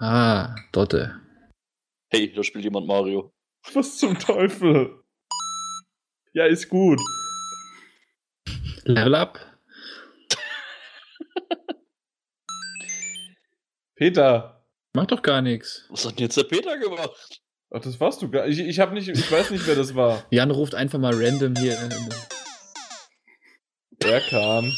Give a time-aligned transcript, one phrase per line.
[0.00, 1.20] Ah, Dotte.
[2.10, 3.32] Hey, da spielt jemand Mario.
[3.74, 5.02] Was zum Teufel?
[6.32, 7.00] Ja, ist gut.
[8.84, 9.38] Level up.
[13.96, 14.64] Peter.
[14.94, 15.84] Mach doch gar nichts.
[15.90, 17.42] Was hat denn jetzt der Peter gemacht?
[17.70, 20.24] Ach, das warst du gar Ich, ich hab nicht, ich weiß nicht, wer das war.
[20.30, 21.76] Jan ruft einfach mal random hier.
[24.04, 24.72] Erkan.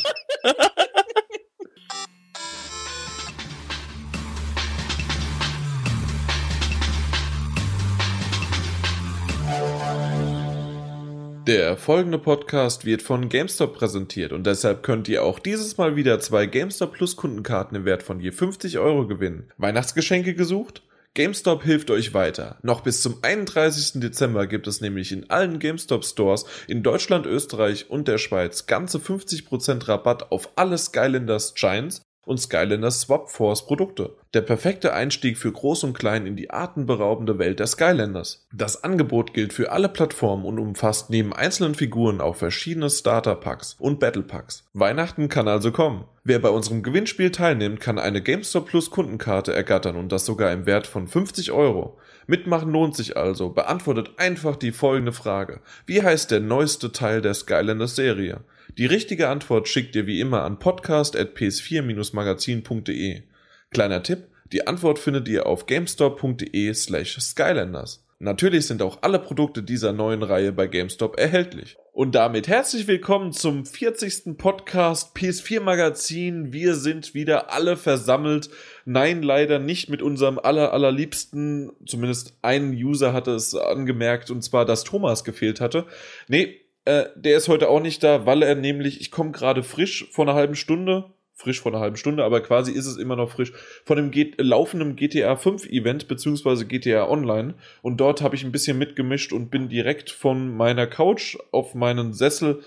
[11.51, 16.21] Der folgende Podcast wird von GameStop präsentiert und deshalb könnt ihr auch dieses Mal wieder
[16.21, 19.51] zwei GameStop Plus Kundenkarten im Wert von je 50 Euro gewinnen.
[19.57, 20.85] Weihnachtsgeschenke gesucht?
[21.15, 22.61] GameStop hilft euch weiter.
[22.63, 24.01] Noch bis zum 31.
[24.01, 28.99] Dezember gibt es nämlich in allen GameStop Stores in Deutschland, Österreich und der Schweiz ganze
[28.99, 34.17] 50% Rabatt auf alle Skylanders Giants und Skylanders Swap Force Produkte.
[34.35, 38.47] Der perfekte Einstieg für Groß und Klein in die atemberaubende Welt der Skylanders.
[38.53, 43.77] Das Angebot gilt für alle Plattformen und umfasst neben einzelnen Figuren auch verschiedene Starter Packs
[43.79, 44.65] und Battle Packs.
[44.73, 46.05] Weihnachten kann also kommen.
[46.23, 50.67] Wer bei unserem Gewinnspiel teilnimmt, kann eine GameStop Plus Kundenkarte ergattern und das sogar im
[50.67, 51.99] Wert von 50 Euro.
[52.27, 53.49] Mitmachen lohnt sich also.
[53.49, 55.61] Beantwortet einfach die folgende Frage.
[55.87, 58.45] Wie heißt der neueste Teil der Skylanders Serie?
[58.79, 63.23] Die richtige Antwort schickt ihr wie immer an podcast.ps4-magazin.de.
[63.71, 68.05] Kleiner Tipp, die Antwort findet ihr auf gamestop.de slash Skylanders.
[68.23, 71.79] Natürlich sind auch alle Produkte dieser neuen Reihe bei GameStop erhältlich.
[71.93, 74.37] Und damit herzlich willkommen zum 40.
[74.37, 76.53] Podcast PS4 Magazin.
[76.53, 78.51] Wir sind wieder alle versammelt.
[78.85, 84.67] Nein, leider nicht mit unserem aller, allerliebsten, zumindest ein User hatte es angemerkt, und zwar,
[84.67, 85.87] dass Thomas gefehlt hatte.
[86.29, 86.61] Nee,
[86.91, 90.25] äh, der ist heute auch nicht da, weil er nämlich, ich komme gerade frisch vor
[90.25, 93.53] einer halben Stunde, frisch vor einer halben Stunde, aber quasi ist es immer noch frisch,
[93.85, 98.53] von dem G laufenden GTA 5 Event beziehungsweise GTA Online und dort habe ich ein
[98.53, 102.63] bisschen mitgemischt und bin direkt von meiner Couch auf meinen Sessel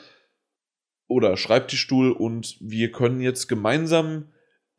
[1.08, 4.30] oder Schreibtischstuhl und wir können jetzt gemeinsam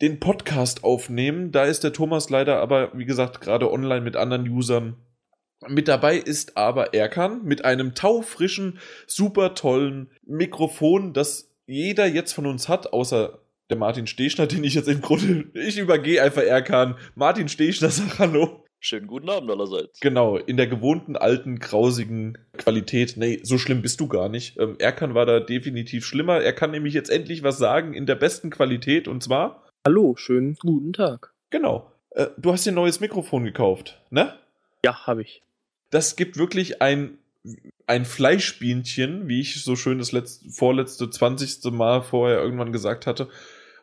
[0.00, 1.52] den Podcast aufnehmen.
[1.52, 4.96] Da ist der Thomas leider aber, wie gesagt, gerade online mit anderen Usern
[5.68, 12.46] mit dabei ist aber Erkan mit einem taufrischen, super tollen Mikrofon, das jeder jetzt von
[12.46, 13.38] uns hat, außer
[13.70, 16.96] der Martin Stechner, den ich jetzt im Grunde, ich übergehe einfach Erkan.
[17.14, 18.64] Martin Stechner sagt Hallo.
[18.80, 19.98] Schönen guten Abend allerseits.
[20.00, 23.16] Genau, in der gewohnten, alten, grausigen Qualität.
[23.16, 24.58] Nee, so schlimm bist du gar nicht.
[24.58, 26.42] Ähm, Erkan war da definitiv schlimmer.
[26.42, 29.64] Er kann nämlich jetzt endlich was sagen in der besten Qualität und zwar.
[29.86, 31.32] Hallo, schönen guten Tag.
[31.48, 31.90] Genau.
[32.10, 34.34] Äh, du hast dir ein neues Mikrofon gekauft, ne?
[34.84, 35.40] Ja, habe ich
[35.94, 37.18] das gibt wirklich ein,
[37.86, 43.28] ein Fleischbienchen, wie ich so schön das letzte, vorletzte, zwanzigste Mal vorher irgendwann gesagt hatte.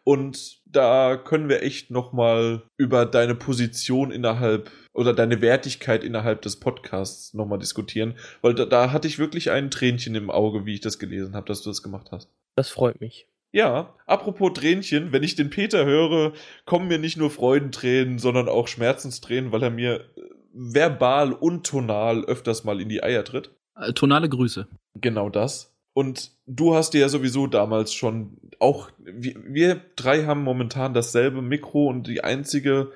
[0.03, 6.59] Und da können wir echt nochmal über deine Position innerhalb oder deine Wertigkeit innerhalb des
[6.59, 10.81] Podcasts nochmal diskutieren, weil da, da hatte ich wirklich ein Tränchen im Auge, wie ich
[10.81, 12.29] das gelesen habe, dass du das gemacht hast.
[12.55, 13.27] Das freut mich.
[13.53, 16.33] Ja, apropos Tränchen, wenn ich den Peter höre,
[16.65, 20.05] kommen mir nicht nur Freudentränen, sondern auch Schmerzenstränen, weil er mir
[20.53, 23.51] verbal und tonal öfters mal in die Eier tritt.
[23.75, 24.67] Äh, tonale Grüße.
[24.95, 25.73] Genau das.
[25.93, 31.41] Und du hast dir ja sowieso damals schon auch, wir, wir drei haben momentan dasselbe
[31.41, 32.91] Mikro und die einzige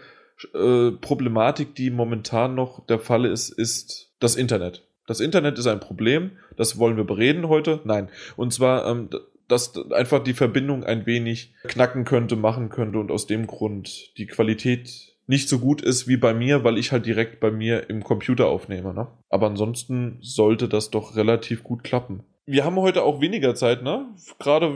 [0.54, 4.88] äh, Problematik, die momentan noch der Fall ist, ist das Internet.
[5.08, 7.82] Das Internet ist ein Problem, das wollen wir bereden heute.
[7.84, 8.10] Nein.
[8.38, 9.10] Und zwar, ähm,
[9.48, 14.26] dass einfach die Verbindung ein wenig knacken könnte, machen könnte und aus dem Grund die
[14.26, 18.04] Qualität nicht so gut ist wie bei mir, weil ich halt direkt bei mir im
[18.04, 18.94] Computer aufnehme.
[18.94, 19.08] Ne?
[19.30, 22.24] Aber ansonsten sollte das doch relativ gut klappen.
[22.46, 24.08] Wir haben heute auch weniger Zeit, ne?
[24.38, 24.76] Gerade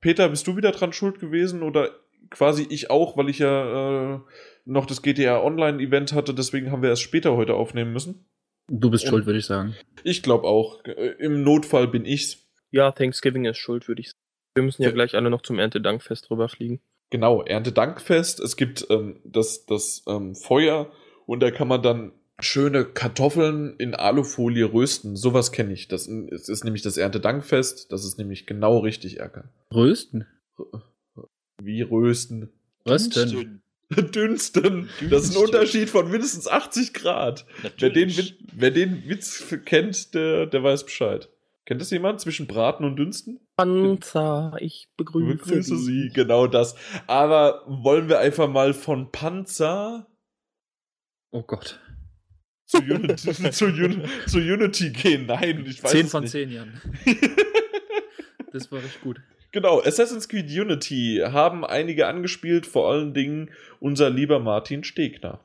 [0.00, 1.90] Peter, bist du wieder dran schuld gewesen oder
[2.30, 4.20] quasi ich auch, weil ich ja äh,
[4.64, 8.26] noch das GTA Online Event hatte, deswegen haben wir erst später heute aufnehmen müssen.
[8.70, 9.74] Du bist Und schuld, würde ich sagen.
[10.04, 10.84] Ich glaube auch.
[11.18, 12.46] Im Notfall bin ich's.
[12.70, 14.18] Ja, Thanksgiving ist schuld, würde ich sagen.
[14.54, 16.80] Wir müssen ja gleich alle noch zum Erntedankfest rüberfliegen.
[17.10, 18.40] Genau, Erntedankfest.
[18.40, 20.90] Es gibt ähm, das, das ähm, Feuer
[21.26, 25.16] und da kann man dann schöne Kartoffeln in Alufolie rösten.
[25.16, 25.88] Sowas kenne ich.
[25.88, 27.90] Das ist, ist nämlich das Erntedankfest.
[27.90, 29.48] Das ist nämlich genau richtig, Erkan.
[29.74, 30.26] Rösten?
[31.62, 32.50] Wie rösten?
[32.86, 33.62] Rösten.
[33.90, 34.90] Dünsten.
[35.08, 37.46] Das ist ein Unterschied von mindestens 80 Grad.
[37.78, 38.12] Wer den,
[38.52, 41.30] wer den Witz kennt, der, der weiß Bescheid.
[41.64, 43.40] Kennt das jemand zwischen Braten und Dünsten?
[43.58, 46.10] Panzer, ich begrüße, begrüße Sie.
[46.14, 46.76] Genau das.
[47.08, 50.06] Aber wollen wir einfach mal von Panzer.
[51.32, 51.80] Oh Gott.
[52.66, 55.26] Zu Unity, zu, Un zu Unity gehen?
[55.26, 56.80] Nein, ich weiß 10 von 10 Jahren.
[58.52, 59.20] das war richtig gut.
[59.50, 63.50] Genau, Assassin's Creed Unity haben einige angespielt, vor allen Dingen
[63.80, 65.44] unser lieber Martin Stegner.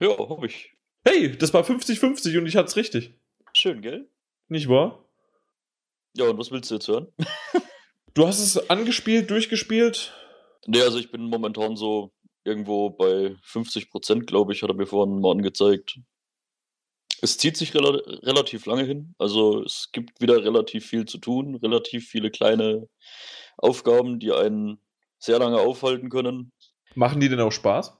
[0.00, 0.74] Ja, hab ich.
[1.06, 3.14] Hey, das war 50-50 und ich hatte es richtig.
[3.54, 4.10] Schön, gell?
[4.48, 5.07] Nicht wahr?
[6.18, 7.08] Ja, und was willst du jetzt hören?
[8.14, 10.12] Du hast es angespielt, durchgespielt?
[10.66, 12.10] Nee, also ich bin momentan so
[12.42, 16.00] irgendwo bei 50 Prozent, glaube ich, hat er mir vorhin mal angezeigt.
[17.22, 17.90] Es zieht sich rela
[18.24, 19.14] relativ lange hin.
[19.18, 22.88] Also es gibt wieder relativ viel zu tun, relativ viele kleine
[23.56, 24.80] Aufgaben, die einen
[25.20, 26.50] sehr lange aufhalten können.
[26.96, 27.96] Machen die denn auch Spaß?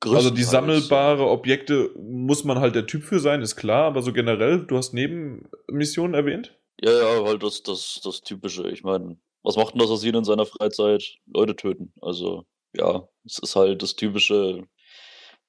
[0.00, 4.12] Also die sammelbare Objekte muss man halt der Typ für sein, ist klar, aber so
[4.12, 6.56] generell, du hast Nebenmissionen erwähnt?
[6.82, 8.68] Ja, ja, halt das, das, das Typische.
[8.70, 11.16] Ich meine, was macht ein Assassin in seiner Freizeit?
[11.26, 11.92] Leute töten.
[12.00, 12.44] Also,
[12.74, 14.66] ja, es ist halt das typische,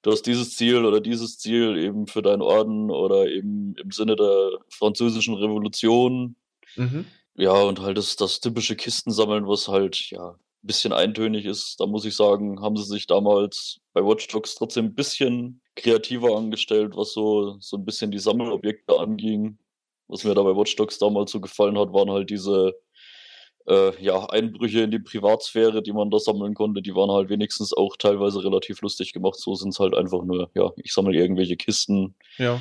[0.01, 4.15] du hast dieses Ziel oder dieses Ziel eben für deinen Orden oder eben im Sinne
[4.15, 6.35] der französischen Revolution.
[6.75, 7.05] Mhm.
[7.35, 10.31] Ja, und halt das, das typische Kistensammeln, was halt, ja,
[10.63, 11.79] ein bisschen eintönig ist.
[11.79, 16.35] Da muss ich sagen, haben sie sich damals bei Watch Dogs trotzdem ein bisschen kreativer
[16.37, 19.57] angestellt, was so, so ein bisschen die Sammelobjekte anging.
[20.11, 22.73] Was mir da bei Watch Dogs damals so gefallen hat, waren halt diese
[23.67, 27.73] äh, ja, Einbrüche in die Privatsphäre, die man da sammeln konnte, die waren halt wenigstens
[27.73, 29.39] auch teilweise relativ lustig gemacht.
[29.39, 32.59] So sind es halt einfach nur, ja, ich sammle irgendwelche Kisten Ja.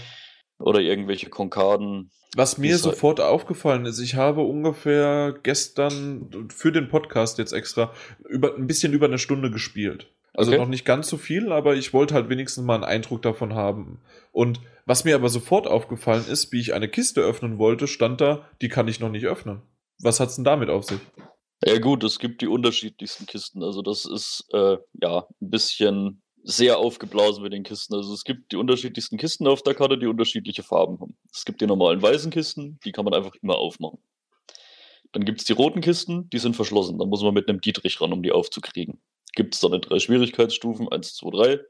[0.58, 2.10] oder irgendwelche Konkaden.
[2.36, 7.52] Was mir Ist halt- sofort aufgefallen ist, ich habe ungefähr gestern für den Podcast jetzt
[7.52, 7.92] extra
[8.28, 10.12] über, ein bisschen über eine Stunde gespielt.
[10.40, 10.60] Also Okay.
[10.60, 14.00] noch nicht ganz so viel, aber ich wollte halt wenigstens mal einen Eindruck davon haben.
[14.32, 18.48] Und was mir aber sofort aufgefallen ist, wie ich eine Kiste öffnen wollte, stand da,
[18.62, 19.60] die kann ich noch nicht öffnen.
[20.00, 20.98] Was hat's denn damit auf sich?
[21.62, 23.62] Ja gut, es gibt die unterschiedlichsten Kisten.
[23.62, 27.94] Also das ist äh, ja ein bisschen sehr aufgeblasen mit den Kisten.
[27.94, 31.18] Also es gibt die unterschiedlichsten Kisten auf der Karte, die unterschiedliche Farben haben.
[31.30, 33.98] Es gibt die normalen weißen Kisten, die kann man einfach immer aufmachen.
[35.12, 36.98] Dann gibt es die roten Kisten, die sind verschlossen.
[36.98, 39.02] Da muss man mit einem Dietrich ran, um die aufzukriegen.
[39.34, 41.60] Gibt es dann in drei Schwierigkeitsstufen, 1, 2, 3.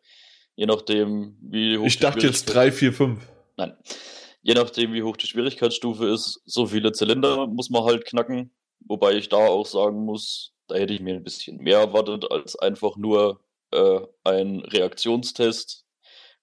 [0.57, 3.29] Je nachdem, wie hoch Ich die dachte jetzt Schwierigkeits- 3, 4, 5.
[3.57, 3.77] Nein.
[4.43, 8.51] Je nachdem, wie hoch die Schwierigkeitsstufe ist, so viele Zylinder muss man halt knacken.
[8.81, 12.57] Wobei ich da auch sagen muss, da hätte ich mir ein bisschen mehr erwartet als
[12.57, 13.41] einfach nur
[13.73, 15.85] äh, ein Reaktionstest.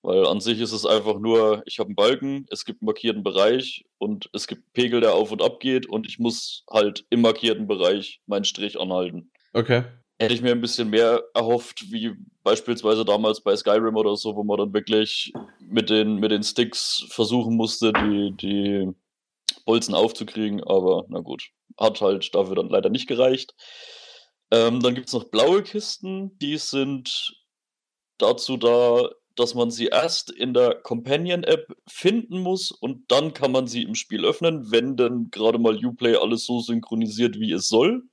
[0.04, 3.24] Weil an sich ist es einfach nur, ich habe einen Balken, es gibt einen markierten
[3.24, 7.06] Bereich und es gibt einen Pegel, der auf und ab geht und ich muss halt
[7.10, 9.84] im markierten Bereich meinen Strich anhalten Okay.
[10.20, 14.44] Hätte ich mir ein bisschen mehr erhofft, wie beispielsweise damals bei Skyrim oder so, wo
[14.44, 18.92] man dann wirklich mit den, mit den Sticks versuchen musste, die, die
[19.66, 20.64] Bolzen aufzukriegen.
[20.64, 21.50] Aber na gut,
[21.80, 23.54] hat halt dafür dann leider nicht gereicht.
[24.50, 27.36] Ähm, dann gibt es noch blaue Kisten, die sind
[28.18, 33.68] dazu da, dass man sie erst in der Companion-App finden muss und dann kann man
[33.68, 38.04] sie im Spiel öffnen, wenn denn gerade mal Uplay alles so synchronisiert, wie es soll.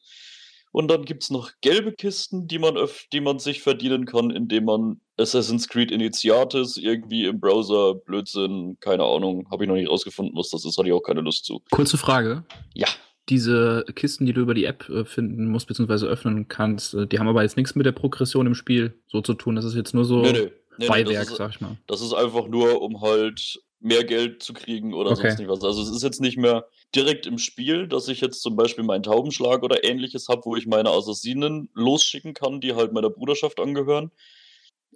[0.75, 2.77] Und dann gibt es noch gelbe Kisten, die man,
[3.13, 9.05] die man sich verdienen kann, indem man Assassin's Creed Initiatis irgendwie im Browser Blödsinn, keine
[9.05, 11.63] Ahnung, habe ich noch nicht rausgefunden, was das ist, hatte ich auch keine Lust zu.
[11.71, 12.43] Kurze Frage.
[12.75, 12.89] Ja.
[13.29, 17.21] Diese Kisten, die du über die App äh, finden musst, beziehungsweise öffnen kannst, äh, die
[17.21, 19.55] haben aber jetzt nichts mit der Progression im Spiel so zu tun.
[19.55, 21.79] Das ist jetzt nur so Nee, nee, nee, Beiwerk, ist, sag ich mal.
[21.87, 25.29] Das ist einfach nur, um halt mehr Geld zu kriegen oder Okay.
[25.29, 25.63] sonst nicht was.
[25.63, 29.03] Also es ist jetzt nicht mehr direkt im Spiel, dass ich jetzt zum Beispiel meinen
[29.03, 34.11] Taubenschlag oder ähnliches habe, wo ich meine Assassinen losschicken kann, die halt meiner Bruderschaft angehören.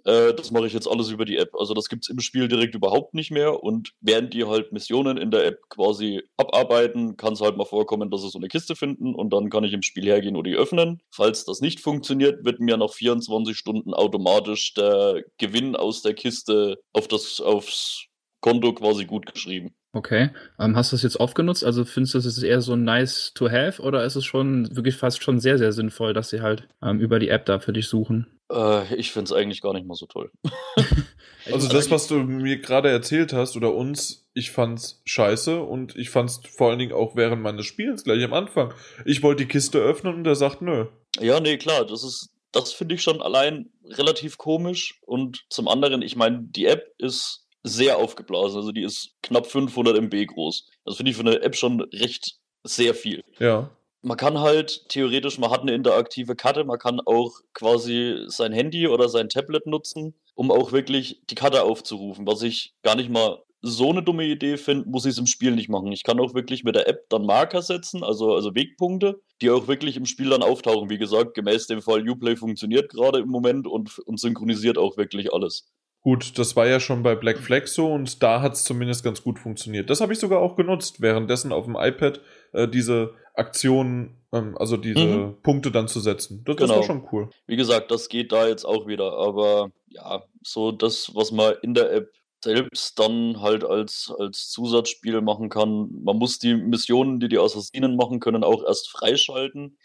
[0.05, 1.55] Äh, das mache ich jetzt alles über die App.
[1.55, 3.63] Also das gibt's im Spiel direkt überhaupt nicht mehr.
[3.63, 8.09] Und während die halt Missionen in der App quasi abarbeiten, kann es halt mal vorkommen,
[8.09, 10.55] dass sie so eine Kiste finden und dann kann ich im Spiel hergehen und die
[10.55, 11.01] öffnen.
[11.11, 16.79] Falls das nicht funktioniert, wird mir nach 24 Stunden automatisch der Gewinn aus der Kiste
[16.93, 18.05] auf das, aufs
[18.41, 19.73] Konto quasi gut geschrieben.
[19.91, 20.29] Okay.
[20.59, 21.63] Ähm, hast du das jetzt oft genutzt?
[21.63, 24.95] Also findest du, das ist eher so nice to have oder ist es schon wirklich
[24.95, 27.87] fast schon sehr, sehr sinnvoll, dass sie halt ähm, über die App da für dich
[27.87, 28.27] suchen?
[28.51, 30.31] Äh, ich finde es eigentlich gar nicht mal so toll.
[31.51, 36.09] Also das, was du mir gerade erzählt hast oder uns, ich fand's scheiße und ich
[36.09, 38.73] fand's vor allen Dingen auch während meines Spiels gleich am Anfang.
[39.05, 40.87] Ich wollte die Kiste öffnen und er sagt nö.
[41.19, 44.99] Ja, nee, klar, das ist, das finde ich schon allein relativ komisch.
[45.05, 48.57] Und zum anderen, ich meine, die App ist sehr aufgeblasen.
[48.57, 50.67] Also die ist knapp 500 MB groß.
[50.85, 53.23] Das finde ich für eine App schon recht sehr viel.
[53.39, 53.69] Ja.
[54.01, 58.87] Man kann halt theoretisch, man hat eine interaktive Karte, man kann auch quasi sein Handy
[58.87, 62.25] oder sein Tablet nutzen, um auch wirklich die Karte aufzurufen.
[62.25, 65.51] Was ich gar nicht mal so eine dumme Idee finde, muss ich es im Spiel
[65.51, 65.91] nicht machen.
[65.91, 69.67] Ich kann auch wirklich mit der App dann Marker setzen, also, also Wegpunkte, die auch
[69.67, 70.89] wirklich im Spiel dann auftauchen.
[70.89, 75.33] Wie gesagt, gemäß dem Fall Uplay funktioniert gerade im Moment und, und synchronisiert auch wirklich
[75.33, 75.67] alles.
[76.09, 79.21] Gut, das war ja schon bei Black Flag so und da hat es zumindest ganz
[79.21, 79.91] gut funktioniert.
[79.91, 82.19] Das habe ich sogar auch genutzt, währenddessen auf dem iPad
[82.53, 85.35] äh, diese Aktionen, ähm, also diese Mhm.
[85.43, 86.41] Punkte dann zu setzen.
[86.45, 86.77] Das, Genau.
[86.77, 87.29] war schon cool.
[87.45, 91.75] Wie gesagt, das geht da jetzt auch wieder, aber ja, so das, was man in
[91.75, 92.11] der App
[92.43, 95.89] selbst dann halt als, als Zusatzspiel machen kann.
[96.03, 99.77] Man muss die Missionen, die die Assassinen machen können, auch erst freischalten,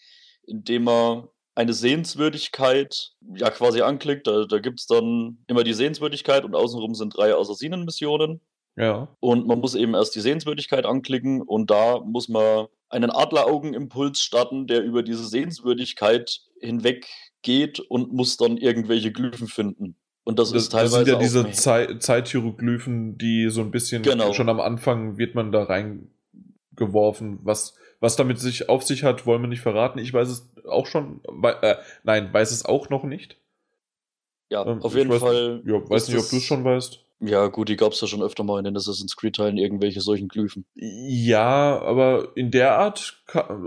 [0.46, 4.26] indem man eine Sehenswürdigkeit ja quasi anklickt.
[4.26, 8.40] Da, da gibt es dann immer die Sehenswürdigkeit und außenrum sind drei Assassinen-Missionen.
[8.76, 9.08] Ja.
[9.20, 14.66] Und man muss eben erst die Sehenswürdigkeit anklicken und da muss man einen Adleraugenimpuls starten,
[14.66, 17.06] der über diese Sehenswürdigkeit hinweg
[17.42, 19.96] geht und muss dann irgendwelche Glyphen finden.
[20.24, 24.02] Und das, Das, ist das teilweise sind ja diese Zei Zeithieroglyphen, die so ein bisschen
[24.02, 24.32] Genau.
[24.32, 27.38] schon am Anfang wird man da reingeworfen.
[27.42, 29.98] Was, was damit sich auf sich hat, wollen wir nicht verraten.
[29.98, 31.22] Ich weiß es auch schon.
[31.42, 33.38] Äh, nein, weiß es auch noch nicht.
[34.50, 35.62] ja, Ähm, auf jeden weiß, Fall.
[35.64, 37.00] Ja, weiß nicht, ob du es schon weißt.
[37.20, 40.28] Ja, gut, die gab es ja schon öfter mal in den Assassin's Creed-Teilen, irgendwelche solchen
[40.28, 40.66] Glyphen.
[40.74, 43.22] Ja, aber in der Art,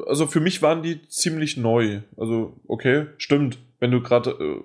[0.06, 2.02] also für mich waren die ziemlich neu.
[2.16, 3.58] Also, okay, stimmt.
[3.80, 4.62] Wenn du gerade, äh,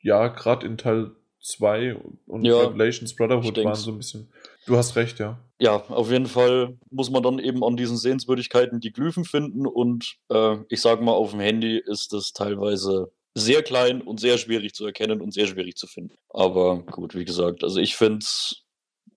[0.00, 1.10] ja, gerade in Teil
[1.42, 4.28] 2 und Ja, Revelations Brotherhood waren so ein bisschen.
[4.64, 5.38] Du hast recht, ja.
[5.62, 10.16] Ja, auf jeden Fall muss man dann eben an diesen Sehenswürdigkeiten die Glyphen finden und
[10.28, 14.74] äh, ich sag mal, auf dem Handy ist es teilweise sehr klein und sehr schwierig
[14.74, 16.16] zu erkennen und sehr schwierig zu finden.
[16.30, 18.64] Aber gut, wie gesagt, also ich finde es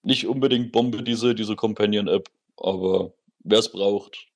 [0.03, 4.27] nicht unbedingt Bombe, diese, diese Companion-App, aber wer es braucht,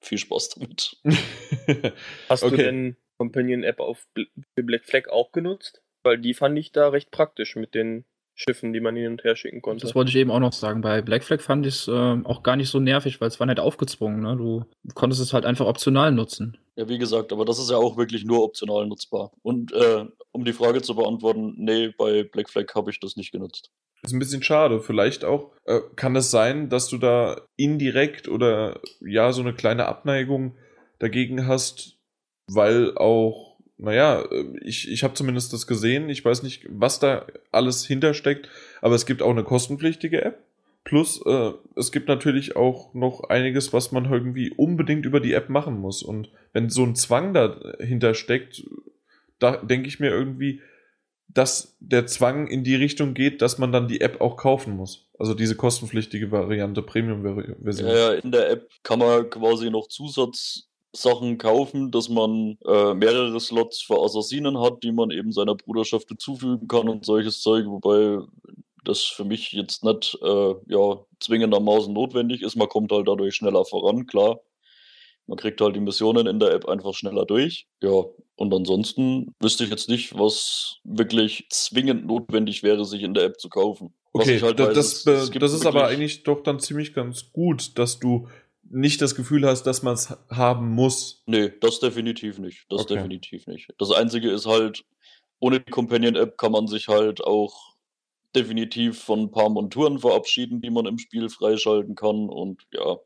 [0.00, 0.96] viel Spaß damit.
[2.30, 2.56] Hast du Okay.
[2.56, 5.82] denn Companion-App auf für Black Flag auch genutzt?
[6.02, 8.06] Weil die fand ich da recht praktisch mit den
[8.38, 9.84] Schiffen, die man hin und her schicken konnte.
[9.84, 10.80] Das wollte ich eben auch noch sagen.
[10.80, 11.90] Bei Black Flag fand ich es äh,
[12.22, 14.20] auch gar nicht so nervig, weil es war nicht aufgezwungen.
[14.20, 14.36] Ne?
[14.36, 14.64] Du
[14.94, 16.56] konntest es halt einfach optional nutzen.
[16.76, 19.32] Ja, wie gesagt, aber das ist ja auch wirklich nur optional nutzbar.
[19.42, 23.32] Und äh, um die Frage zu beantworten, nee, bei Black Flag habe ich das nicht
[23.32, 23.72] genutzt.
[24.04, 24.80] ist ein bisschen schade.
[24.80, 29.86] Vielleicht auch, äh, kann es sein, dass du da indirekt oder ja, so eine kleine
[29.86, 30.54] Abneigung
[31.00, 31.96] dagegen hast,
[32.46, 33.47] weil auch,
[33.78, 36.08] naja, äh, ich, ich habe zumindest das gesehen.
[36.10, 38.48] Ich weiß nicht, was da alles hintersteckt,
[38.82, 40.44] aber es gibt auch eine kostenpflichtige App.
[40.84, 45.48] Plus, äh, es gibt natürlich auch noch einiges, was man irgendwie unbedingt über die App
[45.48, 46.02] machen muss.
[46.02, 48.64] Und wenn so ein Zwang dahinter steckt,
[49.38, 50.60] da denke ich mir irgendwie,
[51.28, 55.08] dass der Zwang in die Richtung geht, dass man dann die App auch kaufen muss.
[55.18, 57.88] Also diese kostenpflichtige Variante, Premium-Version.
[57.88, 59.88] Ja, in der App kann man quasi noch
[60.98, 66.08] Zusatzsachen kaufen, dass man äh, mehrere Slots für Assassinen hat, die man eben seiner Bruderschaft
[66.08, 68.18] hinzufügen kann und solches Zeug, wobei
[68.84, 72.56] das für mich jetzt nicht äh, ja, zwingendermaßen notwendig ist.
[72.56, 74.40] Man kommt halt dadurch schneller voran, klar.
[75.26, 77.66] Man kriegt halt die Missionen in der App einfach schneller durch.
[77.82, 78.04] Ja,
[78.36, 83.38] und ansonsten wüsste ich jetzt nicht, was wirklich zwingend notwendig wäre, sich in der App
[83.38, 83.92] zu kaufen.
[84.14, 86.94] Was Okay, ich halt da- weiß, das, das, das ist aber eigentlich doch dann ziemlich
[86.94, 88.28] ganz gut, dass du
[88.70, 91.22] nicht das Gefühl hast, dass man es haben muss.
[91.26, 92.66] Nee, das definitiv nicht.
[92.68, 92.94] Das Okay.
[92.94, 93.68] definitiv nicht.
[93.78, 94.84] Das Einzige ist halt,
[95.40, 97.76] ohne die Companion-App kann man sich halt auch
[98.36, 102.28] definitiv von ein paar Monturen verabschieden, die man im Spiel freischalten kann.
[102.28, 102.96] Und ja,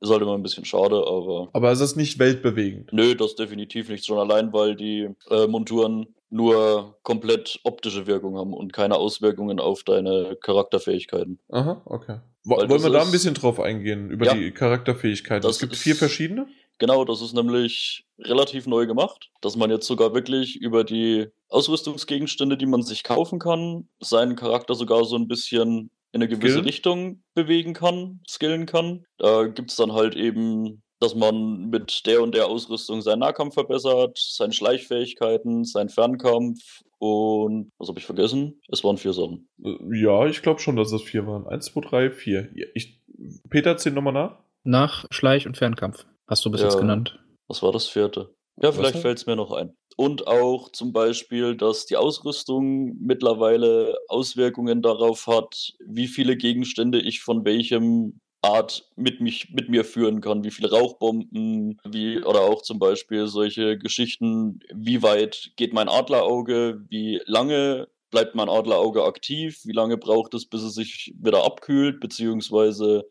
[0.00, 2.92] ist halt immer ein bisschen schade, aber Aber es ist nicht weltbewegend.
[2.92, 4.04] nö, das definitiv nicht.
[4.06, 9.84] Schon allein, weil die äh, Monturen nur komplett optische Wirkung haben und keine Auswirkungen auf
[9.84, 11.38] deine Charakterfähigkeiten.
[11.50, 12.18] Aha, okay.
[12.44, 14.34] Wo, wollen wir da ein bisschen drauf eingehen, über Ja.
[14.34, 15.48] die Charakterfähigkeiten?
[15.48, 16.46] Es gibt ist- vier verschiedene?
[16.78, 22.56] Genau, das ist nämlich relativ neu gemacht, dass man jetzt sogar wirklich über die Ausrüstungsgegenstände,
[22.56, 26.64] die man sich kaufen kann, seinen Charakter sogar so ein bisschen in eine gewisse Skillen?
[26.66, 29.04] Richtung bewegen kann, skillen kann.
[29.18, 34.16] Da gibt's dann halt eben, dass man mit der und der Ausrüstung seinen Nahkampf verbessert,
[34.18, 36.58] seine Schleichfähigkeiten, seinen Fernkampf
[36.98, 38.60] und was habe ich vergessen?
[38.68, 39.48] Es waren vier Sachen.
[39.62, 41.46] Äh, Ja, ich glaube schon, dass es vier waren.
[41.46, 42.48] Eins, zwei, drei, vier.
[42.74, 43.02] Ich,
[43.50, 44.38] Peter, zähl nochmal nach.
[44.64, 46.06] Nach Schleich- und Fernkampf.
[46.26, 46.68] Hast du bis Ja.
[46.68, 47.18] jetzt genannt.
[47.48, 48.34] Was war das vierte?
[48.60, 49.76] Ja, vielleicht fällt es mir noch ein.
[49.96, 57.22] Und auch zum Beispiel, dass die Ausrüstung mittlerweile Auswirkungen darauf hat, wie viele Gegenstände ich
[57.22, 60.44] von welchem Art mit, mich, mit mir führen kann.
[60.44, 66.84] Wie viele Rauchbomben, wie, oder auch zum Beispiel solche Geschichten, wie weit geht mein Adlerauge,
[66.88, 72.00] wie lange bleibt mein Adlerauge aktiv, wie lange braucht es, bis es sich wieder abkühlt,
[72.00, 73.08] beziehungsweise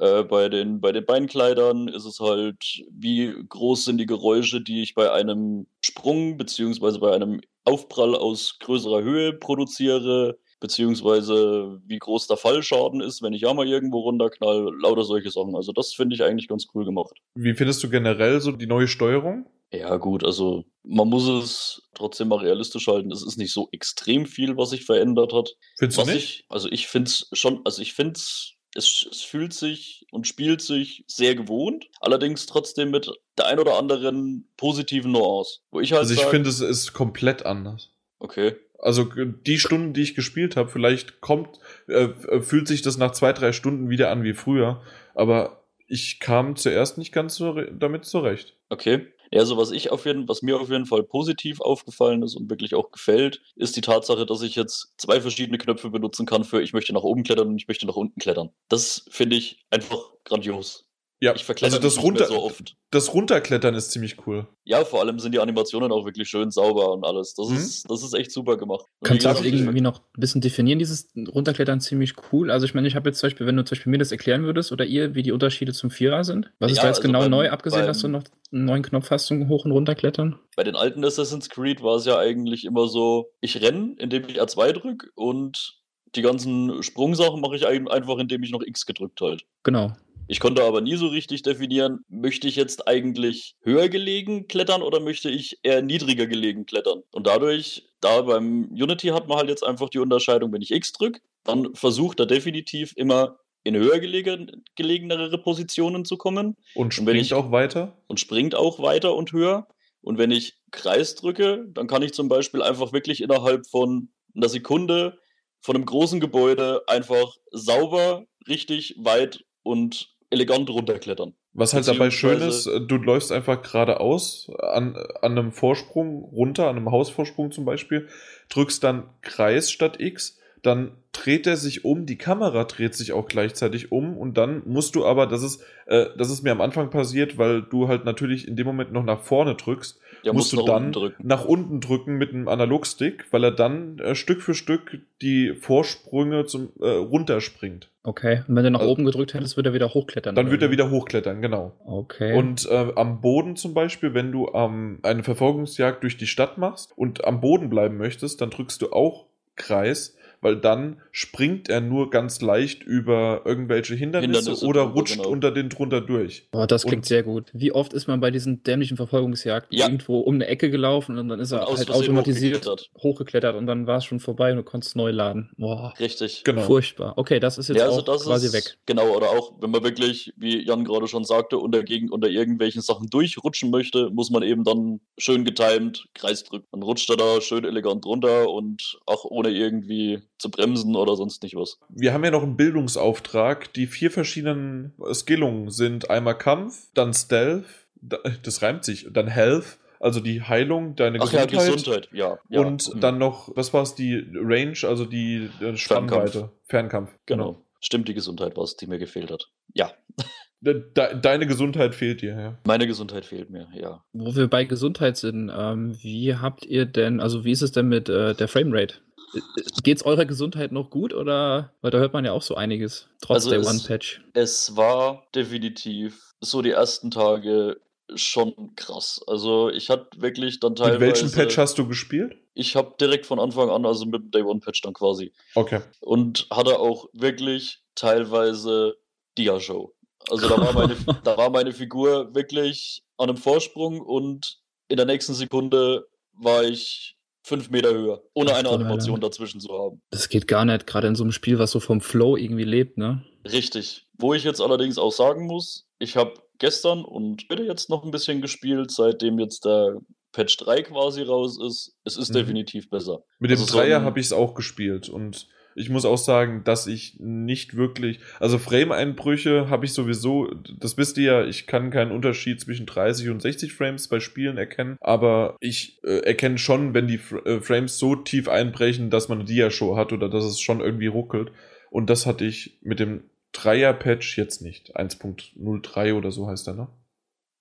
[0.00, 4.82] äh, bei, den, bei den Beinkleidern ist es halt, wie groß sind die Geräusche, die
[4.82, 12.26] ich bei einem Sprung beziehungsweise bei einem Aufprall aus größerer Höhe produziere, beziehungsweise wie groß
[12.26, 15.54] der Fallschaden ist, wenn ich ja mal irgendwo runterknall, lauter solche Sachen.
[15.54, 17.14] Also das finde ich eigentlich ganz cool gemacht.
[17.34, 19.46] Wie findest du generell so die neue Steuerung?
[19.70, 23.12] Ja, gut, also man muss es trotzdem mal realistisch halten.
[23.12, 25.56] Es ist nicht so extrem viel, was sich verändert hat.
[25.76, 26.16] Findest du nicht?
[26.16, 28.54] ich, also ich finde es schon, also ich finde es,
[28.86, 34.48] es fühlt sich und spielt sich sehr gewohnt, allerdings trotzdem mit der ein oder anderen
[34.56, 35.60] positiven Nuance.
[35.70, 37.90] Wo ich halt Also ich sag, finde, es ist komplett anders.
[38.18, 41.58] okay, Also die Stunden, die ich gespielt habe, vielleicht kommt,
[41.88, 44.82] äh, äh, fühlt sich das nach zwei, drei Stunden wieder an wie früher,
[45.14, 48.54] aber ich kam zuerst nicht ganz so damit zurecht.
[48.70, 49.06] okay.
[49.30, 52.48] Ja, also was ich auf jeden, was mir auf jeden Fall positiv aufgefallen ist und
[52.50, 56.62] wirklich auch gefällt, ist die Tatsache, dass ich jetzt zwei verschiedene Knöpfe benutzen kann für
[56.62, 58.50] ich möchte nach oben klettern und ich möchte nach unten klettern.
[58.68, 60.87] Das finde ich einfach grandios.
[61.20, 62.76] Ja, Ich also das, runter, so oft.
[62.92, 64.46] das Runterklettern ist ziemlich cool.
[64.64, 67.34] Ja, vor allem sind die Animationen auch wirklich schön sauber und alles.
[67.34, 67.56] Das, Mhm.
[67.56, 68.82] ist, das ist echt super gemacht.
[69.00, 72.52] Und Kannst du das irgendwie noch ein bisschen definieren, dieses Runterklettern ziemlich cool?
[72.52, 74.44] Also ich meine, ich habe jetzt zum Beispiel, wenn du zum Beispiel mir das erklären
[74.44, 76.52] würdest oder ihr, wie die Unterschiede zum Vierer sind.
[76.60, 78.22] Was ist Ja, da jetzt also genau beim- neu, abgesehen, beim- dass du noch
[78.52, 80.38] einen neuen Knopf hast zum Hoch- und Runterklettern?
[80.54, 84.40] Bei den alten Assassin's Creed war es ja eigentlich immer so, ich renne, indem ich
[84.40, 85.80] R2 drücke und
[86.14, 89.42] die ganzen Sprungsachen mache ich ein- einfach, indem ich noch X gedrückt halt.
[89.64, 89.92] Genau.
[90.28, 95.00] Ich konnte aber nie so richtig definieren, möchte ich jetzt eigentlich höher gelegen klettern oder
[95.00, 97.02] möchte ich eher niedriger gelegen klettern?
[97.10, 100.92] Und dadurch, da beim Unity hat man halt jetzt einfach die Unterscheidung, wenn ich X
[100.92, 106.94] drücke, dann versucht er definitiv immer in höher gelegen, gelegenere Positionen zu kommen Und Und
[106.94, 107.96] springt ich- auch weiter.
[108.06, 109.66] und springt auch weiter und höher.
[110.02, 114.48] Und wenn ich Kreis drücke, dann kann ich zum Beispiel einfach wirklich innerhalb von einer
[114.48, 115.18] Sekunde
[115.60, 121.34] von einem großen Gebäude einfach sauber, richtig weit und elegant runterklettern.
[121.54, 126.76] Was halt dabei schön ist, du läufst einfach geradeaus an, an einem Vorsprung runter, an
[126.76, 128.08] einem Hausvorsprung zum Beispiel,
[128.50, 133.26] drückst dann Kreis statt X, dann dreht er sich um, die Kamera dreht sich auch
[133.26, 136.90] gleichzeitig um und dann musst du aber, das ist, äh, das ist mir am Anfang
[136.90, 140.52] passiert, weil du halt natürlich in dem Moment noch nach vorne drückst, Ja, musst musst
[140.52, 141.26] du nach dann unten drücken.
[141.26, 146.44] nach unten drücken mit einem Analogstick, weil er dann äh, Stück für Stück die Vorsprünge
[146.46, 147.88] zum äh, runterspringt.
[148.02, 148.42] Okay.
[148.48, 150.34] Und wenn du nach Also- oben gedrückt hättest, würde er wieder hochklettern.
[150.34, 150.72] Dann wird er wie?
[150.72, 151.72] wieder hochklettern, genau.
[151.84, 152.36] Okay.
[152.36, 156.92] Und äh, am Boden zum Beispiel, wenn du ähm, eine Verfolgungsjagd durch die Stadt machst
[156.96, 162.10] und am Boden bleiben möchtest, dann drückst du auch Kreis, weil dann springt er nur
[162.10, 165.28] ganz leicht über irgendwelche Hindernisse, Hindernisse oder rutscht genau.
[165.28, 166.48] unter den drunter durch.
[166.50, 167.50] Boah, das klingt und- sehr gut.
[167.52, 169.86] Wie oft ist man bei diesen dämlichen Verfolgungsjagden Ja.
[169.86, 172.90] irgendwo um eine Ecke gelaufen und dann ist er Und halt automatisiert hochgeklettert.
[173.02, 175.50] hochgeklettert und dann war es schon vorbei und du konntest neu laden.
[175.56, 176.42] Boah, Richtig.
[176.44, 176.62] Genau.
[176.62, 177.14] furchtbar.
[177.16, 178.78] Okay, das ist jetzt Ja, also auch das quasi ist, weg.
[178.86, 182.82] Genau, oder auch, wenn man wirklich, wie Jan gerade schon sagte, unter, gegen, unter irgendwelchen
[182.82, 186.66] Sachen durchrutschen möchte, muss man eben dann schön getimed Kreis drücken.
[186.72, 191.42] Dann rutscht er da schön elegant runter und auch ohne irgendwie zu bremsen oder sonst
[191.42, 191.78] nicht was.
[191.88, 193.72] Wir haben ja noch einen Bildungsauftrag.
[193.72, 197.64] Die vier verschiedenen Skillungen sind einmal Kampf, dann Stealth,
[198.00, 201.74] da- das reimt sich, dann Health, also die Heilung, deine Ach ja, Gesundheit.
[201.74, 202.38] Gesundheit, ja.
[202.48, 202.60] ja.
[202.60, 203.00] Und mhm.
[203.00, 206.50] dann noch, was war es, die Range, also die äh, Spannweite.
[206.64, 207.10] Fernkampf.
[207.26, 207.62] Genau.
[207.80, 209.50] Stimmt, die Gesundheit war es, die mir gefehlt hat.
[209.74, 209.92] Ja,
[210.60, 212.58] De de deine Gesundheit fehlt dir, ja.
[212.64, 214.02] meine Gesundheit fehlt mir, ja.
[214.12, 217.86] Wo wir bei Gesundheit sind, ähm, wie habt ihr denn, also wie ist es denn
[217.86, 218.96] mit äh, der Framerate?
[219.34, 219.40] Äh,
[219.82, 221.72] Geht's eurer Gesundheit noch gut oder?
[221.80, 224.22] Weil da hört man ja auch so einiges, trotz Also der es- One-Patch.
[224.34, 227.80] Es war definitiv so die ersten Tage
[228.14, 229.20] schon krass.
[229.26, 230.98] Also ich hatte wirklich dann teilweise...
[230.98, 232.36] Mit welchem Patch hast du gespielt?
[232.54, 235.32] Ich habe direkt von Anfang an, also mit dem Day One Patch dann quasi.
[235.54, 235.80] Okay.
[236.00, 238.96] Und hatte auch wirklich teilweise
[239.36, 239.94] Dia-Show.
[240.30, 245.06] Also da war, meine, da war meine Figur wirklich an einem Vorsprung und in der
[245.06, 247.17] nächsten Sekunde war ich
[247.48, 250.00] fünf Meter höher, ohne eine Animation dazwischen zu haben.
[250.10, 252.98] Das geht gar nicht, gerade in so einem Spiel, was so vom Flow irgendwie lebt,
[252.98, 253.24] ne?
[253.50, 254.06] Richtig.
[254.18, 258.10] Wo ich jetzt allerdings auch sagen muss, ich habe gestern und heute jetzt noch ein
[258.10, 259.96] bisschen gespielt, seitdem jetzt der
[260.32, 261.94] Patch 3 quasi raus ist.
[262.04, 262.34] Es ist Mhm.
[262.34, 263.20] definitiv besser.
[263.38, 265.46] Mit dem Also so Dreier ein- habe ich es auch gespielt und
[265.78, 271.16] ich muss auch sagen, dass ich nicht wirklich, also Frame-Einbrüche habe ich sowieso, das wisst
[271.18, 275.56] ihr ja, ich kann keinen Unterschied zwischen 30 und 60 Frames bei Spielen erkennen, aber
[275.60, 279.46] ich äh, erkenne schon, wenn die Fr äh, Frames so tief einbrechen, dass man eine
[279.46, 281.52] Dia-Show hat oder dass es schon irgendwie ruckelt
[281.90, 284.96] und das hatte ich mit dem Dreier-Patch jetzt nicht.
[284.96, 286.88] 1.03 oder so heißt er, ne?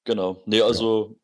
[0.03, 0.41] Genau.
[0.45, 1.17] Nee, also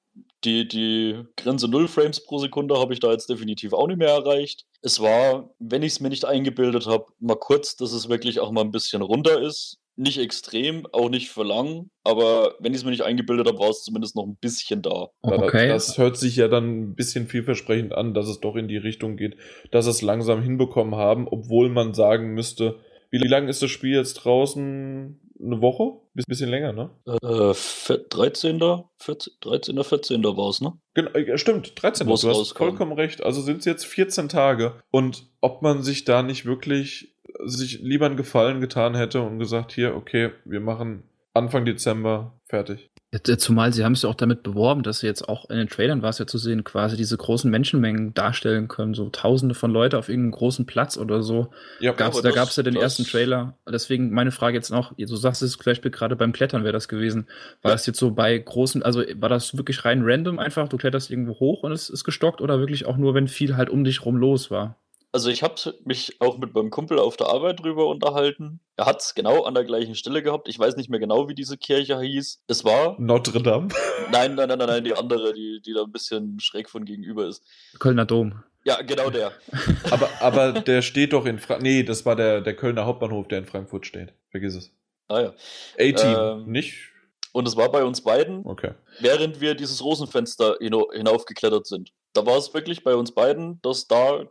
[0.44, 4.10] die, die Grenze 0 Frames pro Sekunde habe ich da jetzt definitiv auch nicht mehr
[4.10, 4.66] erreicht.
[4.82, 8.52] Es war, wenn ich es mir nicht eingebildet habe, mal kurz, dass es wirklich auch
[8.52, 9.80] mal ein bisschen runter ist.
[9.96, 13.70] Nicht extrem, auch nicht für lang, aber wenn ich es mir nicht eingebildet habe, war
[13.70, 15.10] es zumindest noch ein bisschen da.
[15.22, 15.68] Okay.
[15.68, 19.18] Das hört sich ja dann ein bisschen vielversprechend an, dass es doch in die Richtung
[19.18, 19.38] geht,
[19.70, 22.80] dass es langsam hinbekommen haben, obwohl man sagen müsste,
[23.22, 25.20] wie lange ist das Spiel jetzt draußen?
[25.44, 26.00] eine Woche?
[26.16, 26.90] Biss- Bisschen länger, ne?
[27.22, 28.60] Äh, vier- 13.
[28.98, 29.84] 14, 13.
[29.84, 30.24] 14.
[30.24, 30.74] war es, ne?
[30.94, 32.08] Genau, äh, stimmt, 13.
[32.08, 32.58] Wo's Du hast rauskam.
[32.64, 33.24] vollkommen recht.
[33.24, 34.76] Also sind es jetzt 14 Tage.
[34.92, 39.74] Und ob man sich da nicht wirklich sich lieber einen Gefallen getan hätte und gesagt,
[39.74, 42.90] hier, okay, wir machen Anfang Dezember fertig.
[43.14, 45.68] Äh, Zumal sie haben es ja auch damit beworben, dass sie jetzt auch in den
[45.70, 49.72] Trailern war es ja zu sehen, quasi diese großen Menschenmengen darstellen können, so tausende von
[49.72, 51.52] Leuten auf irgendeinem großen Platz oder so.
[51.80, 53.58] Ja, Gab's, da gab es ja den ersten Trailer.
[53.70, 56.88] Deswegen meine Frage jetzt noch, du sagst es zum Beispiel gerade beim Klettern wäre das
[56.88, 57.28] gewesen.
[57.62, 57.76] War Ja.
[57.76, 61.40] das jetzt so bei großen, also war das wirklich rein random einfach, du kletterst irgendwo
[61.40, 64.16] hoch und es ist gestockt oder wirklich auch nur, wenn viel halt um dich rum
[64.18, 64.78] los war?
[65.16, 65.54] Also ich habe
[65.86, 68.60] mich auch mit meinem Kumpel auf der Arbeit drüber unterhalten.
[68.78, 70.50] Er hat es genau an der gleichen Stelle gehabt.
[70.50, 72.44] Ich weiß nicht mehr genau, wie diese Kirche hieß.
[72.48, 73.00] Es war.
[73.00, 73.68] Notre Dame.
[74.12, 77.28] Nein, nein, nein, nein, nein, die andere, die, die da ein bisschen schräg von gegenüber
[77.28, 77.44] ist.
[77.80, 78.44] Kölner Dom.
[78.66, 79.32] Ja, genau der.
[79.92, 81.62] aber, aber der steht doch in Frankfurt.
[81.64, 84.14] Nee, das war der, der Kölner Hauptbahnhof, der in Frankfurt steht.
[84.32, 84.72] Vergiss es.
[85.10, 85.34] Ah ja.
[85.80, 86.52] A-Team, Ähm.
[86.52, 86.90] nicht?
[87.34, 88.72] Und es war bei uns beiden, Okay.
[89.00, 91.92] während wir dieses Rosenfenster hina- hinaufgeklettert sind.
[92.14, 94.26] Da war es wirklich bei uns beiden, dass da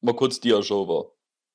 [0.00, 1.12] mal kurz Dia-Show war.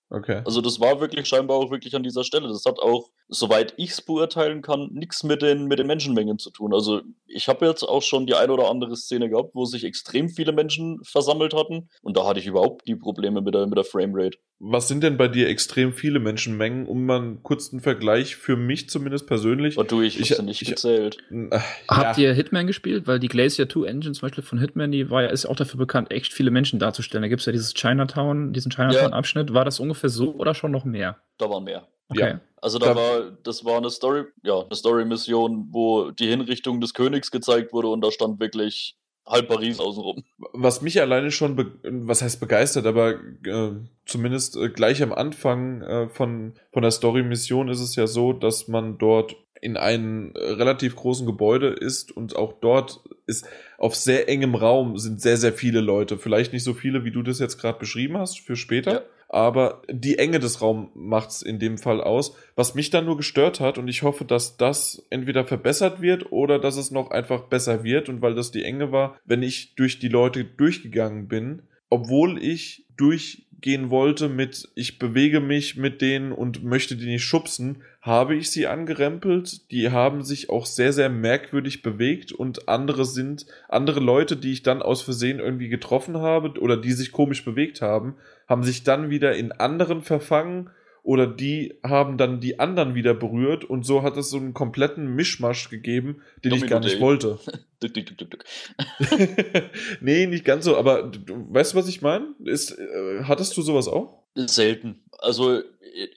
[0.10, 0.41] Okay.
[0.45, 2.47] Also das war wirklich scheinbar auch wirklich an dieser Stelle.
[2.47, 6.52] Das hat auch, soweit ich es beurteilen kann, nichts mit den, mit den Menschenmengen zu
[6.52, 6.74] tun.
[6.74, 10.30] Also ich habe jetzt auch schon die ein oder andere Szene gehabt, wo sich extrem
[10.30, 11.90] viele Menschen versammelt hatten.
[12.02, 14.38] Und da hatte ich überhaupt die Probleme mit der, mit der Framerate.
[14.60, 18.90] Was sind denn bei dir extrem viele Menschenmengen, um mal einen kurzen Vergleich für mich
[18.90, 19.78] zumindest persönlich?
[19.78, 21.18] Und du, ich Ich- wusste nicht ich- gezählt.
[21.30, 21.60] Äh,
[21.90, 22.24] Habt ja.
[22.30, 23.06] ihr Hitman gespielt?
[23.08, 25.78] Weil die Glacier 2 Engine zum Beispiel von Hitman, die war ja, ist auch dafür
[25.80, 27.24] bekannt, echt viele Menschen darzustellen.
[27.24, 29.54] Da gibt es ja dieses Chinatown, diesen Chinatown-Abschnitt.
[29.54, 31.18] War das ungefähr so oder schon noch mehr?
[31.38, 31.88] Da waren mehr.
[32.10, 32.30] Okay.
[32.30, 32.39] Ja.
[32.62, 37.30] Also da war, das war eine Story, ja, eine Story-Mission, wo die Hinrichtung des Königs
[37.30, 40.24] gezeigt wurde und da stand wirklich halb Paris außenrum.
[40.54, 43.72] Was mich alleine schon, was heißt begeistert, aber äh,
[44.06, 48.68] zumindest äh, gleich am Anfang äh, von, von der Story-Mission ist es ja so, dass
[48.68, 54.54] man dort in einem relativ großen Gebäude ist und auch dort ist auf sehr engem
[54.54, 56.18] Raum sind sehr, sehr viele Leute.
[56.18, 58.91] Vielleicht nicht so viele, wie du das jetzt gerade beschrieben hast für später.
[58.91, 59.02] Ja.
[59.36, 62.38] Aber die Enge des Raums macht's in dem Fall aus.
[62.56, 66.58] Was mich dann nur gestört hat, und ich hoffe, dass das entweder verbessert wird oder
[66.58, 68.08] dass es noch einfach besser wird.
[68.08, 72.86] Und weil das die Enge war, wenn ich durch die Leute durchgegangen bin, obwohl ich
[72.95, 78.52] durchgehen wollte mit, ich bewege mich mit denen und möchte die nicht schubsen, habe ich
[78.52, 79.69] sie angerempelt.
[79.69, 84.63] Die haben sich auch sehr, sehr merkwürdig bewegt und andere sind, andere Leute, die ich
[84.63, 88.15] dann aus Versehen irgendwie getroffen habe oder die sich komisch bewegt haben,
[88.47, 90.69] haben sich dann wieder in anderen verfangen
[91.05, 95.15] oder die haben dann die anderen wieder berührt und so hat es so einen kompletten
[95.15, 97.01] Mischmasch gegeben, den ich Domino gar nicht Day.
[97.01, 97.39] wollte.
[100.01, 102.34] Nee, nicht ganz so, aber du, du, weißt du, was ich meine?
[102.43, 104.23] Ist, äh, hattest du sowas auch?
[104.34, 105.03] Selten.
[105.19, 105.63] Also äh,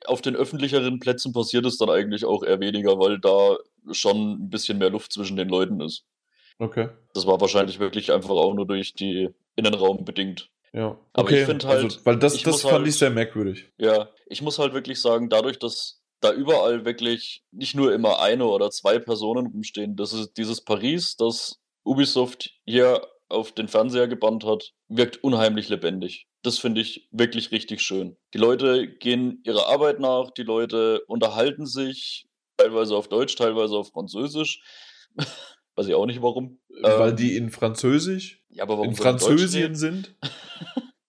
[0.06, 3.58] auf den öffentlicheren Plätzen passiert es dann eigentlich auch eher weniger, weil da
[3.92, 6.06] schon ein bisschen mehr Luft zwischen den Leuten ist.
[6.58, 6.88] Okay.
[7.12, 10.50] Das war wahrscheinlich wirklich einfach auch nur durch die Innenraum bedingt.
[10.72, 10.98] Ja.
[11.12, 11.40] Aber okay.
[11.40, 13.70] ich find halt, also, weil das, ich das muss fand halt- ich sehr merkwürdig.
[13.78, 18.46] Ja, ich muss halt wirklich sagen, dadurch, dass da überall wirklich nicht nur immer eine
[18.46, 24.44] oder zwei Personen rumstehen, das ist dieses Paris, das Ubisoft hier auf den Fernseher gebannt
[24.44, 26.26] hat, wirkt unheimlich lebendig.
[26.42, 28.16] Das finde ich wirklich richtig schön.
[28.34, 32.26] Die Leute gehen ihrer Arbeit nach, die Leute unterhalten sich,
[32.56, 34.62] teilweise auf Deutsch, teilweise auf Französisch.
[35.76, 36.60] Weiß ich auch nicht warum.
[36.82, 40.14] weil Ähm, die in Französisch, ja, aber warum in Französien sind.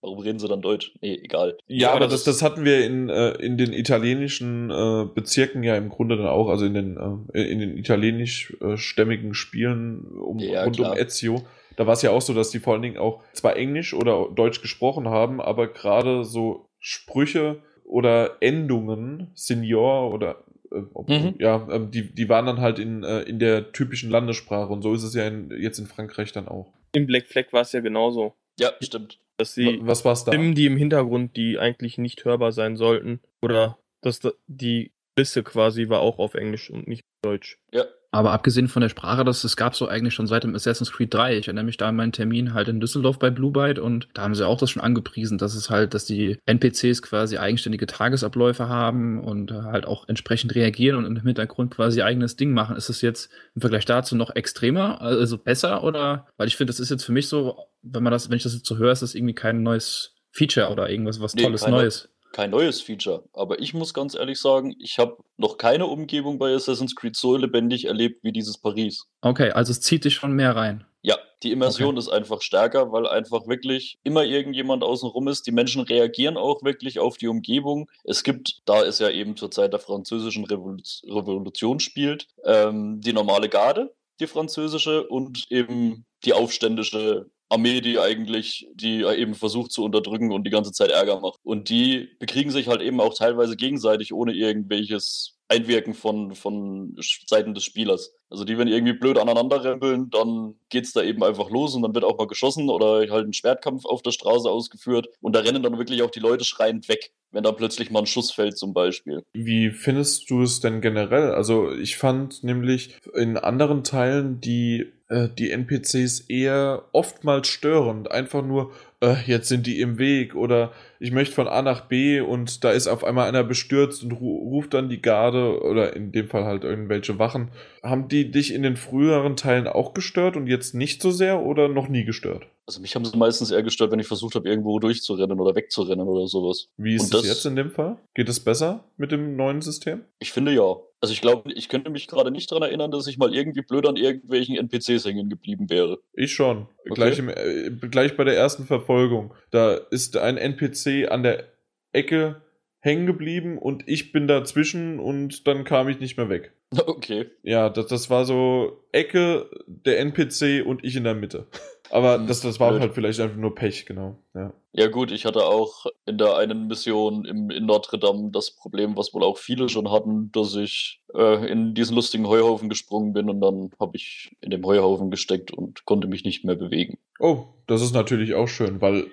[0.02, 0.94] Warum reden sie dann Deutsch?
[1.02, 1.58] Nee, egal.
[1.66, 5.90] Ja, aber das, das hatten wir in, äh, in den italienischen äh, Bezirken ja im
[5.90, 6.96] Grunde dann auch, also in den,
[7.34, 10.92] äh, in den italienisch-stämmigen Spielen um, Ja, rund klar.
[10.92, 11.42] um Ezio.
[11.76, 14.28] Da war es ja auch so, dass die vor allen Dingen auch zwar Englisch oder
[14.34, 21.34] Deutsch gesprochen haben, aber gerade so Sprüche oder Endungen, Senior oder äh, ob, Mhm.
[21.38, 24.94] ja, ähm, die, die waren dann halt in, äh, in der typischen Landessprache und so
[24.94, 26.72] ist es ja in, jetzt in Frankreich dann auch.
[26.92, 28.34] Im Black Flag war es ja genauso.
[28.58, 29.20] Ja, stimmt.
[29.36, 30.32] Dass sie Was war's da?
[30.32, 33.20] Stimmen, die im Hintergrund, die eigentlich nicht hörbar sein sollten.
[33.42, 37.58] Oder dass da, die Liste quasi war auch auf Englisch und nicht Deutsch.
[37.72, 40.54] Ja, Aber abgesehen von der Sprache, das, das gab es so eigentlich schon seit dem
[40.56, 41.36] Assassin's Creed 3.
[41.38, 44.22] Ich erinnere mich da an meinen Termin halt in Düsseldorf bei Blue Byte und da
[44.22, 48.68] haben sie auch das schon angepriesen, dass es halt, dass die NPCs quasi eigenständige Tagesabläufe
[48.68, 52.74] haben und äh, halt auch entsprechend reagieren und im Hintergrund quasi ihr eigenes Ding machen.
[52.76, 56.26] Ist es jetzt im Vergleich dazu noch extremer, also besser oder?
[56.36, 58.54] Weil ich finde, das ist jetzt für mich so, wenn man das, wenn ich das
[58.54, 61.76] jetzt so höre, ist das irgendwie kein neues Feature oder irgendwas was Nee, Tolles keine-
[61.76, 62.08] Neues.
[62.32, 63.24] Kein neues Feature.
[63.32, 67.36] Aber ich muss ganz ehrlich sagen, ich habe noch keine Umgebung bei Assassin's Creed so
[67.36, 69.06] lebendig erlebt wie dieses Paris.
[69.20, 70.84] Okay, also es zieht dich schon mehr rein.
[71.02, 75.46] Ja, die Immersion ist einfach stärker, weil einfach wirklich immer irgendjemand außenrum ist.
[75.46, 77.88] Die Menschen reagieren auch wirklich auf die Umgebung.
[78.04, 83.14] Es gibt, da es ja eben zur Zeit der französischen Revolu- Revolution spielt, ähm, die
[83.14, 89.84] normale Garde, die französische und eben die aufständische Armee, die eigentlich, die eben versucht zu
[89.84, 91.40] unterdrücken und die ganze Zeit Ärger macht.
[91.42, 97.54] Und die bekriegen sich halt eben auch teilweise gegenseitig ohne irgendwelches Einwirken von, von Seiten
[97.54, 98.14] des Spielers.
[98.30, 101.94] Also die, wenn irgendwie blöd aneinander rempeln, dann geht's da eben einfach los und dann
[101.94, 105.64] wird auch mal geschossen oder halt ein Schwertkampf auf der Straße ausgeführt und da rennen
[105.64, 108.72] dann wirklich auch die Leute schreiend weg, wenn da plötzlich mal ein Schuss fällt zum
[108.72, 109.24] Beispiel.
[109.32, 111.32] Wie findest du es denn generell?
[111.32, 118.12] Also ich fand nämlich in anderen Teilen die, äh, die NPCs eher oftmals störend.
[118.12, 122.20] Einfach nur, äh, jetzt sind die im Weg oder ich möchte von A nach B
[122.20, 126.12] und da ist auf einmal einer bestürzt und ru ruft dann die Garde oder in
[126.12, 127.50] dem Fall halt irgendwelche Wachen.
[127.82, 131.68] Haben die dich in den früheren Teilen auch gestört und jetzt nicht so sehr oder
[131.68, 132.46] noch nie gestört?
[132.70, 136.06] Also mich haben sie meistens eher gestört, wenn ich versucht habe, irgendwo durchzurennen oder wegzurennen
[136.06, 136.68] oder sowas.
[136.76, 137.98] Wie ist es das- jetzt in dem Fall?
[138.14, 140.04] Geht es besser mit dem neuen System?
[140.20, 140.76] Ich finde ja.
[141.00, 143.88] Also ich glaube, ich könnte mich gerade nicht daran erinnern, dass ich mal irgendwie blöd
[143.88, 145.98] an irgendwelchen NPCs hängen geblieben wäre.
[146.12, 146.68] Ich schon.
[146.82, 146.94] Okay.
[146.94, 149.34] Gleich, im, äh, gleich bei der ersten Verfolgung.
[149.50, 151.48] Da ist ein NPC an der
[151.92, 152.42] Ecke
[152.78, 156.52] hängen geblieben und ich bin dazwischen und dann kam ich nicht mehr weg.
[156.86, 157.26] Okay.
[157.42, 161.48] Ja, das, das war so Ecke, der NPC und ich in der Mitte.
[161.90, 162.80] Aber Hm, das, das war blöd.
[162.82, 164.16] halt vielleicht einfach nur Pech, genau.
[164.34, 164.52] Ja.
[164.72, 168.96] Ja gut, ich hatte auch in der einen Mission im, in Notre Dame das Problem,
[168.96, 173.28] was wohl auch viele schon hatten, dass ich äh, in diesen lustigen Heuhaufen gesprungen bin
[173.28, 176.98] und dann habe ich in dem Heuhaufen gesteckt und konnte mich nicht mehr bewegen.
[177.18, 179.06] Oh, das ist natürlich auch schön, weil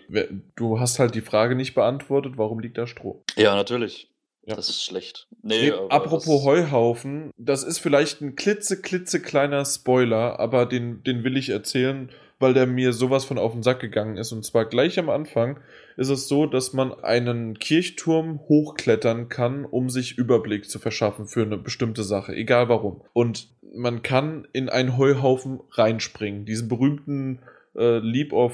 [0.56, 3.24] du hast halt die Frage nicht beantwortet, warum liegt da Stroh?
[3.36, 4.12] Ja, natürlich.
[4.46, 4.56] Ja.
[4.56, 5.28] Das ist schlecht.
[5.42, 11.04] Nee, Nee, apropos das, Heuhaufen, das ist vielleicht ein klitze, klitze kleiner Spoiler, aber den,
[11.04, 12.10] den will ich erzählen,
[12.40, 14.32] weil der mir sowas von auf den Sack gegangen ist.
[14.32, 15.60] Und zwar gleich am Anfang
[15.96, 21.42] ist es so, dass man einen Kirchturm hochklettern kann, um sich Überblick zu verschaffen für
[21.42, 23.02] eine bestimmte Sache, egal warum.
[23.14, 27.40] Und man kann in einen Heuhaufen reinspringen, diesen berühmten
[27.76, 28.54] äh, Leap of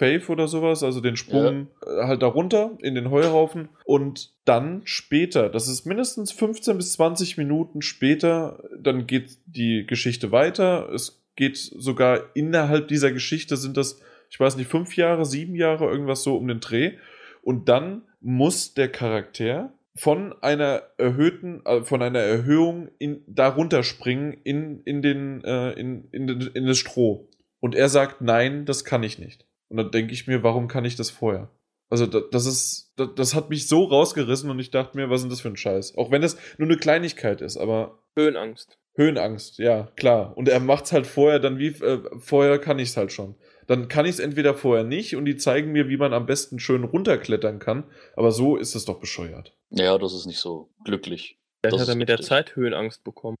[0.00, 5.50] Faith oder sowas, also den Sprung äh, halt darunter in den Heuhaufen und dann später,
[5.50, 10.88] das ist mindestens 15 bis 20 Minuten später, dann geht die Geschichte weiter.
[10.90, 13.98] Es geht sogar innerhalb dieser Geschichte sind das,
[14.28, 16.92] ich weiß nicht, fünf Jahre, sieben Jahre, irgendwas so um den Dreh.
[17.42, 24.34] Und dann muss der Charakter von einer erhöhten, äh, von einer Erhöhung in, darunter springen
[24.44, 27.26] in, in den, äh, in, in, in das Stroh.
[27.58, 29.46] Und er sagt, nein, das kann ich nicht.
[29.68, 31.50] Und dann denke ich mir, warum kann ich das vorher?
[31.88, 35.32] Also da- das ist, das, hat mich so rausgerissen und ich dachte mir, was ist
[35.32, 35.96] das für ein Scheiß?
[35.96, 38.78] Auch wenn das nur eine Kleinigkeit ist, aber Höhenangst.
[38.94, 40.36] Höhenangst, ja, klar.
[40.36, 43.34] Und er macht's halt vorher, dann wie, äh, vorher kann ich's halt schon.
[43.66, 46.82] Dann kann ich's entweder vorher nicht und die zeigen mir, wie man am besten schön
[46.84, 47.84] runterklettern kann.
[48.16, 49.54] Aber so ist es doch bescheuert.
[49.70, 51.38] Ja, das ist nicht so glücklich.
[51.62, 52.20] Vielleicht Das hat er mit der.
[52.20, 53.36] Zeit Höhenangst bekommen.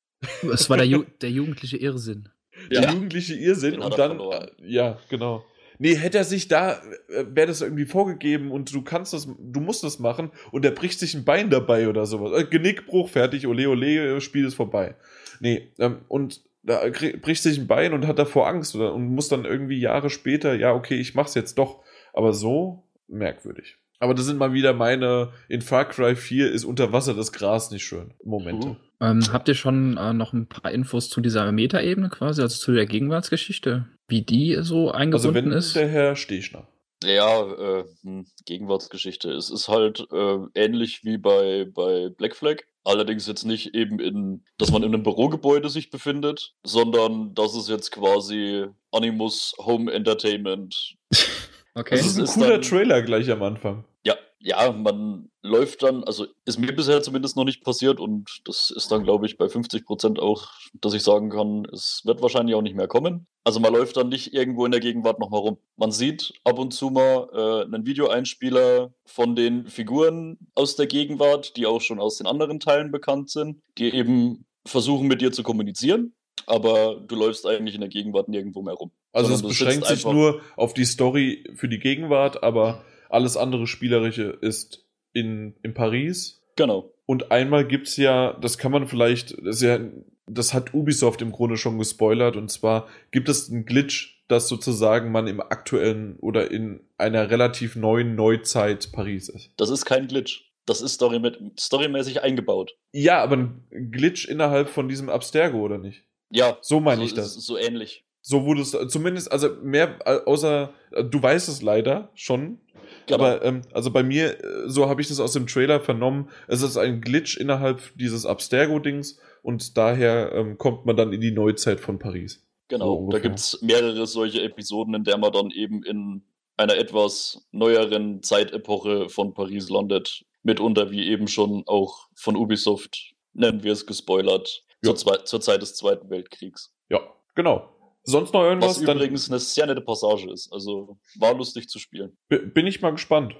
[0.52, 2.28] Es war der, Ju der jugendliche Irrsinn.
[2.70, 2.92] Der Ja.
[2.92, 5.44] jugendliche Irrsinn Den und dann, äh, ja, genau.
[5.78, 6.74] Nee, hätte er sich da,
[7.08, 10.72] äh, wäre das irgendwie vorgegeben und du kannst das, du musst das machen und er
[10.72, 12.38] bricht sich ein Bein dabei oder sowas.
[12.38, 14.94] Äh, Genickbruch, fertig, ole ole, Spiel ist vorbei.
[15.40, 16.82] Nee, ähm, und da
[17.22, 20.54] bricht sich ein Bein und hat davor Angst oder, und muss dann irgendwie Jahre später,
[20.54, 21.82] ja, okay, ich mach's jetzt doch.
[22.12, 23.78] Aber so merkwürdig.
[23.98, 27.70] Aber das sind mal wieder meine, in Far Cry 4 ist unter Wasser das Gras
[27.70, 28.14] nicht schön.
[28.24, 28.68] Momente.
[28.68, 28.76] Uh.
[29.02, 32.72] Ähm, habt ihr schon äh, noch ein paar Infos zu dieser Metaebene quasi, also zu
[32.72, 33.86] der Gegenwartsgeschichte?
[34.08, 35.76] Wie die so Also eingebunden wenn ist?
[35.76, 36.66] der Herr Stechner.
[37.02, 39.32] Ja, äh, hm, Gegenwartsgeschichte.
[39.32, 42.58] Es ist halt äh, ähnlich wie bei, bei Black Flag.
[42.84, 47.68] Allerdings jetzt nicht eben in, dass man in einem Bürogebäude sich befindet, sondern dass es
[47.68, 50.96] jetzt quasi Animus Home Entertainment.
[51.74, 51.96] Okay.
[51.96, 53.84] Das ist ein ist cooler dann- Trailer gleich am Anfang.
[54.02, 58.70] Ja, ja, man läuft dann, also ist mir bisher zumindest noch nicht passiert und das
[58.74, 60.48] ist dann, glaube ich, bei 50 Prozent auch,
[60.80, 63.26] dass ich sagen kann, es wird wahrscheinlich auch nicht mehr kommen.
[63.44, 65.58] Also man läuft dann nicht irgendwo in der Gegenwart nochmal rum.
[65.76, 71.56] Man sieht ab und zu mal äh, einen Videoeinspieler von den Figuren aus der Gegenwart,
[71.56, 75.42] die auch schon aus den anderen Teilen bekannt sind, die eben versuchen mit dir zu
[75.42, 76.14] kommunizieren,
[76.46, 78.90] aber du läufst eigentlich in der Gegenwart nirgendwo mehr rum.
[79.12, 84.38] Also es beschränkt sich nur auf die Story für die Gegenwart, aber alles andere Spielerische
[84.40, 86.42] ist in, in Paris.
[86.56, 86.92] Genau.
[87.06, 89.80] Und einmal gibt's ja, das kann man vielleicht, das, ist ja,
[90.26, 95.10] das hat Ubisoft im Grunde schon gespoilert, und zwar gibt es einen Glitch, dass sozusagen
[95.10, 99.50] man im aktuellen oder in einer relativ neuen Neuzeit Paris ist.
[99.56, 100.52] Das ist kein Glitch.
[100.66, 101.20] Das ist story
[101.58, 102.76] storymäßig eingebaut.
[102.92, 106.04] Ja, aber ein Glitch innerhalb von diesem Abstergo, oder nicht?
[106.30, 106.58] Ja.
[106.60, 107.34] So meine so, ich das.
[107.34, 108.04] So ähnlich.
[108.22, 112.60] So wurde es zumindest, also mehr äh, außer, äh, du weißt es leider schon,
[113.06, 113.24] Genau.
[113.24, 116.62] aber ähm, also bei mir, äh, so habe ich das aus dem Trailer vernommen, es
[116.62, 121.80] ist ein Glitch innerhalb dieses Abstergo-Dings und daher ähm, kommt man dann in die Neuzeit
[121.80, 122.34] von Paris.
[122.34, 123.20] So Genau, da ungefähr.
[123.22, 126.22] gibt es mehrere solche Episoden, in der man dann eben in
[126.56, 130.24] einer etwas neueren Zeitepoche von Paris landet.
[130.42, 134.94] Mitunter, wie eben schon auch von Ubisoft, nennen wir es gespoilert, Ja.
[134.94, 136.74] zur, zwei, zur Zeit des Zweiten Weltkriegs.
[136.88, 137.00] Ja,
[137.34, 137.68] genau.
[138.02, 138.78] Sonst noch irgendwas?
[138.78, 140.50] Was Dann übrigens eine sehr nette Passage ist.
[140.52, 142.16] Also war lustig zu spielen.
[142.30, 143.34] bi- bin ich mal gespannt,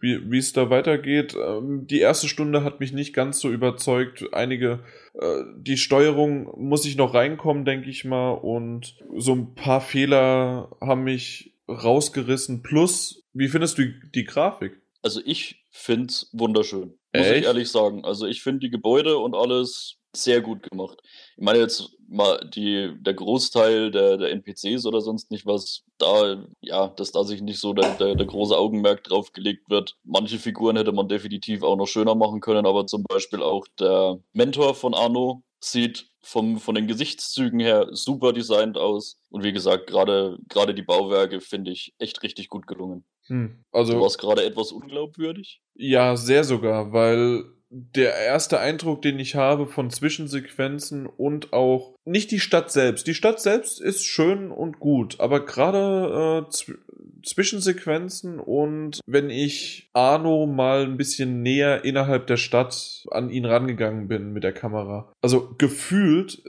[0.00, 1.36] wie es da weitergeht.
[1.36, 4.24] Ähm, Die erste Stunde hat mich nicht ganz so überzeugt.
[4.32, 8.30] Einige, äh, die Steuerung muss ich noch reinkommen, denke ich mal.
[8.32, 12.62] Und so ein paar Fehler haben mich rausgerissen.
[12.62, 14.80] Plus, wie findest du die Grafik?
[15.02, 16.98] Also ich finde es wunderschön.
[17.14, 17.44] Muss ich Echt?
[17.44, 18.04] ehrlich sagen.
[18.04, 21.00] Also ich finde die Gebäude und alles sehr gut gemacht.
[21.36, 26.44] Ich meine jetzt mal die, der Großteil der, der NPCs oder sonst nicht was, da,
[26.60, 29.96] ja, dass da sich nicht so der, der, der große Augenmerk drauf gelegt wird.
[30.04, 34.18] Manche Figuren hätte man definitiv auch noch schöner machen können, aber zum Beispiel auch der
[34.32, 39.20] Mentor von Arno sieht vom, von den Gesichtszügen her super designt aus.
[39.30, 40.38] Und wie gesagt, gerade
[40.74, 43.04] die Bauwerke finde ich echt richtig gut gelungen.
[43.28, 43.64] Hm.
[43.72, 45.60] Du Also, warst gerade etwas unglaubwürdig.
[45.74, 52.30] ja, sehr sogar, weil der erste Eindruck, den ich habe von Zwischensequenzen und auch nicht
[52.30, 53.06] die Stadt selbst.
[53.06, 56.74] Die Stadt selbst ist schön und gut, aber gerade äh, zw
[57.24, 64.08] Zwischensequenzen und wenn ich Arno mal ein bisschen näher innerhalb der Stadt an ihn rangegangen
[64.08, 65.12] bin mit der Kamera.
[65.20, 66.42] Also gefühlt,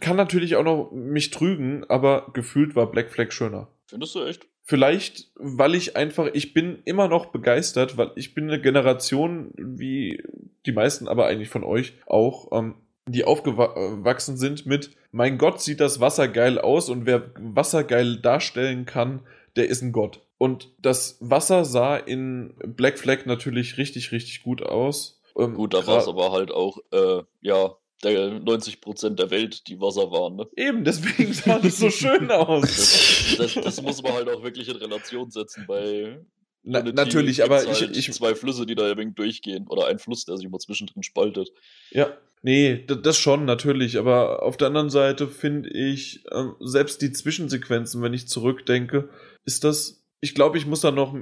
[0.00, 3.68] kann natürlich auch noch mich trügen, aber gefühlt war Black Flag schöner.
[3.86, 4.46] Findest du echt?
[4.66, 10.22] Vielleicht, weil ich einfach, ich bin immer noch begeistert, weil ich bin eine Generation, wie
[10.64, 15.80] die meisten aber eigentlich von euch auch, ähm, die aufgewachsen sind mit, mein Gott, sieht
[15.80, 19.20] das Wasser geil aus und wer Wasser geil darstellen kann,
[19.56, 20.22] der ist ein Gott.
[20.38, 25.20] Und das Wasser sah in Black Flag natürlich richtig, richtig gut aus.
[25.38, 29.80] Ähm, Gut, da war es aber halt auch, äh, ja, der 90% der Welt, die
[29.80, 30.46] Wasser waren, ne?
[30.56, 32.62] Eben, deswegen sah das so schön aus.
[32.62, 36.20] Das, das, das muss man halt auch wirklich in Relation setzen bei.
[36.62, 39.66] Na, natürlich, aber ich, halt ich, zwei Flüsse, die da ein wenig durchgehen.
[39.68, 41.50] Oder ein Fluss, der sich immer zwischendrin spaltet.
[41.90, 43.98] Ja, nee, das schon, natürlich.
[43.98, 49.10] Aber auf der anderen Seite finde ich, ähm, selbst die Zwischensequenzen, wenn ich zurückdenke,
[49.44, 50.03] ist das.
[50.24, 51.14] Ich glaube, ich muss da noch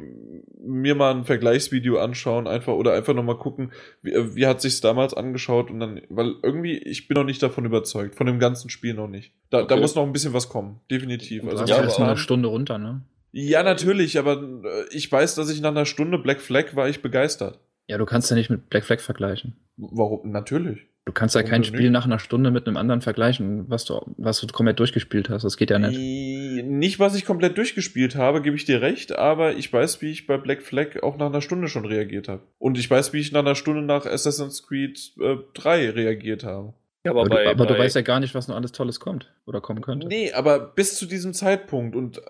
[0.64, 4.60] mir mal ein Vergleichsvideo anschauen, einfach oder einfach noch mal gucken, wie, äh, wie hat
[4.60, 8.38] sich's damals angeschaut und dann, weil irgendwie ich bin noch nicht davon überzeugt, von dem
[8.38, 9.32] ganzen Spiel noch nicht.
[9.50, 9.80] Da, da Okay.
[9.80, 11.42] muss noch ein bisschen was kommen, definitiv.
[11.42, 13.02] Du Also ja, mal eine Stunde runter, ne?
[13.32, 17.02] ja, natürlich, aber äh, ich weiß, dass ich nach einer Stunde Black Flag war ich
[17.02, 17.58] begeistert.
[17.88, 19.56] Ja, du kannst ja nicht mit Black Flag vergleichen.
[19.76, 20.30] Warum?
[20.30, 20.86] Natürlich.
[21.04, 24.40] Du kannst ja kein Spiel nach einer Stunde mit einem anderen vergleichen, was du, was
[24.40, 25.42] du komplett durchgespielt hast.
[25.42, 25.98] Das geht ja nicht.
[25.98, 30.28] Nicht, was ich komplett durchgespielt habe, gebe ich dir recht, aber ich weiß, wie ich
[30.28, 32.42] bei Black Flag auch nach einer Stunde schon reagiert habe.
[32.58, 36.74] Und ich weiß, wie ich nach einer Stunde nach Assassin's Creed äh, 3 reagiert habe.
[37.04, 38.70] Ja, aber, Aber, bei, du, aber bei, du weißt ja gar nicht, was noch alles
[38.70, 40.06] Tolles kommt oder kommen könnte.
[40.06, 42.20] Nee, aber bis zu diesem Zeitpunkt und äh,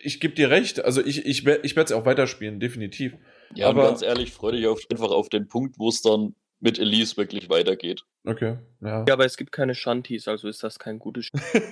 [0.00, 3.14] ich gebe dir recht, also ich, ich, ich werde es auch weiterspielen, definitiv.
[3.56, 6.36] Ja, Aber- und ganz ehrlich, freu dich auf, einfach auf den Punkt, wo es dann
[6.60, 8.02] mit Elise wirklich weitergeht.
[8.24, 9.04] Okay, ja.
[9.06, 11.40] ja, aber es gibt keine Shanties, also ist das kein gutes Spiel.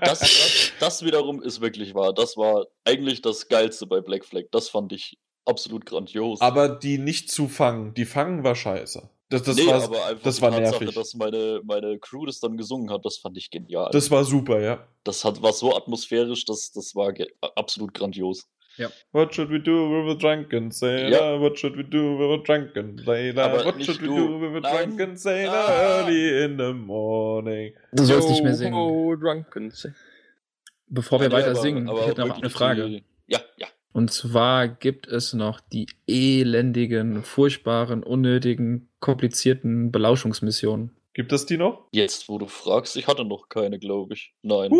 [0.00, 2.12] Das, das, das wiederum ist wirklich wahr.
[2.12, 4.44] Das war eigentlich das Geilste bei Black Flag.
[4.50, 6.40] Das fand ich absolut grandios.
[6.40, 9.08] aber die nicht zu fangen, die fangen war scheiße.
[9.28, 10.94] Das, das, nee, war, aber einfach das die war Tatsache, nervig.
[10.94, 13.90] dass meine, meine Crew das dann gesungen hat, das fand ich genial.
[13.92, 14.86] das war super, ja.
[15.02, 17.12] Das hat, war so atmosphärisch, das, das war
[17.56, 18.46] absolut grandios.
[19.12, 21.08] What should we do with a drunken sailor?
[21.10, 21.40] Ja.
[21.40, 23.42] What should we do with a drunken sailor?
[23.44, 24.16] Aber What should we du.
[24.16, 24.96] do with a Nein.
[24.96, 26.00] drunken sailor Ah.
[26.00, 27.74] early in the morning?
[27.92, 28.74] Du sollst nicht mehr Yo, singen.
[28.74, 29.72] ho, drunken.
[30.88, 32.86] Bevor wir Nee, weiter aber- singen, aber ich hätte noch eine Frage.
[32.88, 33.66] Die, ja, ja.
[33.92, 40.90] Und zwar gibt es noch die elendigen, furchtbaren, unnötigen, komplizierten Belauschungsmissionen.
[41.14, 41.88] Gibt es die noch?
[41.92, 44.34] Jetzt, wo du fragst, ich hatte noch keine, glaube ich.
[44.42, 44.70] Nein,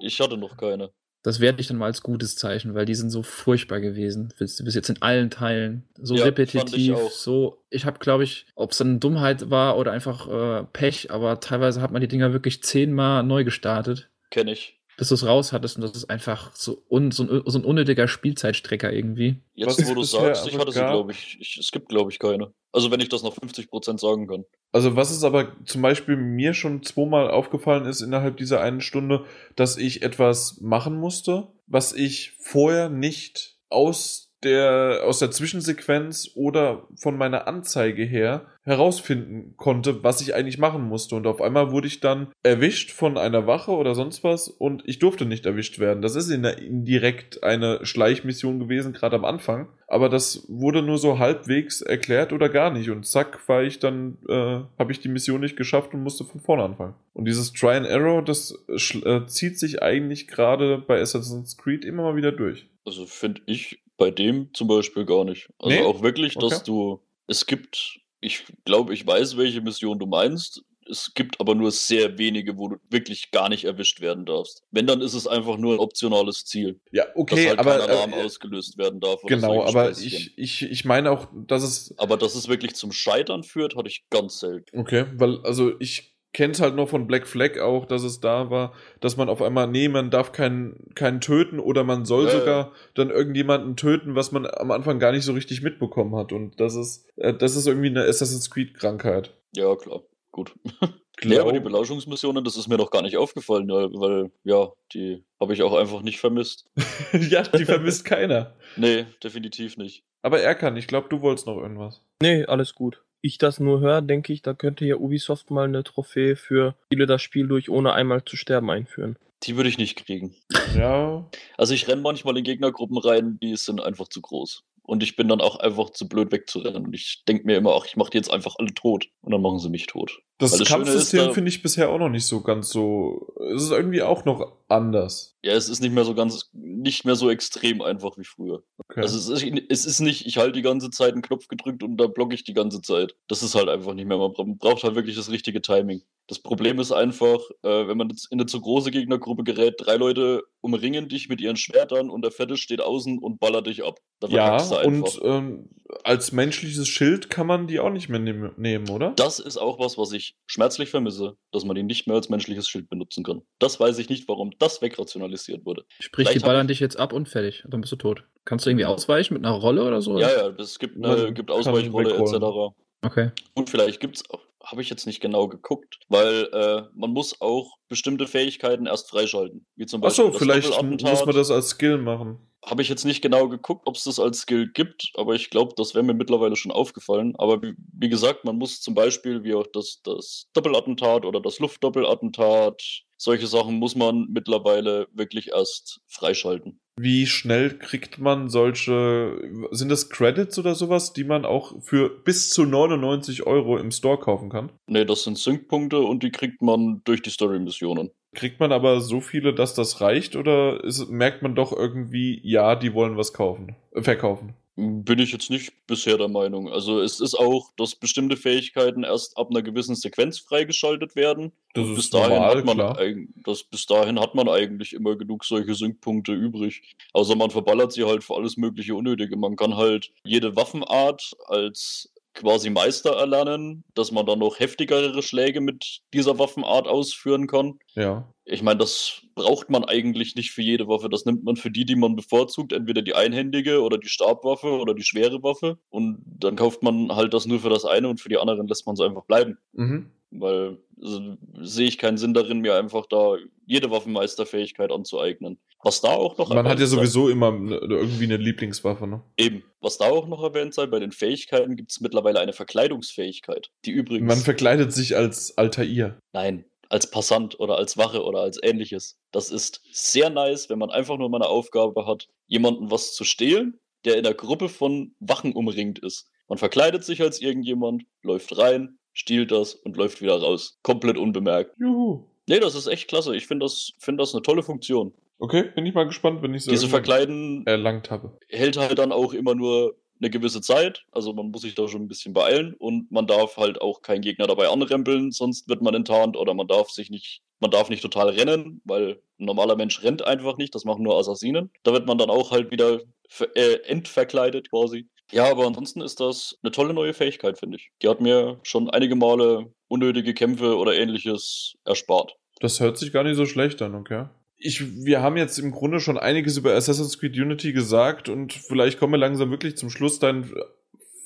[0.00, 0.90] ich, ich hatte noch keine.
[1.24, 4.32] Das werde ich dann mal als gutes Zeichen, weil die sind so furchtbar gewesen.
[4.38, 5.84] Bis, bis jetzt in allen Teilen.
[6.00, 7.10] So Ja, fand ich repetitiv, auch.
[7.12, 7.62] so.
[7.70, 11.80] Ich habe, glaube ich, ob es dann Dummheit war oder einfach äh, Pech, aber teilweise
[11.80, 14.80] hat man die Dinger wirklich zehnmal neu gestartet, Kenne ich.
[14.96, 15.76] bis du es raus hattest.
[15.76, 19.36] Und das ist einfach so, un, so, ein, so ein unnötiger Spielzeitstrecker irgendwie.
[19.54, 21.56] Jetzt, Was wo du sagst, ich hatte sie, glaube ich, ich.
[21.58, 22.52] Es gibt, glaube ich, keine.
[22.72, 24.44] Also, wenn ich das noch 50% sagen kann.
[24.72, 29.26] Also was ist aber zum Beispiel mir schon zweimal aufgefallen ist innerhalb dieser einen Stunde,
[29.54, 36.86] dass ich etwas machen musste, was ich vorher nicht aus der aus der Zwischensequenz oder
[36.96, 41.16] von meiner Anzeige her herausfinden konnte, was ich eigentlich machen musste.
[41.16, 45.00] Und auf einmal wurde ich dann erwischt von einer Wache oder sonst was und ich
[45.00, 46.00] durfte nicht erwischt werden.
[46.00, 49.68] Das ist indirekt eine Schleichmission gewesen, gerade am Anfang.
[49.88, 52.88] Aber das wurde nur so halbwegs erklärt oder gar nicht.
[52.90, 56.40] Und zack, war ich dann, äh, habe ich die Mission nicht geschafft und musste von
[56.40, 56.94] vorne anfangen.
[57.14, 62.04] Und dieses Try and Error, das äh, zieht sich eigentlich gerade bei Assassin's Creed immer
[62.04, 62.68] mal wieder durch.
[62.86, 65.48] Also finde ich bei dem zum Beispiel gar nicht.
[65.58, 65.84] Also Nee?
[65.84, 66.62] auch wirklich, dass Okay.
[66.66, 67.00] du.
[67.26, 70.62] Es gibt, ich glaube, ich weiß, welche Mission du meinst.
[70.90, 74.64] Es gibt aber nur sehr wenige, wo du wirklich gar nicht erwischt werden darfst.
[74.72, 76.80] Wenn, dann ist es einfach nur ein optionales Ziel.
[76.90, 79.22] Ja, dass okay, halt aber kein Alarm äh, ausgelöst werden darf.
[79.22, 83.44] genau, aber ich, ich, ich meine auch, dass es Aber dass es wirklich zum Scheitern
[83.44, 84.76] führt, hatte ich ganz selten.
[84.76, 88.50] Okay, weil, also ich kenne es halt noch von Black Flag auch, dass es da
[88.50, 92.32] war, dass man auf einmal, nee, man darf keinen, keinen töten oder man soll Ja,
[92.32, 92.38] ja.
[92.38, 96.32] sogar dann irgendjemanden töten, was man am Anfang gar nicht so richtig mitbekommen hat.
[96.32, 99.34] Und das ist, äh, das ist irgendwie eine Assassin's Creed-Krankheit.
[99.54, 100.02] Ja, klar.
[100.30, 100.54] Gut.
[101.24, 105.22] Nee, aber die Glaub- Belauschungsmissionen, das ist mir noch gar nicht aufgefallen, weil, ja, die
[105.38, 106.68] habe ich auch einfach nicht vermisst.
[107.12, 108.54] ja, die vermisst keiner.
[108.76, 110.02] Nee, definitiv nicht.
[110.22, 112.02] Aber Erkan, ich glaube, du wolltest noch irgendwas.
[112.20, 113.04] Nee, alles gut.
[113.24, 117.06] Ich das nur höre, denke ich, da könnte ja Ubisoft mal eine Trophäe für Spiele
[117.06, 119.16] das Spiel durch, ohne einmal zu sterben einführen.
[119.44, 120.34] Die würde ich nicht kriegen.
[120.76, 121.24] Ja,
[121.56, 124.64] Also ich renne manchmal in Gegnergruppen rein, die sind einfach zu groß.
[124.84, 126.84] Und ich bin dann auch einfach zu blöd wegzurennen.
[126.86, 129.06] Und ich denke mir immer, ach, ich mache die jetzt einfach alle tot.
[129.20, 130.18] Und dann machen sie mich tot.
[130.38, 133.32] das das Kampfsystem da- finde ich bisher auch noch nicht so ganz so.
[133.54, 135.36] Es ist irgendwie auch noch anders.
[135.44, 138.64] Ja, es ist nicht mehr so ganz, nicht mehr so extrem einfach wie früher.
[138.78, 139.00] Okay.
[139.02, 141.96] Also es ist, es ist nicht, ich halte die ganze Zeit einen Knopf gedrückt und
[141.96, 143.14] da blocke ich die ganze Zeit.
[143.28, 144.18] Das ist halt einfach nicht mehr.
[144.18, 146.02] Man braucht halt wirklich das richtige Timing.
[146.32, 149.96] Das Problem ist einfach, äh, wenn man jetzt in eine zu große Gegnergruppe gerät, drei
[149.96, 153.98] Leute umringen dich mit ihren Schwertern und der Fette steht außen und ballert dich ab.
[154.18, 155.18] Da ja, verkackst du einfach.
[155.18, 155.68] und ähm,
[156.04, 159.12] als menschliches Schild kann man die auch nicht mehr nehm, nehmen, oder?
[159.16, 162.66] Das ist auch was, was ich schmerzlich vermisse, dass man ihn nicht mehr als menschliches
[162.66, 163.42] Schild benutzen kann.
[163.58, 165.84] Das weiß ich nicht, warum das wegrationalisiert wurde.
[166.00, 167.62] Sprich, die Vielleicht hab ballern ich- dich jetzt ab und fertig.
[167.68, 168.24] Dann bist du tot.
[168.46, 170.18] Kannst du irgendwie ausweichen mit einer Rolle oder so?
[170.18, 172.72] Ja, ja, es gibt, eine, gibt Ausweichrolle etc.
[173.04, 173.32] Okay.
[173.54, 177.76] Und vielleicht gibt's auch, habe ich jetzt nicht genau geguckt, weil äh, man muss auch
[177.88, 179.66] bestimmte Fähigkeiten erst freischalten.
[179.76, 181.10] Wie zum Beispiel Achso, vielleicht Doppelattentat.
[181.10, 182.38] muss man das als Skill machen.
[182.64, 185.74] Habe ich jetzt nicht genau geguckt, ob es das als Skill gibt, aber ich glaube,
[185.76, 187.34] das wäre mir mittlerweile schon aufgefallen.
[187.36, 191.58] Aber wie, wie gesagt, man muss zum Beispiel, wie auch das, das Doppelattentat oder das
[191.58, 192.80] Luftdoppelattentat,
[193.16, 196.80] solche Sachen muss man mittlerweile wirklich erst freischalten.
[197.00, 199.40] Wie schnell kriegt man solche,
[199.70, 204.18] sind das Credits oder sowas, die man auch für bis zu 99 Euro im Store
[204.18, 204.70] kaufen kann?
[204.86, 208.10] Nee, das sind Sync-Punkte und die kriegt man durch die Story-Missionen.
[208.34, 212.76] Kriegt man aber so viele, dass das reicht oder ist, merkt man doch irgendwie, ja,
[212.76, 214.54] die wollen was kaufen, äh, verkaufen?
[214.74, 216.70] Bin ich jetzt nicht bisher der Meinung.
[216.70, 221.52] Also es ist auch, dass bestimmte Fähigkeiten erst ab einer gewissen Sequenz freigeschaltet werden.
[221.74, 222.98] Das ist bis dahin normal, hat man klar.
[223.44, 226.96] das, bis dahin hat man eigentlich immer genug solche Sync-Punkte übrig.
[227.12, 229.36] Außer man verballert sie halt für alles mögliche Unnötige.
[229.36, 235.60] Man kann halt jede Waffenart als quasi Meister erlernen, dass man dann noch heftigere Schläge
[235.60, 237.78] mit dieser Waffenart ausführen kann.
[237.94, 238.32] Ja.
[238.44, 241.08] Ich meine, das braucht man eigentlich nicht für jede Waffe.
[241.08, 242.72] Das nimmt man für die, die man bevorzugt.
[242.72, 245.78] Entweder die einhändige oder die Stabwaffe oder die schwere Waffe.
[245.90, 248.86] Und dann kauft man halt das nur für das eine und für die anderen lässt
[248.86, 249.58] man es einfach bleiben.
[249.72, 250.10] Mhm.
[250.30, 255.58] Weil also, sehe ich keinen Sinn darin, mir einfach da jede Waffenmeisterfähigkeit anzueignen.
[255.84, 259.22] Was da auch noch Man hat ja sowieso immer ne- irgendwie eine Lieblingswaffe, ne?
[259.36, 259.64] Eben.
[259.80, 263.90] Was da auch noch erwähnt sei, bei den Fähigkeiten gibt es mittlerweile eine Verkleidungsfähigkeit, die
[263.90, 264.28] übrigens.
[264.28, 266.18] Man verkleidet sich als Altair.
[266.32, 269.18] Nein, als Passant oder als Wache oder als ähnliches.
[269.32, 273.24] Das ist sehr nice, wenn man einfach nur mal eine Aufgabe hat, jemanden was zu
[273.24, 276.28] stehlen, der in der Gruppe von Wachen umringt ist.
[276.48, 280.78] Man verkleidet sich als irgendjemand, läuft rein, stiehlt das und läuft wieder raus.
[280.82, 281.74] Komplett unbemerkt.
[281.78, 282.24] Juhu.
[282.46, 283.34] Nee, das ist echt klasse.
[283.36, 285.12] Ich finde das, find das eine tolle Funktion.
[285.42, 288.38] Okay, bin ich mal gespannt, wenn ich so Diese Verkleiden erlangt habe.
[288.48, 291.04] hält halt dann auch immer nur eine gewisse Zeit.
[291.10, 294.20] Also man muss sich da schon ein bisschen beeilen und man darf halt auch keinen
[294.20, 298.02] Gegner dabei anrempeln, sonst wird man enttarnt oder man darf sich nicht, man darf nicht
[298.02, 301.72] total rennen, weil ein normaler Mensch rennt einfach nicht, das machen nur Assassinen.
[301.82, 305.08] Da wird man dann auch halt wieder ver äh, entverkleidet quasi.
[305.32, 307.90] Ja, aber ansonsten ist das eine tolle neue Fähigkeit, finde ich.
[308.00, 312.36] Die hat mir schon einige Male unnötige Kämpfe oder ähnliches erspart.
[312.60, 314.26] Das hört sich gar nicht so schlecht an, okay?
[314.64, 318.98] Ich, wir haben jetzt im Grunde schon einiges über Assassin's Creed Unity gesagt und vielleicht
[318.98, 320.18] kommen wir langsam wirklich zum Schluss.
[320.18, 320.50] Dein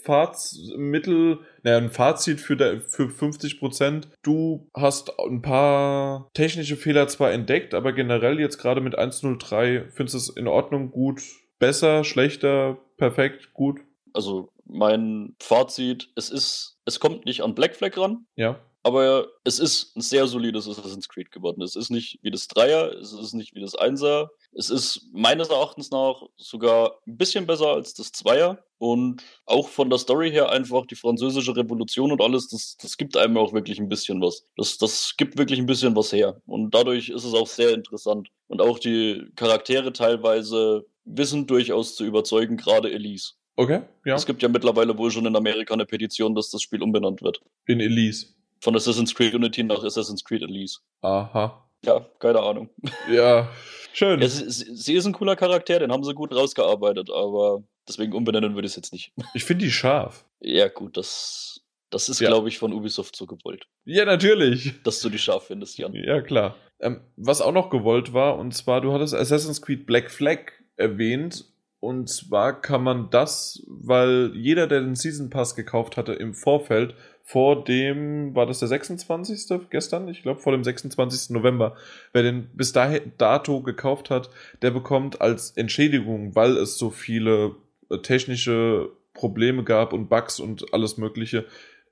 [0.06, 4.08] Fahrtsmittel, naja, ein Fazit für, de, für 50 Prozent.
[4.22, 10.14] Du hast ein paar technische Fehler zwar entdeckt, aber generell jetzt gerade mit 1.03 findest
[10.14, 11.22] du es in Ordnung, gut,
[11.58, 13.80] besser, schlechter, perfekt, gut.
[14.12, 18.60] Also mein Fazit, es ist, es kommt nicht an Black Flag ran, Ja.
[18.86, 21.60] Aber es ist ein sehr solides Assassin's Creed geworden.
[21.60, 24.30] Es ist nicht wie das Dreier, es ist nicht wie das Einser.
[24.52, 28.62] Es ist meines Erachtens nach sogar ein bisschen besser als das Zweier.
[28.78, 33.16] Und auch von der Story her einfach die französische Revolution und alles, das, das gibt
[33.16, 34.46] einem auch wirklich ein bisschen was.
[34.56, 36.40] Das, das gibt wirklich ein bisschen was her.
[36.46, 38.28] Und dadurch ist es auch sehr interessant.
[38.46, 43.32] Und auch die Charaktere teilweise wissen durchaus zu überzeugen, gerade Elise.
[43.56, 44.14] Okay, ja.
[44.14, 47.40] Es gibt ja mittlerweile wohl schon in Amerika eine Petition, dass das Spiel umbenannt wird.
[47.66, 48.35] In Elise.
[48.60, 50.78] Von Assassin's Creed Unity nach Assassin's Creed Elise.
[51.02, 51.62] Aha.
[51.84, 52.70] Ja, keine Ahnung.
[53.10, 53.48] Ja,
[53.92, 54.20] schön.
[54.20, 58.54] Ja, sie, sie ist ein cooler Charakter, den haben sie gut rausgearbeitet, aber deswegen umbenennen
[58.54, 59.12] würde ich es jetzt nicht.
[59.34, 60.24] Ich finde die scharf.
[60.40, 62.28] Ja, gut, das, das ist, Ja.
[62.28, 64.82] glaube ich, von Ubisoft so gewollt, Ja, natürlich.
[64.82, 65.92] dass du die scharf findest, Jan.
[65.94, 66.56] Ja, klar.
[66.80, 70.38] Ähm, was auch noch gewollt war, und zwar, du hattest Assassin's Creed Black Flag
[70.76, 71.44] erwähnt.
[71.78, 76.94] Und zwar kann man das, weil jeder, der den Season Pass gekauft hatte im Vorfeld,
[77.28, 79.68] vor dem, war das der 26.
[79.68, 80.06] gestern?
[80.06, 81.30] Ich glaube, vor dem 26.
[81.30, 81.74] November.
[82.12, 84.30] Wer den bis dahin dato gekauft hat,
[84.62, 87.56] der bekommt als Entschädigung, weil es so viele
[87.90, 91.46] äh, technische Probleme gab und Bugs und alles Mögliche,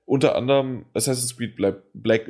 [0.05, 2.29] unter anderem Assassin's Creed Black, Black,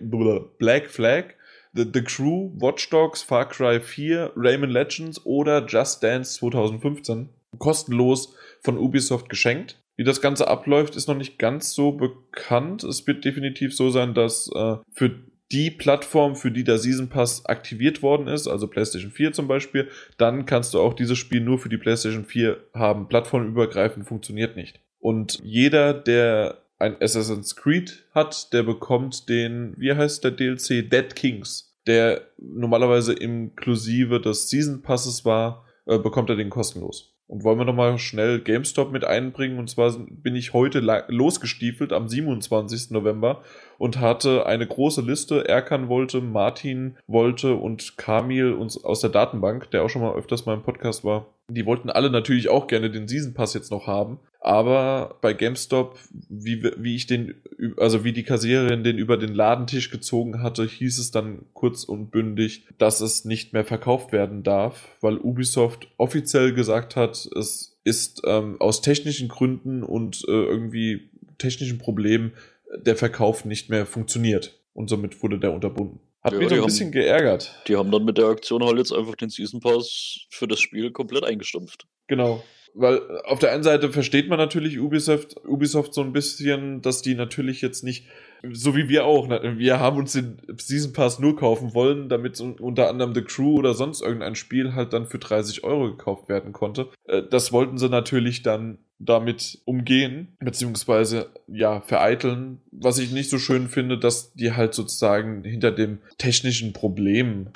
[0.57, 1.35] Black Flag,
[1.73, 7.29] The, The Crew, Watch Dogs, Far Cry 4, Rayman Legends oder Just Dance 2015
[7.59, 9.79] kostenlos von Ubisoft geschenkt.
[9.97, 12.83] Wie das Ganze abläuft, ist noch nicht ganz so bekannt.
[12.83, 15.11] Es wird definitiv so sein, dass äh, für
[15.51, 19.89] die Plattform, für die der Season Pass aktiviert worden ist, also PlayStation 4 zum Beispiel,
[20.17, 23.07] dann kannst du auch dieses Spiel nur für die PlayStation 4 haben.
[23.07, 24.81] Plattformübergreifend funktioniert nicht.
[24.99, 30.89] Und jeder, der ein Assassin's Creed hat, der bekommt den, wie heißt der DLC?
[30.89, 31.77] Dead Kings.
[31.87, 37.14] Der normalerweise inklusive des Season Passes war, äh, bekommt er den kostenlos.
[37.27, 39.57] Und wollen wir nochmal schnell GameStop mit einbringen?
[39.57, 42.91] Und zwar bin ich heute losgestiefelt am 27.
[42.91, 43.41] November
[43.79, 45.47] und hatte eine große Liste.
[45.47, 50.45] Erkan wollte, Martin wollte und Kamil uns aus der Datenbank, der auch schon mal öfters
[50.45, 51.25] mal im Podcast war.
[51.47, 54.19] Die wollten alle natürlich auch gerne den Season Pass jetzt noch haben.
[54.47, 55.97] Aber bei GameStop,
[56.29, 57.33] wie, wie ich den,
[57.77, 62.11] also wie die Kassiererin den über den Ladentisch gezogen hatte, hieß es dann kurz und
[62.11, 68.21] bündig, dass es nicht mehr verkauft werden darf, weil Ubisoft offiziell gesagt hat, es ist
[68.27, 72.33] ähm, aus technischen Gründen und äh, irgendwie technischen Problemen
[72.77, 74.59] der Verkauf nicht mehr funktioniert.
[74.73, 75.99] Und somit wurde der unterbunden.
[76.21, 77.51] Hat Ja, mich ein haben- bisschen geärgert.
[77.67, 80.91] Die haben dann mit der Aktion halt jetzt einfach den Season Pass für das Spiel
[80.91, 81.87] komplett eingestumpft.
[82.05, 82.43] Genau.
[82.77, 87.01] Weil äh, auf der einen Seite versteht man natürlich Ubisoft, Ubisoft so ein bisschen, dass
[87.01, 88.05] die natürlich jetzt nicht,
[88.51, 92.59] so wie wir auch, wir haben uns den Season Pass nur kaufen wollen, damit un-
[92.59, 96.51] unter anderem The Crew oder sonst irgendein Spiel halt dann für 30 Euro gekauft werden
[96.53, 96.89] konnte.
[97.07, 102.61] Äh, Das wollten sie natürlich dann damit umgehen, beziehungsweise ja, vereiteln.
[102.71, 107.49] Was ich nicht so schön finde, dass die halt sozusagen hinter dem technischen Problem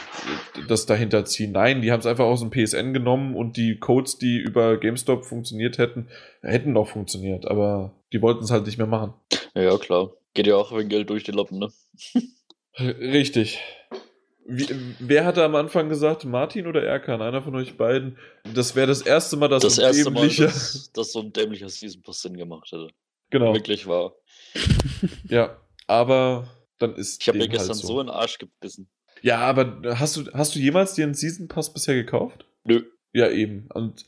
[0.67, 1.51] das dahinter ziehen.
[1.51, 5.25] Nein, die haben es einfach aus dem PSN genommen und die Codes, die über GameStop
[5.25, 6.07] funktioniert hätten,
[6.41, 9.13] hätten noch funktioniert, aber die wollten es halt nicht mehr machen.
[9.55, 10.11] Ja, klar.
[10.33, 11.69] Geht ja auch wegen Geld durch die Lappen, ne?
[12.77, 13.59] Richtig.
[14.49, 14.67] Wie,
[14.99, 18.17] wer hatte am Anfang gesagt, Martin oder Erkan, einer von euch beiden,
[18.53, 21.21] das wäre das erste Mal, dass Das so ein erste Mal, dämlicher- dass, dass so
[21.21, 22.87] ein dämlicher Season Pass Sinn gemacht hätte.
[23.29, 24.13] genau, Wirklich wahr.
[25.29, 26.47] ja, aber
[26.79, 28.89] dann ist Ich habe mir dem gestern halt so in den Arsch gebissen.
[29.21, 32.45] Ja, aber hast du hast du jemals dir einen Season Pass bisher gekauft?
[32.63, 32.83] Nö.
[33.13, 33.67] Ja, eben.
[33.73, 34.05] Und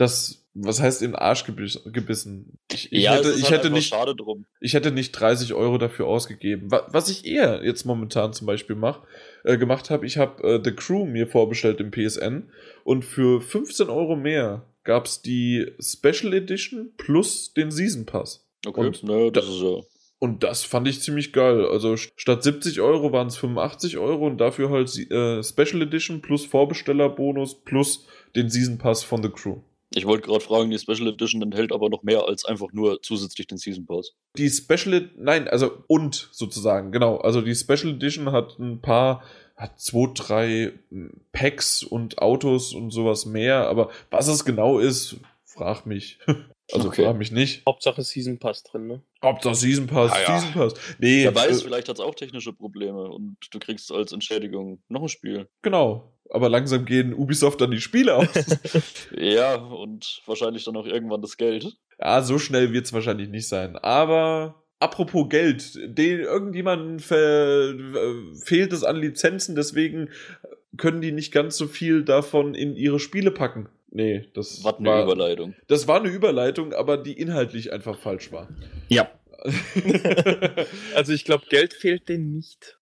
[0.00, 2.58] das, was heißt in den Arsch gebiss, gebissen?
[2.72, 4.46] Ich, ich ja, hätte, es ist ich halt hätte nicht, schade drum.
[4.60, 6.70] ich hätte nicht 30 Euro dafür ausgegeben.
[6.70, 9.02] Wa- Was ich eher jetzt momentan zum Beispiel mach,
[9.44, 12.50] äh, gemacht habe, ich habe äh, The Crew mir vorbestellt im PSN
[12.84, 18.46] und für 15 Euro mehr gab's die Special Edition plus den Season Pass.
[18.66, 19.80] Okay, Und ne, das da- ist ja.
[20.22, 21.64] Und das fand ich ziemlich geil.
[21.64, 26.20] Also st- statt 70 Euro waren es 85 Euro und dafür halt äh, Special Edition
[26.20, 29.60] plus Vorbestellerbonus plus den Season Pass von The Crew.
[29.92, 33.46] Ich wollte gerade fragen, die Special Edition enthält aber noch mehr als einfach nur zusätzlich
[33.48, 34.12] den Season Pass.
[34.36, 37.16] Die Special, Ed- nein, also und sozusagen, genau.
[37.18, 39.24] Also die Special Edition hat ein paar,
[39.56, 45.16] hat zwei, drei mm, Packs und Autos und sowas mehr, aber was es genau ist,
[45.44, 46.18] frag mich.
[46.72, 47.02] Also Okay.
[47.04, 47.66] frag mich nicht.
[47.66, 49.02] Hauptsache Season Pass drin, ne?
[49.42, 50.38] Das Season Pass, Ah ja.
[50.38, 50.74] Season Pass.
[51.00, 54.80] Nee, Wer weiß, äh, vielleicht hat es auch technische Probleme und du kriegst als Entschädigung
[54.88, 55.48] noch ein Spiel.
[55.62, 56.12] genau.
[56.32, 58.28] Aber langsam gehen Ubisoft dann die Spiele aus.
[59.16, 61.76] Ja, und wahrscheinlich dann auch irgendwann das Geld.
[61.98, 63.76] Ja, so schnell wird's wahrscheinlich nicht sein.
[63.76, 70.08] Aber apropos Geld, den irgendjemandem äh, fehlt es an Lizenzen, deswegen
[70.76, 73.68] können die nicht ganz so viel davon in ihre Spiele packen.
[73.90, 75.54] Nee, das Was eine war, Überleitung.
[75.66, 78.48] das war eine Überleitung, aber die inhaltlich einfach falsch war.
[78.88, 79.10] Ja.
[80.94, 82.78] Also ich glaube, Geld fehlt denen nicht.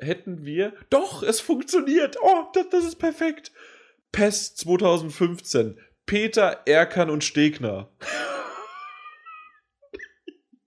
[0.00, 0.72] Hätten wir.
[0.90, 2.16] Doch, es funktioniert.
[2.22, 3.52] Oh, das, das ist perfekt.
[4.12, 5.78] PES 2015.
[6.06, 7.88] Peter, Erkan und Stegner.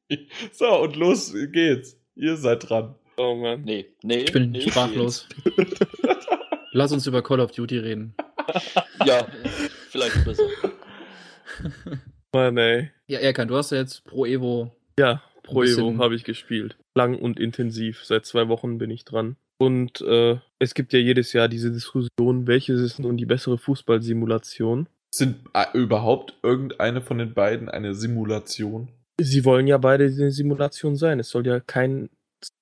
[0.51, 1.97] so, und los geht's.
[2.15, 2.95] Ihr seid dran.
[3.17, 3.63] Oh Mann.
[3.63, 4.19] Nee, nee.
[4.19, 5.27] Ich bin nee, sprachlos.
[6.71, 8.15] Lass uns über Call of Duty reden.
[9.05, 9.27] Ja,
[9.89, 10.47] vielleicht besser.
[12.33, 12.91] Mann, ey.
[13.07, 14.75] Ja, Erkan, du hast ja jetzt Pro Evo.
[14.99, 16.77] Ja, Pro Evo habe ich gespielt.
[16.97, 18.03] Lang und intensiv.
[18.03, 19.37] Seit zwei Wochen bin ich dran.
[19.59, 24.87] Und äh, es gibt ja jedes Jahr diese Diskussion, welches ist nun die bessere Fußballsimulation.
[25.13, 28.89] Sind äh, überhaupt irgendeine von den beiden eine Simulation?
[29.19, 31.19] Sie wollen ja beide eine Simulation sein.
[31.19, 32.09] Es soll ja kein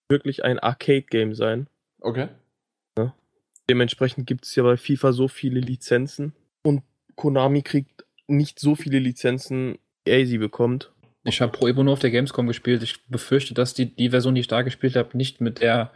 [0.09, 1.67] wirklich ein Arcade-Game sein.
[1.99, 2.29] Okay.
[3.69, 6.33] Dementsprechend gibt es ja bei FIFA so viele Lizenzen
[6.63, 6.83] und
[7.15, 10.91] Konami kriegt nicht so viele Lizenzen, wie er sie bekommt.
[11.27, 12.83] Ich habe Pro Evo nur auf der Gamescom gespielt.
[12.83, 15.91] Ich befürchte, dass die, die Version, die ich da gespielt habe, nicht mit der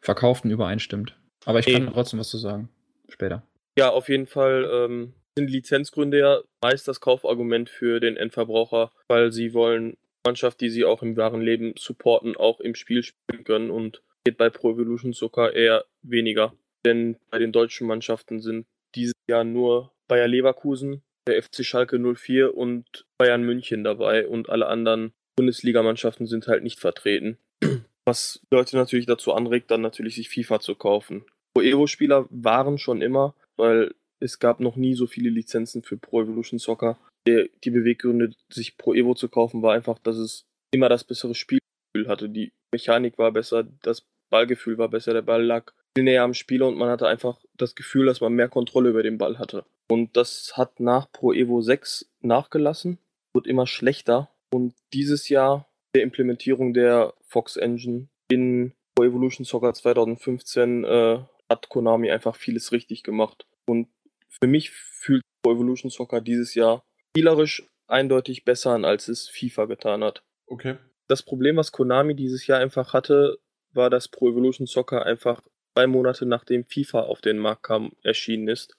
[0.00, 1.16] verkauften übereinstimmt.
[1.44, 1.92] Aber ich kann Eben.
[1.92, 2.68] trotzdem was zu sagen.
[3.08, 3.42] Später.
[3.78, 9.32] Ja, auf jeden Fall ähm, sind Lizenzgründe ja meist das Kaufargument für den Endverbraucher, weil
[9.32, 13.70] sie wollen Mannschaft, die sie auch im wahren Leben supporten, auch im Spiel spielen können
[13.70, 16.54] und geht bei Pro Evolution Soccer eher weniger.
[16.84, 22.56] Denn bei den deutschen Mannschaften sind dieses Jahr nur Bayer Leverkusen, der FC Schalke 04
[22.56, 27.38] und Bayern München dabei und alle anderen Bundesligamannschaften sind halt nicht vertreten.
[28.04, 31.24] Was Leute natürlich dazu anregt, dann natürlich sich FIFA zu kaufen.
[31.54, 36.22] Pro Evo-Spieler waren schon immer, weil es gab noch nie so viele Lizenzen für Pro
[36.22, 36.98] Evolution Soccer.
[37.26, 41.34] Der, die Beweggründe, sich Pro Evo zu kaufen, war einfach, dass es immer das bessere
[41.34, 42.28] Spielgefühl hatte.
[42.28, 46.66] Die Mechanik war besser, das Ballgefühl war besser, der Ball lag viel näher am Spieler
[46.66, 49.64] und man hatte einfach das Gefühl, dass man mehr Kontrolle über den Ball hatte.
[49.92, 52.96] Und das hat nach Pro Evo 6 nachgelassen,
[53.34, 54.30] wird immer schlechter.
[54.50, 61.68] Und dieses Jahr der Implementierung der Fox Engine in Pro Evolution Soccer 2015 äh, hat
[61.68, 63.44] Konami einfach vieles richtig gemacht.
[63.66, 63.88] Und
[64.30, 69.66] für mich fühlt Pro Evolution Soccer dieses Jahr spielerisch eindeutig besser an, als es FIFA
[69.66, 70.22] getan hat.
[70.46, 70.76] Okay.
[71.06, 73.40] Das Problem, was Konami dieses Jahr einfach hatte,
[73.74, 75.42] war, dass Pro Evolution Soccer einfach
[75.74, 78.74] zwei Monate nachdem FIFA auf den Markt kam, erschienen ist.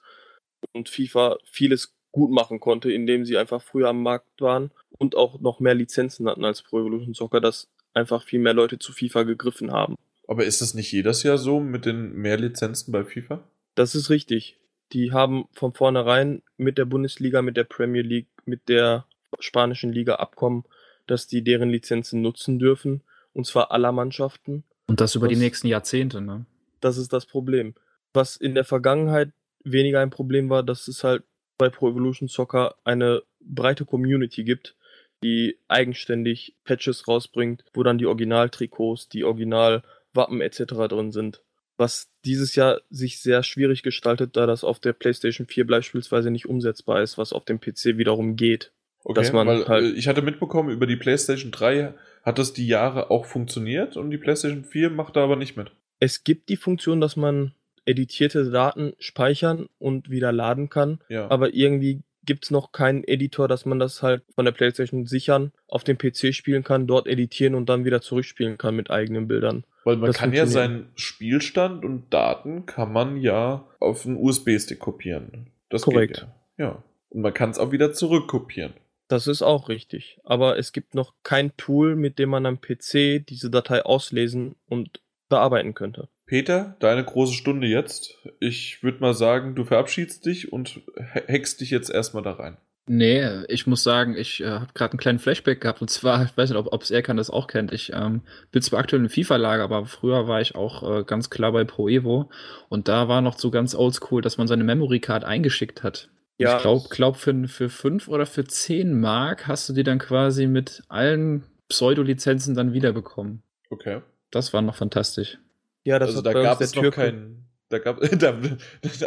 [0.71, 5.39] Und FIFA vieles gut machen konnte, indem sie einfach früher am Markt waren und auch
[5.39, 9.23] noch mehr Lizenzen hatten als Pro Evolution Soccer, dass einfach viel mehr Leute zu FIFA
[9.23, 9.95] gegriffen haben.
[10.27, 13.43] Aber ist das nicht jedes Jahr so mit den mehr Lizenzen bei FIFA?
[13.75, 14.57] Das ist richtig.
[14.93, 19.05] Die haben von vornherein mit der Bundesliga, mit der Premier League, mit der
[19.39, 20.63] spanischen Liga Abkommen,
[21.07, 23.01] dass die deren Lizenzen nutzen dürfen.
[23.33, 24.63] Und zwar aller Mannschaften.
[24.85, 26.45] Und das über die Was- nächsten Jahrzehnte, ne?
[26.79, 27.73] Das ist das Problem.
[28.13, 29.31] Was in der Vergangenheit
[29.63, 31.23] weniger ein Problem war, dass es halt
[31.57, 34.75] bei Pro Evolution Soccer eine breite Community gibt,
[35.23, 40.63] die eigenständig Patches rausbringt, wo dann die Originaltrikots, die Originalwappen etc.
[40.89, 41.41] drin sind.
[41.77, 46.47] Was dieses Jahr sich sehr schwierig gestaltet, da das auf der PlayStation 4 beispielsweise nicht
[46.47, 48.71] umsetzbar ist, was auf dem PC wiederum geht.
[49.03, 51.93] Okay, Dass man weil halt- äh, ich hatte mitbekommen, über die PlayStation 3
[52.23, 55.71] hat das die Jahre auch funktioniert und die PlayStation 4 macht da aber nicht mit.
[55.99, 57.53] Es gibt die Funktion, dass man
[57.85, 60.99] editierte Daten speichern und wieder laden kann.
[61.09, 61.29] Ja.
[61.29, 65.51] aber irgendwie gibt es noch keinen Editor, dass man das halt von der PlayStation sichern,
[65.67, 69.65] auf dem PC spielen kann, dort editieren und dann wieder zurückspielen kann mit eigenen Bildern.
[69.83, 74.79] Weil man das kann ja seinen Spielstand und Daten kann man ja auf einen USB-Stick
[74.79, 75.47] kopieren.
[75.69, 76.13] Das Korrekt.
[76.13, 76.27] geht
[76.57, 76.65] ja.
[76.65, 76.83] Ja.
[77.09, 78.73] Und man kann es auch wieder zurückkopieren.
[79.09, 80.19] Das ist auch richtig.
[80.23, 85.01] Aber es gibt noch kein Tool, mit dem man am PC diese Datei auslesen und
[85.29, 86.07] bearbeiten könnte.
[86.25, 88.17] Peter, deine große Stunde jetzt.
[88.39, 92.57] Ich würde mal sagen, du verabschiedst dich und ha- hackst dich jetzt erstmal da rein.
[92.85, 95.81] Nee, ich muss sagen, ich äh, habe gerade einen kleinen Flashback gehabt.
[95.81, 97.71] Und zwar, ich weiß nicht, ob es Erkan das auch kennt.
[97.71, 98.21] Ich ähm,
[98.51, 101.87] bin zwar aktuell im FIFA-Lager, aber früher war ich auch äh, ganz klar bei Pro
[101.87, 102.29] Evo.
[102.69, 106.09] Und da war noch so ganz oldschool, dass man seine Memory Card eingeschickt hat.
[106.37, 106.57] Ja.
[106.57, 110.47] Ich glaube, glaub für, für fünf oder für zehn Mark hast du die dann quasi
[110.47, 113.43] mit allen Pseudo-Lizenzen dann wiederbekommen.
[113.69, 114.01] Okay.
[114.31, 115.37] Das war noch fantastisch.
[115.83, 117.47] Ja, das also hat da bei uns gab der es noch keinen.
[117.69, 118.39] Da gab da,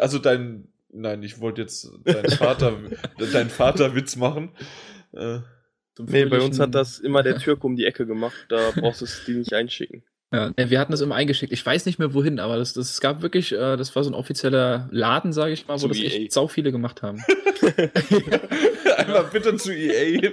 [0.01, 0.69] also dein.
[0.91, 2.79] Nein, ich wollte jetzt deinen Vater,
[3.33, 4.51] deinen Vaterwitz machen.
[5.13, 5.41] Äh,
[5.99, 8.47] Nee, bei uns hat das immer der Türke um die Ecke gemacht.
[8.49, 10.03] Da brauchst du es die nicht einschicken.
[10.33, 11.53] Ja, wir hatten das immer eingeschickt.
[11.53, 14.11] Ich weiß nicht mehr wohin, aber das, das es gab wirklich, äh, das war so
[14.11, 16.05] ein offizieller Laden, sage ich mal, wo Zum das EA.
[16.11, 17.23] echt sau viele gemacht haben.
[18.97, 20.31] Einmal bitte zu EA.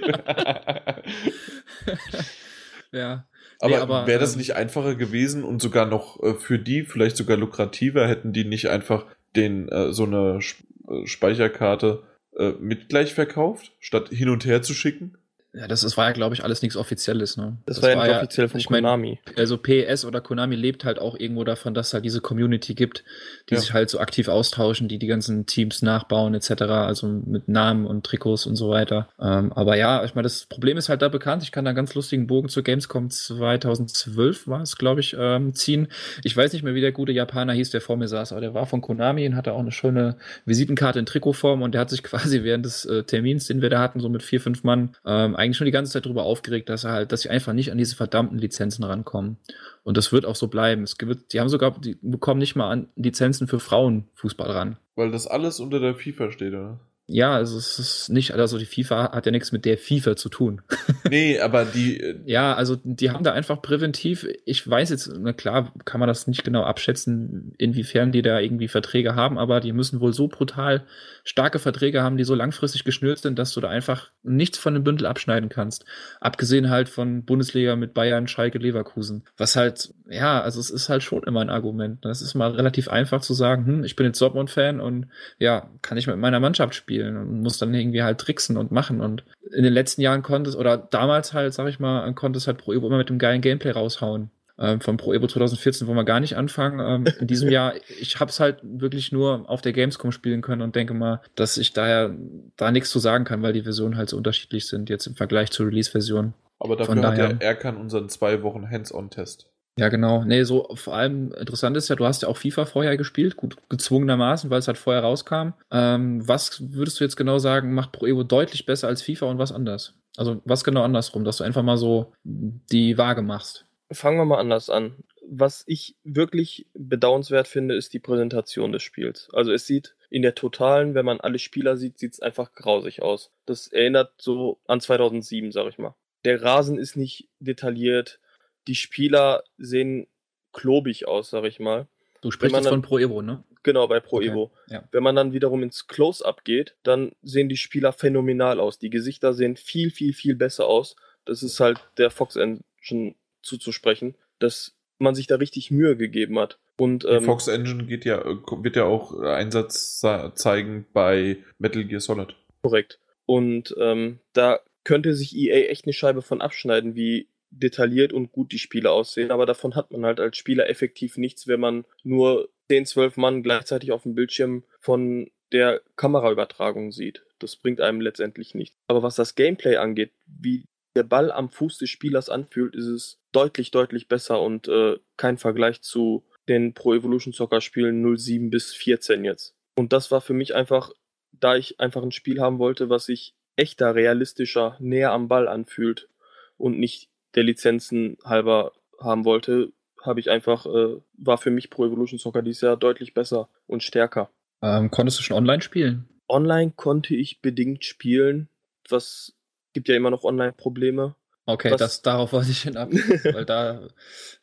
[2.92, 3.26] ja.
[3.60, 7.16] Aber Nee, wäre das ähm, nicht einfacher gewesen und sogar noch äh, für die vielleicht
[7.16, 12.02] sogar lukrativer, hätten die nicht einfach den äh, so eine Sp- äh, Speicherkarte
[12.36, 15.16] äh, mit gleich verkauft, statt hin und her zu schicken.
[15.56, 17.36] Ja, das, das war ja, glaube ich, alles nichts Offizielles.
[17.36, 17.56] Ne?
[17.66, 19.20] Das, war ja nicht offiziell von ich mein, Konami.
[19.36, 23.04] also PS oder Konami lebt halt auch irgendwo davon, dass es halt diese Community gibt,
[23.48, 23.60] die Ja.
[23.60, 28.04] sich halt so aktiv austauschen, die die ganzen Teams nachbauen etc., also mit Namen und
[28.04, 29.08] Trikots und so weiter.
[29.20, 31.42] Ähm, aber ja, ich meine, das Problem ist halt da bekannt.
[31.44, 35.54] Ich kann da einen ganz lustigen Bogen zur Gamescom 2012 war es, glaube ich, ähm,
[35.54, 35.88] ziehen.
[36.22, 38.54] Ich weiß nicht mehr, wie der gute Japaner hieß, der vor mir saß, aber der
[38.54, 42.02] war von Konami und hatte auch eine schöne Visitenkarte in Trikotform und der hat sich
[42.02, 45.36] quasi während des äh, Termins, den wir da hatten, so mit vier, fünf Mann, ähm,
[45.44, 47.78] eigentlich schon die ganze Zeit darüber aufgeregt, dass er halt, dass sie einfach nicht an
[47.78, 49.36] diese verdammten Lizenzen rankommen.
[49.82, 50.82] Und das wird auch so bleiben.
[50.82, 54.76] Es gibt, die haben sogar, die bekommen nicht mal an Lizenzen für Frauenfußball ran.
[54.96, 56.80] Weil das alles unter der FIFA steht, oder?
[57.06, 60.28] Ja, also es ist nicht, also die FIFA hat ja nichts mit der FIFA zu
[60.28, 60.62] tun.
[61.10, 62.00] Nee, aber die.
[62.00, 66.08] äh, Ja, also die haben da einfach präventiv, ich weiß jetzt, na klar, kann man
[66.08, 70.28] das nicht genau abschätzen, inwiefern die da irgendwie Verträge haben, aber die müssen wohl so
[70.28, 70.86] brutal
[71.22, 74.82] starke Verträge haben, die so langfristig geschnürt sind, dass du da einfach nichts von dem
[74.82, 75.84] Bündel abschneiden kannst.
[76.20, 79.24] Abgesehen halt von Bundesliga mit Bayern, Schalke, Leverkusen.
[79.36, 82.02] Was halt, ja, also es ist halt schon immer ein Argument.
[82.02, 85.98] Das ist mal relativ einfach zu sagen, hm, ich bin jetzt Dortmund-Fan und ja, kann
[85.98, 89.00] ich mit meiner Mannschaft spielen und muss dann irgendwie halt tricksen und machen.
[89.00, 92.46] Und in den letzten Jahren konnte es, oder damals halt, sag ich mal, konnte es
[92.46, 94.30] halt Pro Evo immer mit dem geilen Gameplay raushauen.
[94.56, 96.78] Ähm, von Pro Evo 2014 wollen wir gar nicht anfangen.
[96.80, 100.62] Ähm, in diesem Jahr, ich habe es halt wirklich nur auf der Gamescom spielen können
[100.62, 102.14] und denke mal, dass ich daher
[102.56, 105.50] da nichts zu sagen kann, weil die Versionen halt so unterschiedlich sind, jetzt im Vergleich
[105.50, 106.34] zur Release-Version.
[106.60, 109.50] Aber dafür Von hat ja Erkan unseren zwei Wochen Hands-on-Test.
[109.76, 110.24] Ja, genau.
[110.24, 113.56] Nee, so vor allem interessant ist ja, du hast ja auch FIFA vorher gespielt, gut
[113.68, 115.54] gezwungenermaßen, weil es halt vorher rauskam.
[115.72, 119.38] Ähm, was würdest du jetzt genau sagen, macht Pro Evo deutlich besser als FIFA und
[119.38, 119.94] was anders?
[120.16, 123.66] Also was genau andersrum, dass du einfach mal so die Waage machst.
[123.90, 124.96] Fangen wir mal anders an.
[125.26, 129.28] Was ich wirklich bedauernswert finde, ist die Präsentation des Spiels.
[129.32, 133.02] Also es sieht in der totalen, wenn man alle Spieler sieht, sieht es einfach grausig
[133.02, 133.32] aus.
[133.46, 135.94] Das erinnert so an 2007, sag ich mal.
[136.24, 138.20] Der Rasen ist nicht detailliert.
[138.66, 140.06] Die Spieler sehen
[140.52, 141.86] klobig aus, sag ich mal.
[142.20, 143.44] Du sprichst jetzt von Pro Evo, ne?
[143.62, 144.52] Genau, bei Pro Okay, Evo.
[144.68, 144.86] ja.
[144.92, 148.78] Wenn man dann wiederum ins Close-Up geht, dann sehen die Spieler phänomenal aus.
[148.78, 150.96] Die Gesichter sehen viel, viel, viel besser aus.
[151.24, 156.58] Das ist halt der Fox Engine zuzusprechen, dass man sich da richtig Mühe gegeben hat.
[156.76, 161.38] Und Die ähm, Fox Engine geht ja, äh, wird ja auch Einsatz sa- zeigen bei
[161.58, 162.34] Metal Gear Solid.
[162.62, 163.00] korrekt.
[163.26, 168.52] Und ähm, da könnte sich EA echt eine Scheibe von abschneiden, wie detailliert und gut
[168.52, 169.30] die Spiele aussehen.
[169.30, 173.42] Aber davon hat man halt als Spieler effektiv nichts, wenn man nur 10, 12 Mann
[173.42, 177.24] gleichzeitig auf dem Bildschirm von der Kameraübertragung sieht.
[177.38, 178.76] Das bringt einem letztendlich nichts.
[178.88, 180.64] Aber was das Gameplay angeht, wie
[180.96, 185.38] der Ball am Fuß des Spielers anfühlt, ist es deutlich, deutlich besser und äh, kein
[185.38, 189.54] Vergleich zu den Pro Evolution Soccer Spielen 07 bis 14 jetzt.
[189.76, 190.92] Und das war für mich einfach,
[191.32, 196.08] da ich einfach ein Spiel haben wollte, was sich echter, realistischer, näher am Ball anfühlt
[196.56, 199.72] und nicht der Lizenzen halber haben wollte,
[200.02, 203.82] habe ich einfach, äh, war für mich Pro Evolution Soccer dieses Jahr deutlich besser und
[203.82, 204.30] stärker.
[204.62, 206.08] Ähm, konntest du schon online spielen?
[206.28, 208.48] Online konnte ich bedingt spielen,
[208.88, 209.34] was
[209.72, 211.16] gibt ja immer noch Online-Probleme.
[211.46, 212.90] Okay, Was- das, darauf wollte ich hin ab.
[213.24, 213.88] weil da,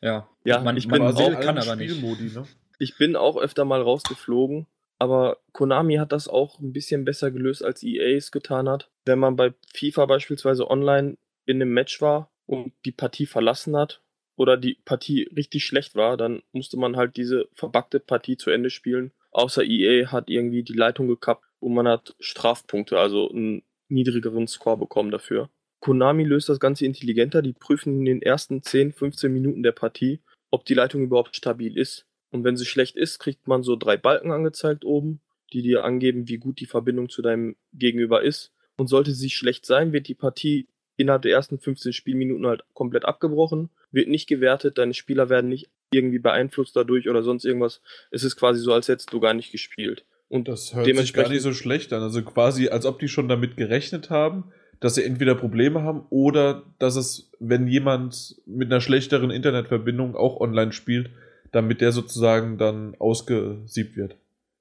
[0.00, 2.00] ja, Ja, man, ich man bin will, auch kann aber nicht.
[2.00, 2.44] Ne?
[2.78, 4.66] Ich bin auch öfter mal rausgeflogen,
[4.98, 8.90] aber Konami hat das auch ein bisschen besser gelöst, als EA es getan hat.
[9.04, 11.16] Wenn man bei FIFA beispielsweise online
[11.46, 14.00] in einem Match war und die Partie verlassen hat
[14.36, 18.70] oder die Partie richtig schlecht war, dann musste man halt diese verbackte Partie zu Ende
[18.70, 19.12] spielen.
[19.30, 24.76] Außer EA hat irgendwie die Leitung gekappt und man hat Strafpunkte, also einen niedrigeren Score
[24.76, 25.48] bekommen dafür.
[25.80, 27.42] Konami löst das Ganze intelligenter.
[27.42, 30.20] Die prüfen in den ersten 10, 15 Minuten der Partie,
[30.50, 32.06] ob die Leitung überhaupt stabil ist.
[32.30, 35.20] Und wenn sie schlecht ist, kriegt man so drei Balken angezeigt oben,
[35.52, 38.52] die dir angeben, wie gut die Verbindung zu deinem Gegenüber ist.
[38.76, 40.66] Und sollte sie schlecht sein, wird die Partie
[41.02, 45.68] innerhalb der ersten 15 Spielminuten halt komplett abgebrochen, wird nicht gewertet, deine Spieler werden nicht
[45.92, 47.82] irgendwie beeinflusst dadurch oder sonst irgendwas.
[48.10, 50.04] Es ist quasi so, als hättest du gar nicht gespielt.
[50.28, 52.02] Und Das hört sich gar nicht so schlecht an.
[52.02, 54.44] Also quasi, als ob die schon damit gerechnet haben,
[54.80, 60.40] dass sie entweder Probleme haben oder dass es, wenn jemand mit einer schlechteren Internetverbindung auch
[60.40, 61.10] online spielt,
[61.52, 64.16] damit der sozusagen dann ausgesiebt wird.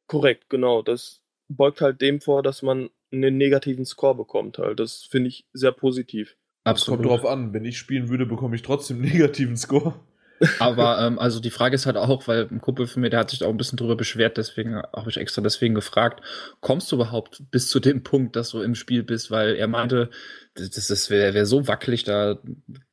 [0.07, 0.81] korrekt, genau.
[0.81, 4.79] Das beugt halt dem vor, dass man einen negativen Score bekommt halt.
[4.79, 6.37] Das finde ich sehr positiv.
[6.63, 7.53] Das kommt drauf an.
[7.53, 9.95] Wenn ich spielen würde, bekomme ich trotzdem einen negativen Score.
[10.59, 13.29] Aber ähm, also die Frage ist halt auch, weil ein Kumpel von mir, der hat
[13.29, 16.21] sich da auch ein bisschen drüber beschwert, deswegen habe ich extra deswegen gefragt,
[16.61, 19.29] kommst du überhaupt bis zu dem Punkt, dass du im Spiel bist?
[19.29, 20.09] Weil er meinte,
[20.55, 22.39] das, das wäre wär so wackelig, da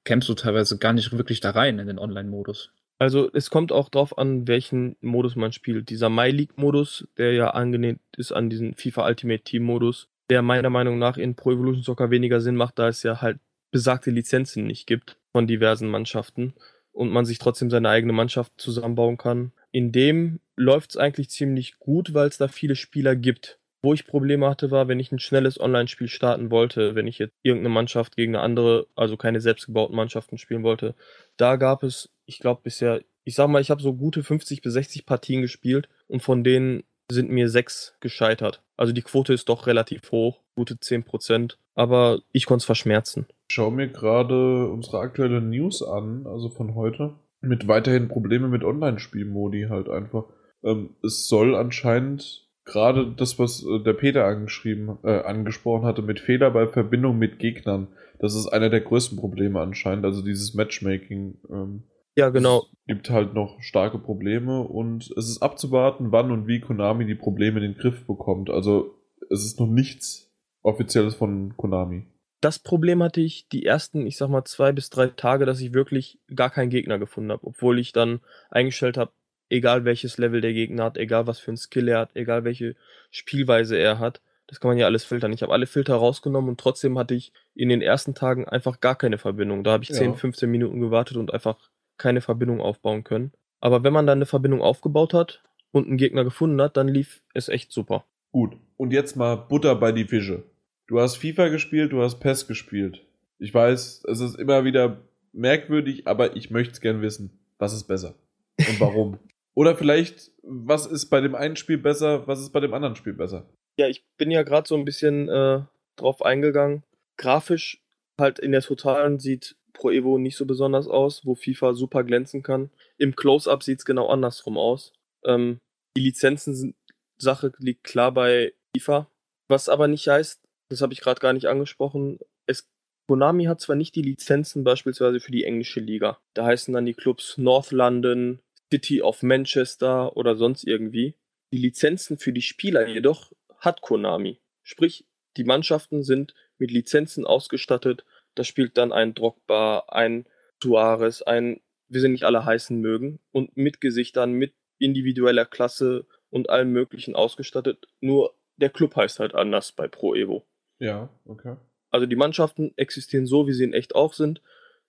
[0.05, 2.71] kämpfst du teilweise gar nicht wirklich da rein in den Online-Modus.
[2.99, 5.89] Also es kommt auch drauf an, welchen Modus man spielt.
[5.89, 10.99] Dieser My League-Modus, der ja angenäht ist an diesen FIFA Ultimate Team-Modus, der meiner Meinung
[10.99, 13.39] nach in Pro Evolution Soccer weniger Sinn macht, da es ja halt
[13.71, 16.55] besagte Lizenzen nicht gibt von diversen Mannschaften
[16.93, 19.53] und man sich trotzdem seine eigene Mannschaft zusammenbauen kann.
[19.71, 23.61] In dem läuft es eigentlich ziemlich gut, weil es da viele Spieler gibt.
[23.83, 27.35] Wo ich Probleme hatte, war, wenn ich ein schnelles Online-Spiel starten wollte, wenn ich jetzt
[27.43, 30.95] irgendeine Mannschaft gegen eine andere, also keine selbstgebauten Mannschaften spielen wollte.
[31.37, 34.73] Da gab es, ich glaube bisher, ich sag mal, ich habe so gute 50 bis
[34.73, 38.63] 60 Partien gespielt und von denen sind mir sechs gescheitert.
[38.77, 43.27] Also die Quote ist doch relativ hoch, gute 10 Prozent, aber ich konnte es verschmerzen.
[43.49, 48.65] Ich schaue mir gerade unsere aktuelle News an, also von heute, mit weiterhin Probleme mit
[48.65, 50.25] Online-Spielmodi halt einfach.
[50.65, 56.21] Ähm, es soll anscheinend gerade das, was äh, der Peter angeschrieben, äh, angesprochen hatte, mit
[56.21, 57.89] Fehler bei Verbindung mit Gegnern.
[58.21, 61.39] Das ist einer der größten Probleme anscheinend, also dieses Matchmaking.
[61.51, 61.83] Ähm,
[62.17, 62.67] ja, genau.
[62.87, 67.61] Gibt halt noch starke Probleme und es ist abzuwarten, wann und wie Konami die Probleme
[67.61, 68.51] in den Griff bekommt.
[68.51, 68.95] Also
[69.31, 72.07] es ist noch nichts Offizielles von Konami.
[72.41, 75.75] Das Problem hatte ich die ersten, ich sag mal, zwei bis drei Tage, dass ich
[75.75, 79.13] wirklich gar keinen Gegner gefunden habe, obwohl ich dann eingestellt habe,
[79.49, 82.77] egal welches Level der Gegner hat, egal was für ein Skill er hat, egal welche
[83.11, 84.21] Spielweise er hat.
[84.47, 85.33] Das kann man ja alles filtern.
[85.33, 88.97] Ich habe alle Filter rausgenommen und trotzdem hatte ich in den ersten Tagen einfach gar
[88.97, 89.63] keine Verbindung.
[89.63, 89.97] Da habe ich ja.
[89.97, 93.33] 10, 15 Minuten gewartet und einfach keine Verbindung aufbauen können.
[93.61, 97.23] Aber wenn man dann eine Verbindung aufgebaut hat und einen Gegner gefunden hat, dann lief
[97.35, 98.05] es echt super.
[98.33, 98.57] Gut.
[98.77, 100.45] Und jetzt mal Butter bei die Fische.
[100.87, 103.05] Du hast FIFA gespielt, du hast PES gespielt.
[103.39, 107.39] Ich weiß, es ist immer wieder merkwürdig, aber ich möchte es gern wissen.
[107.59, 108.15] Was ist besser?
[108.59, 109.19] Und warum?
[109.59, 113.13] Oder vielleicht, was ist bei dem einen Spiel besser, was ist bei dem anderen Spiel
[113.13, 113.51] besser?
[113.77, 115.63] Ja, ich bin ja gerade so ein bisschen äh,
[115.97, 116.85] drauf eingegangen.
[117.17, 117.83] Grafisch
[118.21, 122.45] halt in der Totalen sieht Pro Evo nicht so besonders aus, wo FIFA super glänzen
[122.45, 122.71] kann.
[122.99, 124.93] Im Close-Up sieht es genau andersrum aus.
[125.25, 125.59] Ähm,
[125.97, 126.77] die Lizenzen sind,
[127.21, 129.11] Sache liegt klar bei FIFA.
[129.49, 130.41] Was aber nicht heißt,
[130.71, 132.69] das habe ich gerade gar nicht angesprochen, es
[133.09, 136.21] Konami hat zwar nicht die Lizenzen beispielsweise für die englische Liga.
[136.35, 138.39] Da heißen dann die Clubs North London,
[138.73, 141.15] City of Manchester oder sonst irgendwie.
[141.53, 144.41] Die Lizenzen für die Spieler jedoch hat Konami.
[144.63, 145.07] Sprich,
[145.37, 148.05] die Mannschaften sind mit Lizenzen ausgestattet.
[148.35, 150.27] Da spielt dann ein Drogba, ein
[150.63, 156.51] Suarez, ein, wie sie nicht alle heißen mögen, und mit Gesichtern, mit individueller Klasse und
[156.51, 157.87] allem Möglichen ausgestattet.
[158.01, 160.45] Nur der Club heißt halt anders bei Pro Evo.
[160.79, 161.57] Ja, okay.
[161.91, 164.43] Also die Mannschaften existieren so, wie sie in echt auch sind,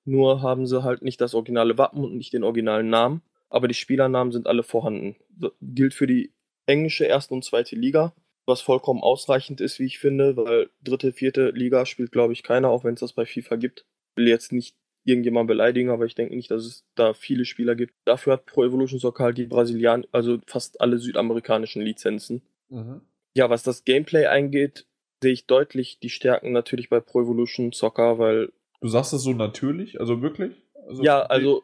[0.04, 3.74] nur haben sie halt nicht das originale Wappen und nicht den originalen Namen aber die
[3.74, 5.16] Spielernamen sind alle vorhanden.
[5.30, 6.32] Das gilt für die
[6.66, 8.14] englische erste und zweite Liga,
[8.46, 12.70] was vollkommen ausreichend ist, wie ich finde, weil dritte, vierte Liga spielt, glaube ich, keiner,
[12.70, 13.86] auch wenn es das bei FIFA gibt.
[14.12, 17.76] Ich will jetzt nicht irgendjemand beleidigen, aber ich denke nicht, dass es da viele Spieler
[17.76, 17.94] gibt.
[18.06, 22.42] Dafür hat Pro Evolution Soccer halt die Brasilian, also fast alle südamerikanischen Lizenzen.
[22.70, 23.02] Mhm.
[23.36, 24.86] Ja, was das Gameplay eingeht,
[25.24, 28.52] sehe ich deutlich die Stärken natürlich bei Pro Evolution Soccer, weil.
[28.82, 30.00] Du sagst das so natürlich?
[30.00, 30.54] Also wirklich?
[30.88, 31.64] Also ja, also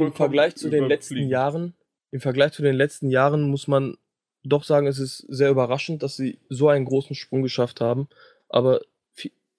[0.00, 1.74] im Vergleich zu den letzten Jahren,
[2.10, 3.96] im Vergleich zu den letzten Jahren muss man
[4.42, 8.08] doch sagen, es ist sehr überraschend, dass sie so einen großen Sprung geschafft haben.
[8.48, 8.80] Aber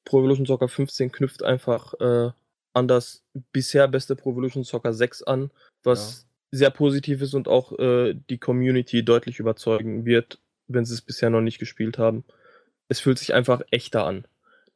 [0.04, 2.32] Pro Evolution Soccer 15 knüpft einfach äh,
[2.74, 5.52] an das bisher beste Pro Evolution Soccer 6 an,
[5.84, 6.60] was ja.
[6.60, 11.30] sehr positiv ist und auch äh, die Community deutlich überzeugen wird, wenn sie es bisher
[11.30, 12.24] noch nicht gespielt haben.
[12.88, 14.26] Es fühlt sich einfach echter an.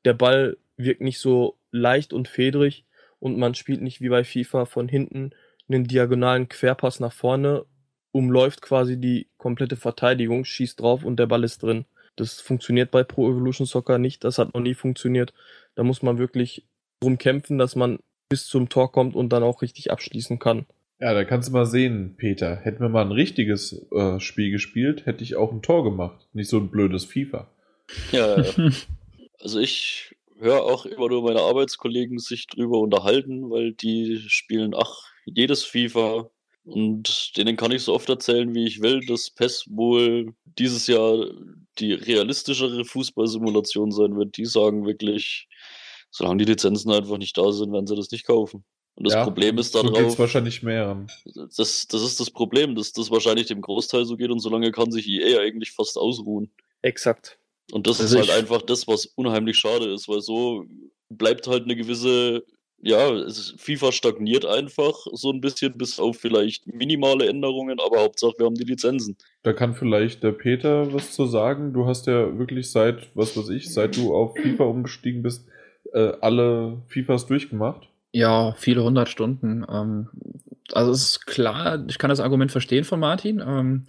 [0.06, 2.86] Der Ball wirkt nicht so leicht und fedrig
[3.20, 5.32] und man spielt nicht wie bei FIFA von hinten
[5.68, 7.66] einen diagonalen Querpass nach vorne,
[8.12, 11.86] umläuft quasi die komplette Verteidigung, schießt drauf und der Ball ist drin.
[12.16, 15.34] Das funktioniert bei Pro Evolution Soccer nicht, das hat noch nie funktioniert.
[15.76, 16.66] Da muss man wirklich
[17.02, 18.00] drum kämpfen, dass man
[18.30, 20.66] bis zum Tor kommt und dann auch richtig abschließen kann.
[21.00, 22.56] Ja, da kannst du mal sehen, Peter.
[22.56, 26.28] Hätten wir mal ein richtiges äh, Spiel gespielt, hätte ich auch ein Tor gemacht.
[26.32, 27.50] Nicht so ein blödes FIFA.
[28.12, 28.38] Ja,
[29.40, 35.02] also ich höre auch immer nur meine Arbeitskollegen sich drüber unterhalten, weil die spielen, ach,
[35.26, 36.30] jedes FIFA.
[36.64, 41.30] Und denen kann ich so oft erzählen, wie ich will, dass PES wohl dieses Jahr
[41.78, 44.38] die realistischere Fußballsimulation sein wird.
[44.38, 45.48] Die sagen wirklich,
[46.10, 48.64] solange die Lizenzen einfach nicht da sind, werden sie das nicht kaufen.
[48.96, 50.12] Und das ja, Problem ist darauf.
[50.12, 51.06] So wahrscheinlich mehr.
[51.36, 54.92] Das, das ist das Problem, dass das wahrscheinlich dem Großteil so geht und solange kann
[54.92, 56.50] sich EA eigentlich fast ausruhen.
[56.82, 57.38] Exakt.
[57.72, 60.66] Und das also ist halt einfach das, was unheimlich schade ist, weil so
[61.10, 62.44] bleibt halt eine gewisse
[62.82, 63.26] ja,
[63.58, 68.56] FIFA stagniert einfach so ein bisschen, bis auf vielleicht minimale Änderungen, aber Hauptsache wir haben
[68.56, 69.18] die Lizenzen.
[69.42, 71.74] Da kann vielleicht der Peter was zu sagen.
[71.74, 75.48] Du hast ja wirklich seit, was weiß ich, seit du auf FIFA umgestiegen bist,
[75.94, 77.90] äh, alle FIFAs durchgemacht.
[78.12, 79.66] Ja, viele hundert Stunden.
[79.68, 80.10] Ähm,
[80.72, 83.40] also es ist klar, ich kann das Argument verstehen von Martin.
[83.40, 83.88] Ähm,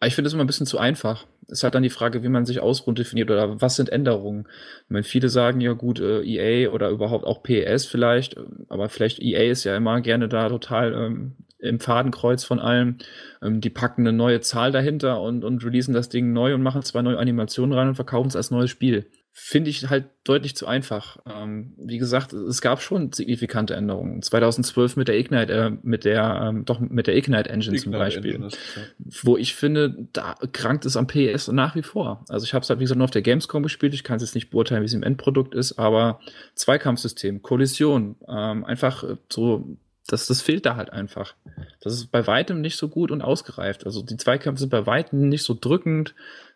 [0.00, 1.26] aber ich finde es immer ein bisschen zu einfach.
[1.48, 4.46] Ist halt dann die Frage, wie man sich ausruhen definiert oder was sind Änderungen.
[4.84, 8.36] Ich meine, viele sagen ja gut, äh, EA oder überhaupt auch PES vielleicht,
[8.68, 12.98] aber vielleicht EA ist ja immer gerne da total ähm, im Fadenkreuz von allem.
[13.42, 16.82] Ähm, die packen eine neue Zahl dahinter und, und releasen das Ding neu und machen
[16.82, 19.06] zwei neue Animationen rein und verkaufen es als neues Spiel
[19.36, 21.18] finde ich halt deutlich zu einfach.
[21.26, 24.22] Ähm, wie gesagt, es gab schon signifikante Änderungen.
[24.22, 27.92] 2012 mit der Ignite, äh, mit der, ähm, doch mit der Ignite Engine Ignite zum
[27.92, 28.34] Beispiel.
[28.36, 28.82] Engine ist, ja.
[29.24, 32.24] Wo ich finde, da krankt es am PS nach wie vor.
[32.28, 33.92] Also ich habe es halt, wie gesagt, nur auf der Gamescom gespielt.
[33.92, 36.20] Ich kann es jetzt nicht beurteilen, wie es im Endprodukt ist, aber
[36.54, 39.76] Zweikampfsystem, Kollision, ähm, einfach äh, so
[40.06, 41.34] das, das fehlt da halt einfach.
[41.80, 43.86] Das ist bei weitem nicht so gut und ausgereift.
[43.86, 46.14] Also die Zweikämpfe sind bei weitem nicht so drückend.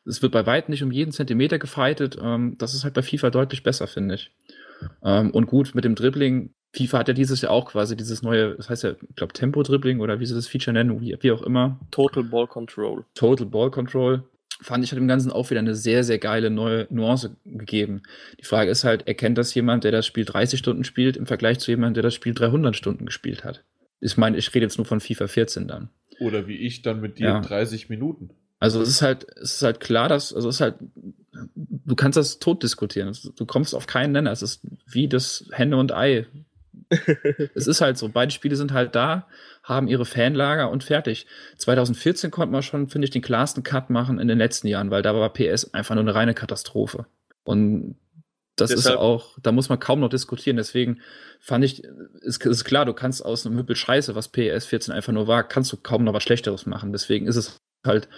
[0.08, 2.18] Es wird bei weitem nicht um jeden Zentimeter gefightet.
[2.20, 4.30] Ähm, das ist halt bei FIFA deutlich besser, finde ich.
[5.02, 8.54] Ähm, und gut, mit dem Dribbling, FIFA hat ja dieses Jahr auch quasi dieses neue,
[8.54, 11.42] das heißt ja, ich glaube, Tempo-Dribbling oder wie sie das Feature nennen, wie, wie auch
[11.42, 11.80] immer.
[11.90, 13.04] Total Ball Control.
[13.14, 14.22] Total Ball Control
[14.60, 18.02] fand ich hat dem Ganzen auch wieder eine sehr, sehr geile neue Nuance gegeben.
[18.40, 21.58] Die Frage ist halt, erkennt das jemand, der das Spiel 30 Stunden spielt, im Vergleich
[21.58, 23.64] zu jemandem, der das Spiel 300 Stunden gespielt hat?
[24.00, 25.90] Ich meine, ich rede jetzt nur von FIFA 14 dann.
[26.20, 27.40] Oder wie ich dann mit dir ja.
[27.40, 28.30] 30 Minuten.
[28.60, 30.76] Also es ist halt, es ist halt klar, dass, also es ist halt,
[31.32, 33.16] du kannst das tot diskutieren.
[33.36, 34.32] Du kommst auf keinen Nenner.
[34.32, 36.26] Es ist wie das Henne und Ei.
[37.54, 38.08] es ist halt so.
[38.08, 39.26] Beide Spiele sind halt da
[39.68, 41.26] haben ihre Fanlager und fertig.
[41.58, 45.02] 2014 konnte man schon, finde ich, den klarsten Cut machen in den letzten Jahren, weil
[45.02, 47.06] da war PS einfach nur eine reine Katastrophe.
[47.44, 47.96] Und
[48.56, 48.94] das Deshalb.
[48.94, 50.56] ist auch, da muss man kaum noch diskutieren.
[50.56, 51.00] Deswegen
[51.38, 51.84] fand ich,
[52.22, 55.46] ist, ist klar, du kannst aus einem Hüppel Scheiße, was PS 14 einfach nur war,
[55.46, 56.92] kannst du kaum noch was Schlechteres machen.
[56.92, 57.56] Deswegen ist es
[57.86, 58.08] halt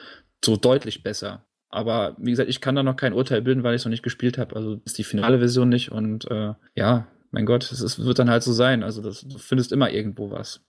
[0.44, 1.44] so deutlich besser.
[1.68, 4.02] Aber wie gesagt, ich kann da noch kein Urteil bilden, weil ich es noch nicht
[4.02, 4.56] gespielt habe.
[4.56, 5.92] Also ist die finale Version nicht.
[5.92, 8.82] Und äh, ja, mein Gott, es wird dann halt so sein.
[8.82, 10.60] Also das, du findest immer irgendwo was.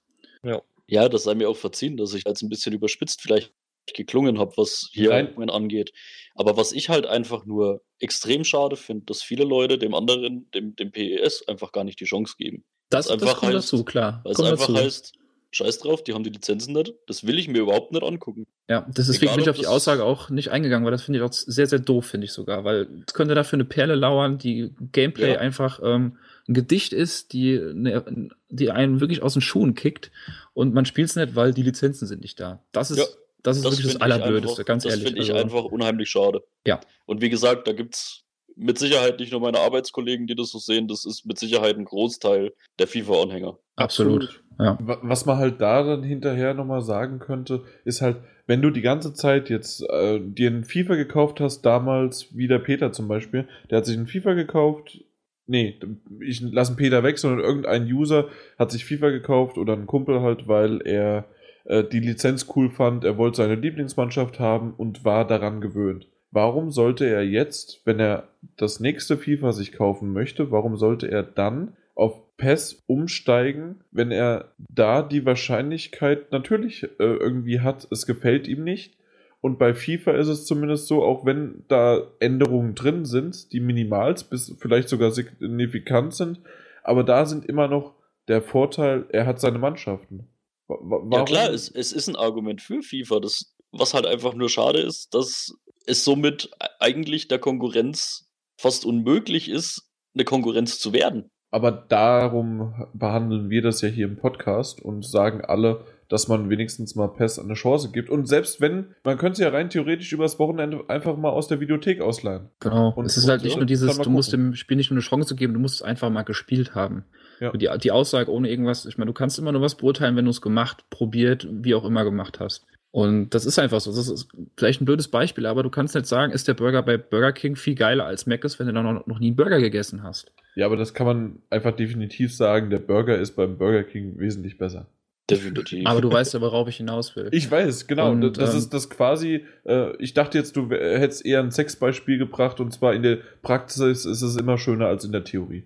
[0.43, 0.61] Ja.
[0.87, 3.53] Ja, das sei mir auch verziehen, dass ich als ein bisschen überspitzt vielleicht
[3.93, 5.49] geklungen habe, was hier Nein.
[5.49, 5.91] angeht.
[6.35, 10.75] Aber was ich halt einfach nur extrem schade finde, dass viele Leute dem anderen, dem,
[10.75, 12.65] dem PES, einfach gar nicht die Chance geben.
[12.89, 14.21] Das, das einfach kommt heißt, dazu, klar.
[14.23, 14.75] Weil es einfach dazu.
[14.75, 15.13] heißt,
[15.51, 18.47] scheiß drauf, die haben die Lizenzen nicht, das will ich mir überhaupt nicht angucken.
[18.69, 21.33] Ja, deswegen bin ich auf die Aussage auch nicht eingegangen, weil das finde ich auch
[21.33, 25.33] sehr, sehr doof, finde ich sogar, weil es könnte dafür eine Perle lauern, die Gameplay
[25.33, 25.39] ja.
[25.39, 30.11] einfach ähm, ein Gedicht ist, die, ne, die einen wirklich aus den Schuhen kickt
[30.53, 32.63] und man spielt es nicht, weil die Lizenzen sind nicht da.
[32.71, 33.05] Das ist, ja,
[33.43, 35.05] das ist das wirklich das Allerblödeste, ganz das ehrlich.
[35.05, 36.43] Das finde ich also, einfach unheimlich schade.
[36.65, 36.79] Ja.
[37.05, 38.23] Und wie gesagt, da gibt es
[38.61, 41.85] mit Sicherheit nicht nur meine Arbeitskollegen, die das so sehen, das ist mit Sicherheit ein
[41.85, 43.57] Großteil der FIFA-Anhänger.
[43.75, 44.43] Absolut.
[44.59, 44.77] Ja.
[44.79, 49.13] Was man halt da dann hinterher nochmal sagen könnte, ist halt, wenn du die ganze
[49.13, 53.79] Zeit jetzt äh, dir einen FIFA gekauft hast, damals wie der Peter zum Beispiel, der
[53.79, 54.99] hat sich einen FIFA gekauft,
[55.47, 55.79] nee,
[56.19, 60.47] ich lasse Peter weg, sondern irgendein User hat sich FIFA gekauft oder ein Kumpel halt,
[60.47, 61.25] weil er
[61.65, 66.10] äh, die Lizenz cool fand, er wollte seine Lieblingsmannschaft haben und war daran gewöhnt.
[66.31, 71.23] Warum sollte er jetzt, wenn er das nächste FIFA sich kaufen möchte, warum sollte er
[71.23, 78.47] dann auf PES umsteigen, wenn er da die Wahrscheinlichkeit natürlich äh, irgendwie hat, es gefällt
[78.47, 78.97] ihm nicht,
[79.41, 84.23] und bei FIFA ist es zumindest so, auch wenn da Änderungen drin sind, die minimals
[84.23, 86.39] bis vielleicht sogar signifikant sind,
[86.83, 87.95] aber da sind immer noch
[88.27, 90.27] der Vorteil, er hat seine Mannschaften.
[90.67, 91.11] Warum?
[91.11, 94.79] Ja klar, es, es ist ein Argument für FIFA, das, was halt einfach nur schade
[94.79, 95.55] ist, dass
[95.85, 101.29] es somit eigentlich der Konkurrenz fast unmöglich ist, eine Konkurrenz zu werden.
[101.53, 106.95] Aber darum behandeln wir das ja hier im Podcast und sagen alle, dass man wenigstens
[106.95, 108.09] mal PES eine Chance gibt.
[108.09, 111.59] Und selbst wenn, man könnte es ja rein theoretisch übers Wochenende einfach mal aus der
[111.59, 112.49] Videothek ausleihen.
[112.59, 112.93] Genau.
[112.95, 115.35] Und es ist halt nicht nur dieses, du musst dem Spiel nicht nur eine Chance
[115.35, 117.05] geben, du musst es einfach mal gespielt haben.
[117.41, 117.51] Ja.
[117.51, 120.31] Die, die Aussage ohne irgendwas, ich meine, du kannst immer nur was beurteilen, wenn du
[120.31, 122.65] es gemacht, probiert, wie auch immer gemacht hast.
[122.91, 123.95] Und das ist einfach so.
[123.95, 124.27] Das ist
[124.57, 127.55] vielleicht ein blödes Beispiel, aber du kannst nicht sagen, ist der Burger bei Burger King
[127.55, 130.31] viel geiler als Mc's, wenn du noch, noch nie einen Burger gegessen hast.
[130.55, 134.57] Ja, aber das kann man einfach definitiv sagen, der Burger ist beim Burger King wesentlich
[134.57, 134.87] besser.
[135.29, 135.85] Definitiv.
[135.87, 137.29] Aber du weißt ja, worauf ich hinaus will.
[137.31, 138.11] Ich weiß, genau.
[138.11, 142.17] Und, das ähm, ist das quasi, äh, ich dachte jetzt, du hättest eher ein Sexbeispiel
[142.17, 145.63] gebracht und zwar in der Praxis ist es immer schöner als in der Theorie.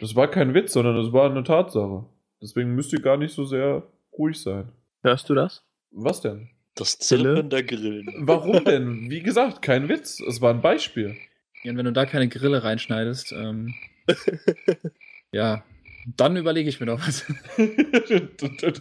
[0.00, 2.06] Das war kein Witz, sondern das war eine Tatsache.
[2.40, 3.82] Deswegen müsst ihr gar nicht so sehr
[4.16, 4.72] ruhig sein.
[5.02, 5.64] Hörst du das?
[5.90, 6.50] Was denn?
[6.74, 8.06] Das Zirpen der Grillen.
[8.18, 9.10] Warum denn?
[9.10, 10.20] Wie gesagt, kein Witz.
[10.20, 11.16] Es war ein Beispiel.
[11.62, 13.74] Ja, und wenn du da keine Grille reinschneidest, ähm,
[15.32, 15.62] ja,
[16.16, 17.26] dann überlege ich mir noch was.
[17.58, 18.74] dann,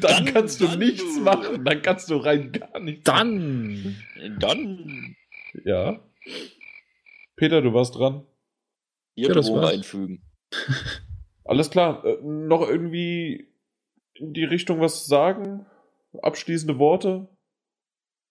[0.00, 1.22] dann, kannst du dann nichts du.
[1.22, 1.64] machen.
[1.64, 3.74] Dann kannst du rein gar nichts Dann.
[3.74, 4.36] Machen.
[4.38, 5.16] Dann.
[5.64, 6.00] Ja.
[7.36, 8.26] Peter, du warst dran.
[9.14, 10.22] Ihr ja, das einfügen.
[11.44, 12.04] Alles klar.
[12.04, 13.48] Äh, noch irgendwie
[14.14, 15.66] in die Richtung was sagen?
[16.22, 17.28] Abschließende Worte?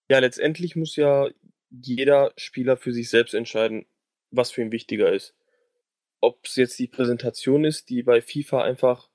[0.08, 1.28] Ja, letztendlich muss ja
[1.70, 3.86] jeder Spieler für sich selbst entscheiden,
[4.30, 5.34] was für ihn wichtiger ist.
[6.20, 9.10] Ob es jetzt die Präsentation ist, die bei FIFA einfach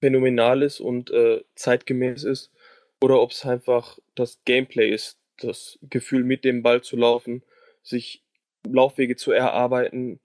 [0.00, 2.52] phänomenal ist und äh, zeitgemäß ist,
[3.00, 7.42] oder ob es einfach das Gameplay ist, das Gefühl mit dem Ball zu laufen,
[7.82, 8.24] sich
[8.66, 10.20] Laufwege zu erarbeiten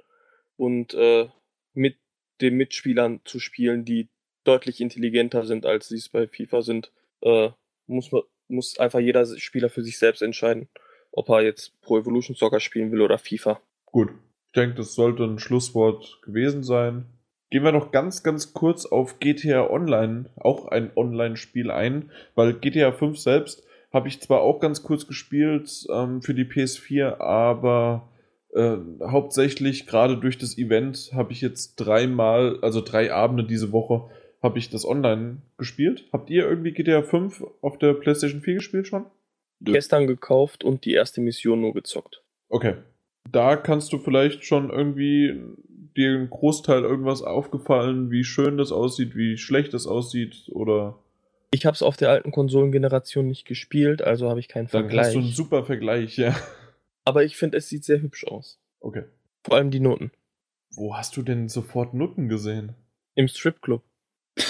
[0.57, 1.30] und äh,
[1.74, 1.97] mit
[2.42, 4.10] den Mitspielern zu spielen, die
[4.44, 7.50] deutlich intelligenter sind, als sie es bei FIFA sind, äh,
[7.88, 8.10] muss,
[8.48, 10.68] muss einfach jeder Spieler für sich selbst entscheiden,
[11.12, 13.62] ob er jetzt Pro Evolution Soccer spielen will oder FIFA.
[13.86, 14.10] Gut,
[14.48, 17.06] ich denke, das sollte ein Schlusswort gewesen sein.
[17.50, 22.94] Gehen wir noch ganz, ganz kurz auf GTA Online, auch ein Online-Spiel ein, weil GTA
[22.94, 28.08] 5 selbst habe ich zwar auch ganz kurz gespielt ähm, für die PS4, aber
[28.54, 34.10] äh, hauptsächlich gerade durch das Event habe ich jetzt dreimal, also drei Abende diese Woche,
[34.41, 36.06] habe ich das online gespielt.
[36.12, 39.06] Habt ihr irgendwie GTA 5 auf der PlayStation 4 gespielt schon?
[39.62, 42.24] Gestern gekauft und die erste Mission nur gezockt.
[42.49, 42.76] Okay.
[43.32, 45.39] Da kannst du vielleicht schon irgendwie
[45.95, 50.97] dir ein Großteil irgendwas aufgefallen, wie schön das aussieht, wie schlecht das aussieht oder.
[51.52, 55.08] Ich habe es auf der alten Konsolengeneration nicht gespielt, also habe ich keinen Dann Vergleich.
[55.08, 56.36] hast du einen super Vergleich, ja.
[57.06, 58.60] Aber ich finde, es sieht sehr hübsch aus.
[58.80, 59.04] Okay.
[59.43, 60.12] Vor allem die Noten.
[60.74, 62.76] Wo hast du denn sofort Nutten gesehen?
[63.16, 63.84] Im Stripclub.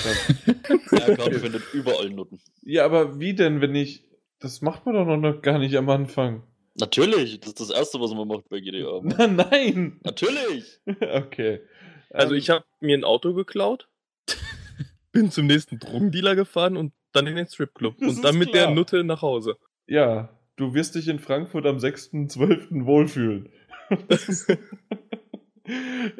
[0.91, 2.41] Ja, Gott findet überall Nutten.
[2.61, 4.05] Ja, aber wie denn, wenn ich.
[4.39, 6.43] Das macht man doch noch gar nicht am Anfang.
[6.75, 9.01] Natürlich, das ist das Erste, was man macht bei GTA.
[9.27, 9.99] Nein!
[10.03, 10.79] Natürlich!
[10.99, 11.61] Okay.
[12.09, 13.87] Also ich habe mir ein Auto geklaut,
[15.13, 18.01] bin zum nächsten Drogendealer gefahren und dann in den Stripclub.
[18.01, 18.67] Und dann mit klar.
[18.67, 19.55] der Nutte nach Hause.
[19.87, 22.85] Ja, du wirst dich in Frankfurt am 6.12.
[22.85, 23.49] wohlfühlen.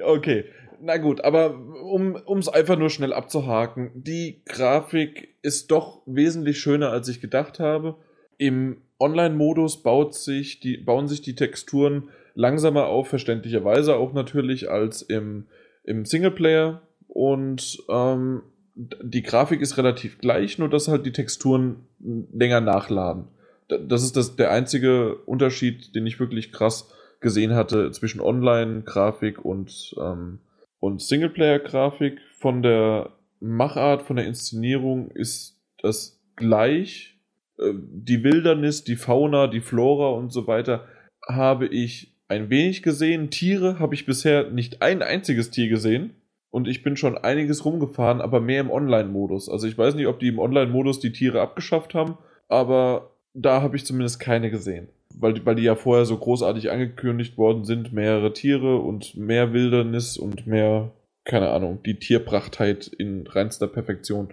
[0.04, 0.46] okay,
[0.82, 6.90] na gut, aber um es einfach nur schnell abzuhaken, die Grafik ist doch wesentlich schöner,
[6.90, 7.96] als ich gedacht habe.
[8.38, 15.48] Im Online-Modus bauen sich die Texturen langsamer auf, verständlicherweise auch natürlich, als im,
[15.84, 16.82] im Singleplayer.
[17.08, 18.44] Und ähm,
[18.76, 23.28] die Grafik ist relativ gleich, nur dass halt die Texturen länger nachladen.
[23.72, 29.44] Da- Das ist das, der einzige Unterschied, den ich wirklich krass gesehen hatte zwischen Online-Grafik
[29.46, 30.40] und, ähm,
[30.80, 32.20] und Singleplayer-Grafik.
[32.38, 37.20] Von der Machart, von der Inszenierung ist das gleich.
[37.60, 40.86] Äh, Die Wildernis, die Fauna, die Flora und so weiter
[41.28, 43.30] habe ich ein wenig gesehen.
[43.30, 46.16] Tiere habe ich bisher nicht ein einziges Tier gesehen.
[46.50, 49.48] Und ich bin schon einiges rumgefahren, aber mehr im Online-Modus.
[49.48, 52.18] Also ich weiß nicht, ob die im Online-Modus die Tiere abgeschafft haben,
[52.50, 54.90] aber da habe ich zumindest keine gesehen.
[55.16, 59.54] Weil, die- weil die ja vorher so großartig angekündigt worden sind, mehrere Tiere und mehr
[59.54, 60.92] Wildernis und mehr,
[61.26, 64.30] keine Ahnung, die Tierprachtheit in reinster Perfektion.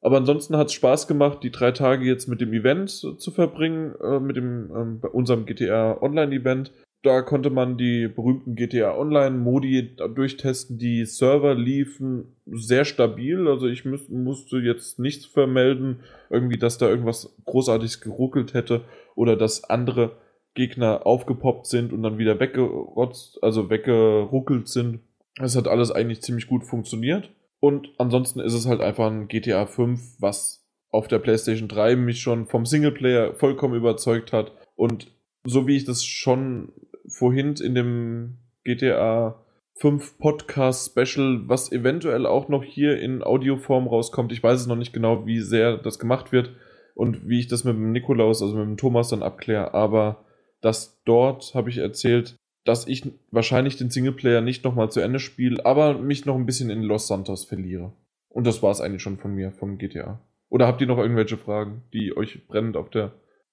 [0.00, 3.94] Aber ansonsten hat es Spaß gemacht, die drei Tage jetzt mit dem Event zu verbringen,
[4.02, 6.72] äh, mit dem ähm, bei unserem GTA Online-Event.
[7.02, 10.78] Da konnte man die berühmten GTA Online-Modi durchtesten.
[10.78, 13.48] Die Server liefen sehr stabil.
[13.48, 16.00] Also ich müß, musste jetzt nichts vermelden,
[16.30, 18.84] irgendwie, dass da irgendwas Großartiges geruckelt hätte
[19.16, 20.16] oder dass andere
[20.54, 25.00] Gegner aufgepoppt sind und dann wieder weggerotzt, also weggeruckelt sind.
[25.40, 27.30] Es hat alles eigentlich ziemlich gut funktioniert.
[27.58, 32.20] Und ansonsten ist es halt einfach ein GTA 5, was auf der PlayStation 3 mich
[32.20, 34.52] schon vom Singleplayer vollkommen überzeugt hat.
[34.76, 35.10] Und
[35.44, 36.72] so wie ich das schon
[37.08, 39.42] vorhin in dem GTA
[39.76, 44.76] 5 Podcast Special, was eventuell auch noch hier in Audioform rauskommt, ich weiß es noch
[44.76, 46.52] nicht genau, wie sehr das gemacht wird
[46.94, 50.24] und wie ich das mit dem Nikolaus, also mit dem Thomas dann abkläre, aber
[50.60, 55.64] dass dort habe ich erzählt, dass ich wahrscheinlich den Singleplayer nicht nochmal zu Ende spiele,
[55.66, 57.92] aber mich noch ein bisschen in Los Santos verliere.
[58.28, 60.20] Und das war es eigentlich schon von mir, vom GTA.
[60.48, 63.12] Oder habt ihr noch irgendwelche Fragen, die euch brennend auf der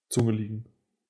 [0.09, 0.65] Zunge liegen?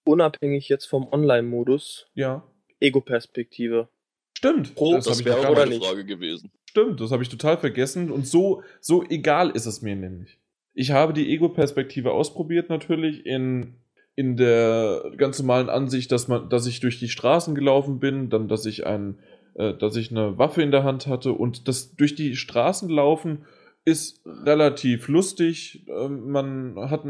[0.06, 2.44] Unabhängig jetzt vom Online-Modus, Ja.
[2.80, 3.90] Ego-Perspektive.
[4.38, 4.76] Stimmt.
[4.76, 5.84] Pro- das Das habe ich wäre auch oder nicht?
[5.84, 6.52] Frage gewesen.
[6.70, 8.12] Stimmt, das habe ich total vergessen.
[8.12, 10.40] Und so, so egal ist es mir nämlich.
[10.74, 13.76] Ich habe die Ego-Perspektive ausprobiert natürlich in,
[14.16, 18.48] in der ganz normalen Ansicht, dass man, dass ich durch die Straßen gelaufen bin, dann,
[18.48, 19.20] dass ich ein,
[19.56, 23.46] äh, dass ich eine Waffe in der Hand hatte und das durch die Straßen laufen
[23.84, 25.86] ist relativ lustig.
[25.90, 27.04] Ähm, man hat,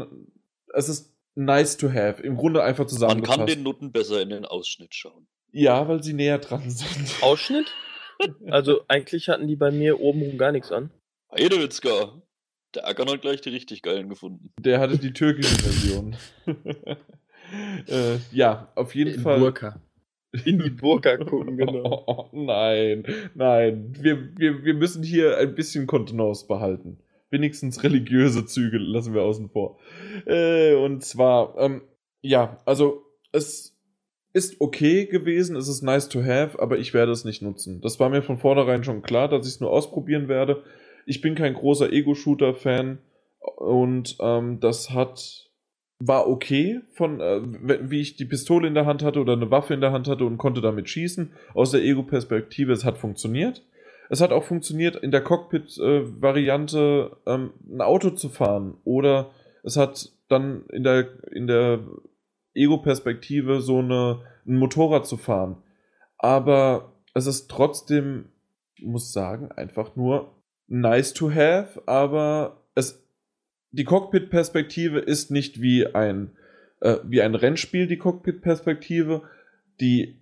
[0.72, 2.22] es ist nice to have.
[2.22, 3.38] Im Grunde einfach Man zusammengefasst.
[3.38, 5.26] kann den Nutten besser in den Ausschnitt schauen.
[5.52, 7.14] ja, weil sie näher dran sind.
[7.22, 7.72] Ausschnitt?
[8.48, 10.90] Also eigentlich hatten die bei mir obenrum gar nichts an.
[11.32, 12.20] Heidewitzka.
[12.74, 14.52] Der Ackern hat gleich die richtig geilen gefunden.
[14.60, 16.16] Der hatte die türkische Version.
[17.88, 19.38] äh, ja, auf jeden In Fall.
[19.40, 19.80] Burka.
[20.44, 22.04] In die Burka gucken, genau.
[22.06, 23.04] Oh, nein,
[23.34, 23.92] nein.
[23.98, 26.98] Wir, wir, wir müssen hier ein bisschen Kontenance behalten.
[27.30, 29.78] Wenigstens religiöse Züge lassen wir außen vor.
[30.26, 31.82] Äh, und zwar, ähm,
[32.20, 33.02] ja, also
[33.32, 33.76] es
[34.32, 37.80] ist okay gewesen, es ist nice to have, aber ich werde es nicht nutzen.
[37.80, 40.62] Das war mir von vornherein schon klar, dass ich es nur ausprobieren werde.
[41.06, 42.98] Ich bin kein großer Ego-Shooter-Fan
[43.56, 45.46] und ähm, das hat
[46.02, 47.40] war okay von äh,
[47.90, 50.24] wie ich die Pistole in der Hand hatte oder eine Waffe in der Hand hatte
[50.24, 52.72] und konnte damit schießen aus der Ego-Perspektive.
[52.72, 53.62] Es hat funktioniert.
[54.10, 59.30] Es hat auch funktioniert in der Cockpit-Variante äh, ähm, ein Auto zu fahren oder
[59.62, 61.78] es hat dann in der in der
[62.54, 65.62] Ego-Perspektive so eine, ein Motorrad zu fahren.
[66.18, 68.26] Aber es ist trotzdem,
[68.74, 70.34] ich muss sagen, einfach nur
[70.66, 73.06] nice to have, aber es,
[73.70, 76.32] die Cockpit-Perspektive ist nicht wie ein,
[76.80, 79.22] äh, wie ein Rennspiel, die Cockpit-Perspektive.
[79.80, 80.18] Die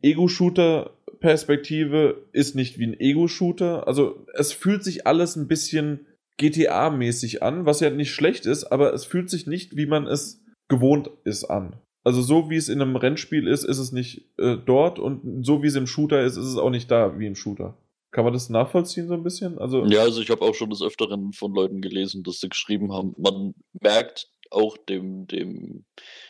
[1.18, 3.86] Ego-Shooter-Perspektive ist nicht wie ein Ego-Shooter.
[3.86, 6.06] Also es fühlt sich alles ein bisschen
[6.40, 10.44] GTA-mäßig an, was ja nicht schlecht ist, aber es fühlt sich nicht, wie man es
[10.68, 11.76] gewohnt ist an.
[12.04, 15.62] Also so wie es in einem Rennspiel ist, ist es nicht äh, dort und so
[15.62, 17.76] wie es im Shooter ist, ist es auch nicht da wie im Shooter.
[18.12, 19.58] Kann man das nachvollziehen so ein bisschen?
[19.58, 22.92] Also ja, also ich habe auch schon des Öfteren von Leuten gelesen, dass sie geschrieben
[22.92, 25.84] haben, man merkt auch dem, dem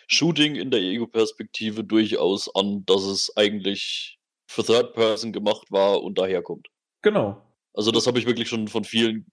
[0.08, 4.17] Shooting in der Ego-Perspektive durchaus an, dass es eigentlich
[4.48, 6.68] für Third Person gemacht war und daherkommt.
[7.02, 7.42] Genau.
[7.74, 9.26] Also das habe ich wirklich schon von vielen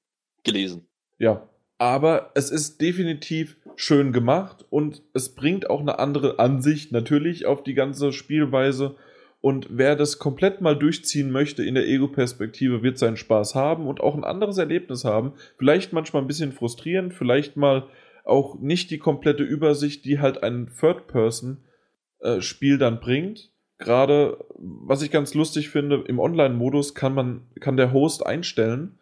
[0.43, 0.87] gelesen.
[1.17, 7.45] Ja, aber es ist definitiv schön gemacht und es bringt auch eine andere Ansicht natürlich
[7.45, 8.97] auf die ganze Spielweise.
[9.39, 14.01] Und wer das komplett mal durchziehen möchte in der Ego-Perspektive, wird seinen Spaß haben und
[14.01, 15.33] auch ein anderes Erlebnis haben.
[15.57, 17.87] Vielleicht manchmal ein bisschen frustrierend, vielleicht mal
[18.25, 23.51] auch nicht die komplette Übersicht, die halt ein Third-Person-Spiel dann bringt.
[23.77, 28.97] Gerade, was ich ganz lustig finde, im Online-Modus kann man, kann der Host einstellen,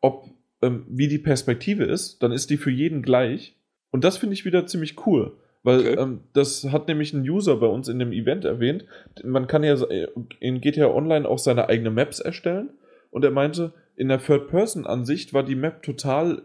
[0.00, 0.28] ob
[0.60, 3.56] ähm, wie die Perspektive ist, dann ist die für jeden gleich.
[3.90, 5.36] Und das finde ich wieder ziemlich cool.
[5.62, 5.96] Weil okay.
[5.98, 8.84] ähm, das hat nämlich ein User bei uns in dem Event erwähnt.
[9.24, 10.08] Man kann ja äh,
[10.40, 12.70] in GTA Online auch seine eigenen Maps erstellen.
[13.10, 16.42] Und er meinte, in der Third-Person-Ansicht war die Map total.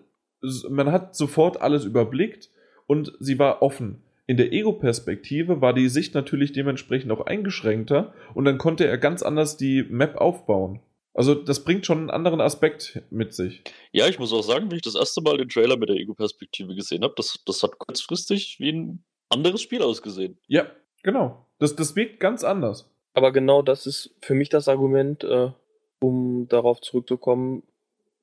[0.69, 2.49] Man hat sofort alles überblickt
[2.87, 4.03] und sie war offen.
[4.25, 9.21] In der Ego-Perspektive war die Sicht natürlich dementsprechend auch eingeschränkter und dann konnte er ganz
[9.21, 10.81] anders die Map aufbauen.
[11.13, 13.63] Also das bringt schon einen anderen Aspekt mit sich.
[13.91, 16.73] Ja, ich muss auch sagen, wie ich das erste Mal den Trailer mit der Ego-Perspektive
[16.73, 20.39] gesehen habe, das, das hat kurzfristig wie ein anderes Spiel ausgesehen.
[20.47, 20.67] Ja,
[21.03, 21.45] genau.
[21.59, 22.89] Das, das wirkt ganz anders.
[23.13, 25.51] Aber genau das ist für mich das Argument, äh,
[25.99, 27.63] um darauf zurückzukommen,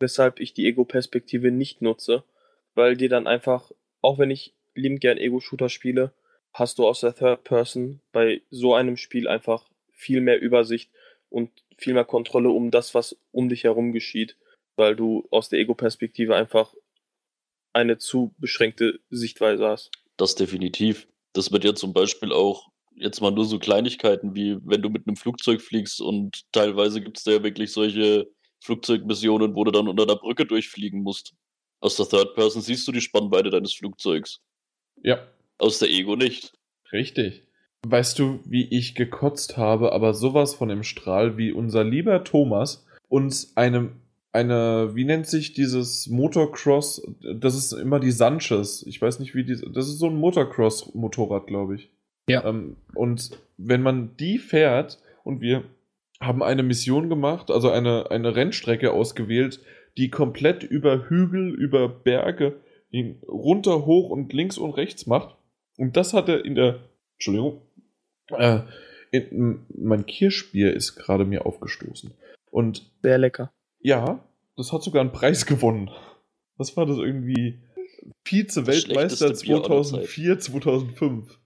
[0.01, 2.25] weshalb ich die Ego-Perspektive nicht nutze.
[2.75, 3.71] Weil dir dann einfach,
[4.01, 6.13] auch wenn ich liebend gern Ego-Shooter spiele,
[6.53, 10.91] hast du aus der Third Person bei so einem Spiel einfach viel mehr Übersicht
[11.29, 14.37] und viel mehr Kontrolle um das, was um dich herum geschieht,
[14.77, 16.75] weil du aus der Ego-Perspektive einfach
[17.73, 19.91] eine zu beschränkte Sichtweise hast.
[20.17, 21.07] Das definitiv.
[21.33, 25.07] Das wird ja zum Beispiel auch jetzt mal nur so Kleinigkeiten wie wenn du mit
[25.07, 28.29] einem Flugzeug fliegst und teilweise gibt es da ja wirklich solche
[28.63, 31.35] Flugzeugmissionen, wo du dann unter der Brücke durchfliegen musst.
[31.81, 34.41] Aus der Third Person siehst du die Spannweite deines Flugzeugs.
[35.03, 35.19] Ja.
[35.59, 36.53] Aus der Ego nicht.
[36.93, 37.43] Richtig.
[37.87, 42.87] Weißt du, wie ich gekotzt habe, aber sowas von im Strahl, wie unser lieber Thomas
[43.09, 43.91] uns eine,
[44.33, 47.03] eine, wie nennt sich dieses Motocross?
[47.35, 48.85] Das ist immer die Sanchez.
[48.87, 51.91] Ich weiß nicht, wie die, das ist so ein Motocross-Motorrad, glaube ich.
[52.29, 52.45] Ja.
[52.45, 55.65] Ähm, und wenn man die fährt und wir
[56.21, 59.61] haben eine Mission gemacht, also eine, eine Rennstrecke ausgewählt,
[59.97, 62.61] die komplett über Hügel, über Berge
[63.27, 65.37] runter, hoch und links und rechts macht.
[65.77, 66.81] Und das hat er in der,
[67.15, 67.63] Entschuldigung,
[68.37, 68.61] äh,
[69.11, 72.13] in, mein Kirschbier ist gerade mir aufgestoßen.
[72.51, 72.91] Und.
[73.03, 73.53] Sehr lecker.
[73.81, 74.25] Ja,
[74.57, 75.91] das hat sogar einen Preis gewonnen.
[76.57, 77.61] Was war das irgendwie?
[78.25, 81.39] Vize-Weltmeister 2004, 2005.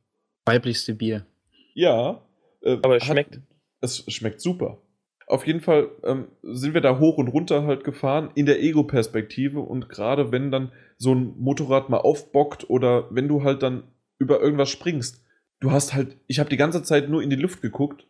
[0.46, 1.26] Weiblichste Bier.
[1.74, 2.22] Ja.
[2.62, 3.40] Äh, Aber es schmeckt.
[3.80, 4.78] Es schmeckt super.
[5.26, 9.60] Auf jeden Fall ähm, sind wir da hoch und runter halt gefahren in der Ego-Perspektive
[9.60, 13.84] und gerade wenn dann so ein Motorrad mal aufbockt oder wenn du halt dann
[14.18, 15.22] über irgendwas springst,
[15.60, 18.06] du hast halt, ich habe die ganze Zeit nur in die Luft geguckt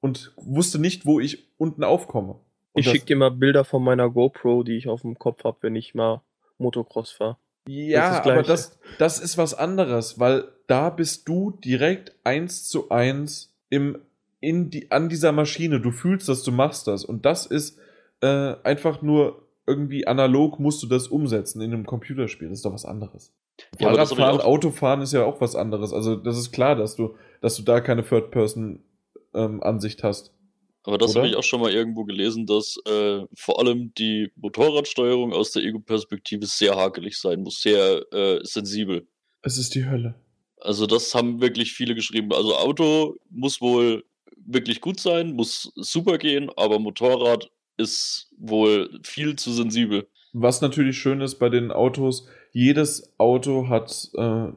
[0.00, 2.40] und wusste nicht, wo ich unten aufkomme.
[2.72, 5.56] Und ich schicke dir mal Bilder von meiner GoPro, die ich auf dem Kopf habe,
[5.62, 6.22] wenn ich mal
[6.58, 7.38] Motocross fahre.
[7.68, 12.90] Ja, das aber das, das ist was anderes, weil da bist du direkt eins zu
[12.90, 13.98] eins im,
[14.40, 15.80] in die, an dieser Maschine.
[15.80, 17.04] Du fühlst, dass du machst das.
[17.04, 17.78] Und das ist
[18.20, 22.48] äh, einfach nur irgendwie analog musst du das umsetzen in einem Computerspiel.
[22.48, 23.34] Das ist doch was anderes.
[23.78, 25.92] Ja, Fahrradfahren, Autofahren ist ja auch was anderes.
[25.92, 30.32] Also das ist klar, dass du, dass du da keine Third-Person-Ansicht ähm, hast.
[30.84, 35.32] Aber das habe ich auch schon mal irgendwo gelesen, dass äh, vor allem die Motorradsteuerung
[35.32, 39.08] aus der Ego-Perspektive sehr hakelig sein muss, sehr äh, sensibel.
[39.42, 40.14] Es ist die Hölle.
[40.60, 42.32] Also das haben wirklich viele geschrieben.
[42.32, 44.04] Also Auto muss wohl
[44.36, 50.06] wirklich gut sein, muss super gehen, aber Motorrad ist wohl viel zu sensibel.
[50.32, 54.48] Was natürlich schön ist bei den Autos, jedes Auto hat äh,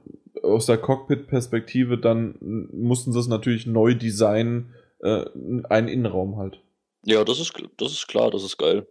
[0.44, 2.36] aus der Cockpit-Perspektive, dann
[2.72, 5.26] mussten sie es natürlich neu designen, äh,
[5.70, 6.62] einen Innenraum halt.
[7.06, 8.88] Ja, das ist, das ist klar, das ist geil.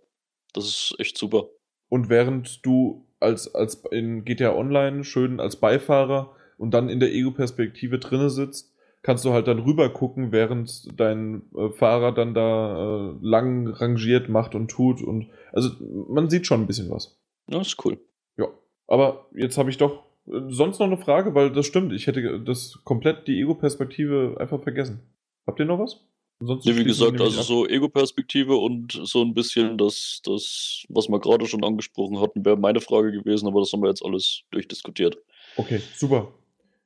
[0.55, 1.49] Das ist echt super.
[1.89, 7.13] Und während du als, als in GTA Online schön als Beifahrer und dann in der
[7.13, 8.73] Ego-Perspektive drinne sitzt,
[9.03, 14.29] kannst du halt dann rüber gucken, während dein äh, Fahrer dann da äh, lang rangiert
[14.29, 15.71] macht und tut und also
[16.09, 17.19] man sieht schon ein bisschen was.
[17.49, 17.99] Ja, ist cool.
[18.37, 18.49] Ja,
[18.87, 22.41] aber jetzt habe ich doch äh, sonst noch eine Frage, weil das stimmt, ich hätte
[22.41, 25.01] das komplett die Ego-Perspektive einfach vergessen.
[25.47, 26.01] Habt ihr noch was?
[26.41, 31.19] Ansonsten Ja, wie gesagt, also so Ego-Perspektive und so ein bisschen das, das, was wir
[31.19, 35.17] gerade schon angesprochen hatten, wäre meine Frage gewesen, aber das haben wir jetzt alles durchdiskutiert.
[35.17, 35.23] ab.
[35.57, 36.33] Okay, super.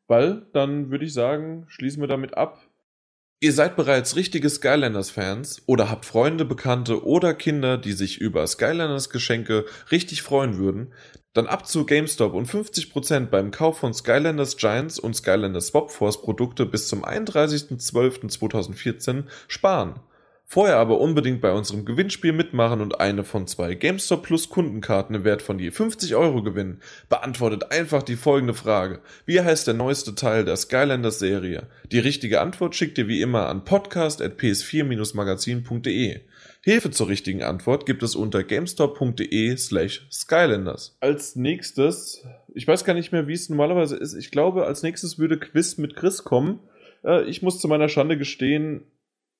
[0.08, 2.60] Weil dann würde ich sagen, schließen wir damit ab.
[3.40, 9.64] Ihr seid bereits richtige Skylanders-Fans oder habt Freunde, Bekannte oder Kinder, die sich über Skylanders-Geschenke
[9.90, 10.92] richtig freuen würden,
[11.32, 16.22] dann ab zu GameStop und 50% beim Kauf von Skylanders Giants und Skylanders Swap Force
[16.22, 19.98] Produkte bis zum 31.12.2014 sparen.
[20.52, 25.24] Vorher aber unbedingt bei unserem Gewinnspiel mitmachen und eine von zwei GameStop Plus Kundenkarten im
[25.24, 26.82] Wert von je 50 Euro gewinnen.
[27.08, 29.00] Beantwortet einfach die folgende Frage.
[29.24, 31.68] Wie heißt der neueste Teil der Skylanders Serie?
[31.90, 36.20] Die richtige Antwort schickt ihr wie immer an podcast.ps4-magazin.de.
[36.60, 40.98] Hilfe zur richtigen Antwort gibt es unter gamestop.de slash Skylanders.
[41.00, 45.18] Als nächstes, ich weiß gar nicht mehr, wie es normalerweise ist, ich glaube, als nächstes
[45.18, 46.60] würde Quiz mit Chris kommen.
[47.04, 48.82] Äh, Ich muss zu meiner Schande gestehen,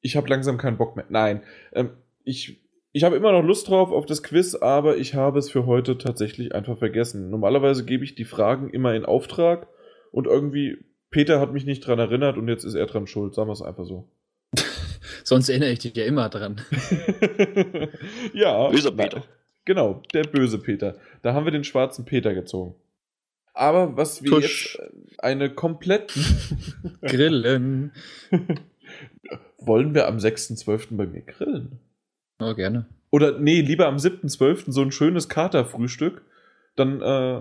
[0.03, 1.07] ich habe langsam keinen Bock mehr.
[1.09, 1.43] Nein,
[1.73, 1.91] ähm,
[2.25, 2.61] ich,
[2.93, 5.97] ich habe immer noch Lust drauf auf das Quiz, aber ich habe es für heute
[5.97, 7.31] tatsächlich einfach vergessen.
[7.31, 9.69] Normalerweise gebe ich die Fragen immer in Auftrag
[10.11, 13.35] und irgendwie, Peter hat mich nicht dran erinnert und jetzt ist er dran schuld.
[13.35, 14.09] Sagen wir es einfach so.
[15.25, 16.61] Sonst erinnere ich dich ja immer dran.
[18.35, 18.69] ja.
[18.69, 19.23] Böser Peter.
[19.65, 20.97] Genau, der böse Peter.
[21.23, 22.75] Da haben wir den schwarzen Peter gezogen.
[23.55, 24.75] Aber was wir Tusch.
[24.75, 26.13] jetzt äh, eine komplett.
[27.03, 27.93] Grillen.
[29.67, 30.97] Wollen wir am 6.12.
[30.97, 31.79] bei mir grillen?
[32.41, 32.87] Oh, gerne.
[33.11, 34.73] Oder nee, lieber am 7.12.
[34.73, 36.23] so ein schönes Katerfrühstück.
[36.77, 37.41] Dann äh,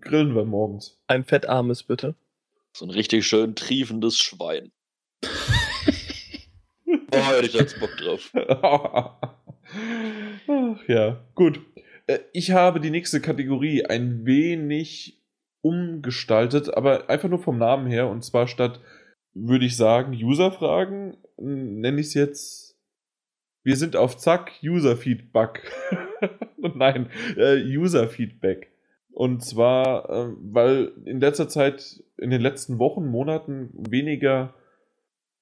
[0.00, 1.00] grillen wir morgens.
[1.06, 2.14] Ein fettarmes bitte.
[2.72, 4.70] So ein richtig schön triefendes Schwein.
[7.12, 8.30] Oh, hätte ich jetzt Bock drauf.
[8.62, 9.18] Ach
[10.88, 11.60] ja, gut.
[12.06, 15.20] Äh, Ich habe die nächste Kategorie ein wenig
[15.62, 18.08] umgestaltet, aber einfach nur vom Namen her.
[18.08, 18.80] Und zwar statt,
[19.34, 22.76] würde ich sagen, User-Fragen, nenne ich es jetzt.
[23.62, 25.70] Wir sind auf Zack, User-Feedback.
[26.74, 28.70] Nein, äh, User-Feedback.
[29.12, 34.54] Und zwar, äh, weil in letzter Zeit, in den letzten Wochen, Monaten weniger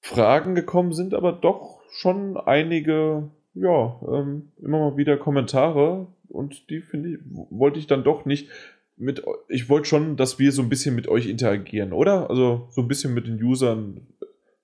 [0.01, 6.81] Fragen gekommen sind, aber doch schon einige, ja, ähm, immer mal wieder Kommentare und die
[6.81, 7.17] finde ich,
[7.49, 8.49] wollte ich dann doch nicht
[8.97, 12.29] mit, ich wollte schon, dass wir so ein bisschen mit euch interagieren, oder?
[12.29, 14.07] Also so ein bisschen mit den Usern,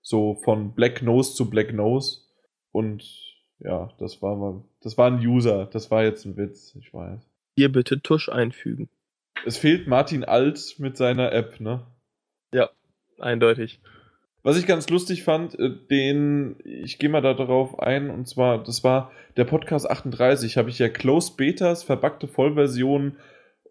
[0.06, 2.19] so von Black Nose zu Black Nose
[2.72, 3.03] und
[3.60, 7.19] ja, das war mal, das war ein User, das war jetzt ein Witz, ich weiß.
[7.57, 8.88] Hier bitte Tusch einfügen.
[9.48, 11.88] Es fehlt Martin Alt mit seiner App, ne?
[13.18, 13.80] Eindeutig.
[14.44, 18.64] Was ich ganz lustig fand, äh, den, ich gehe mal da darauf ein, und zwar,
[18.64, 23.18] das war der Podcast 38, habe ich ja Closed Betas, verbackte Vollversionen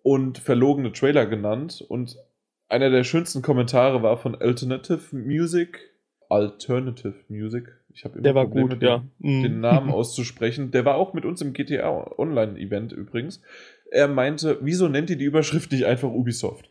[0.03, 1.85] und verlogene Trailer genannt.
[1.87, 2.17] Und
[2.69, 5.94] einer der schönsten Kommentare war von Alternative Music.
[6.29, 7.73] Alternative Music.
[7.93, 9.05] Ich habe immer Der war Probleme, gut, den, ja.
[9.19, 9.43] Mhm.
[9.43, 10.71] den Namen auszusprechen.
[10.71, 13.41] Der war auch mit uns im GTA Online-Event übrigens.
[13.91, 16.71] Er meinte, wieso nennt ihr die Überschrift nicht einfach Ubisoft?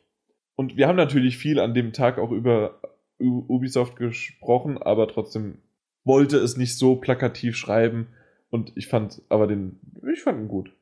[0.56, 2.80] Und wir haben natürlich viel an dem Tag auch über
[3.20, 5.60] Ubisoft gesprochen, aber trotzdem
[6.04, 8.08] wollte es nicht so plakativ schreiben.
[8.50, 9.80] Und ich fand aber den,
[10.12, 10.76] ich fand ihn gut?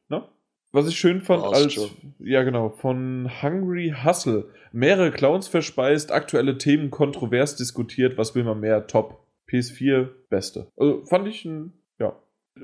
[0.73, 1.77] Was ich schön fand, als,
[2.19, 4.45] ja genau, von Hungry Hustle.
[4.71, 8.87] Mehrere Clowns verspeist, aktuelle Themen kontrovers diskutiert, was will man mehr?
[8.87, 9.21] Top.
[9.49, 10.67] PS4, beste.
[10.77, 12.15] Also fand ich ein, ja.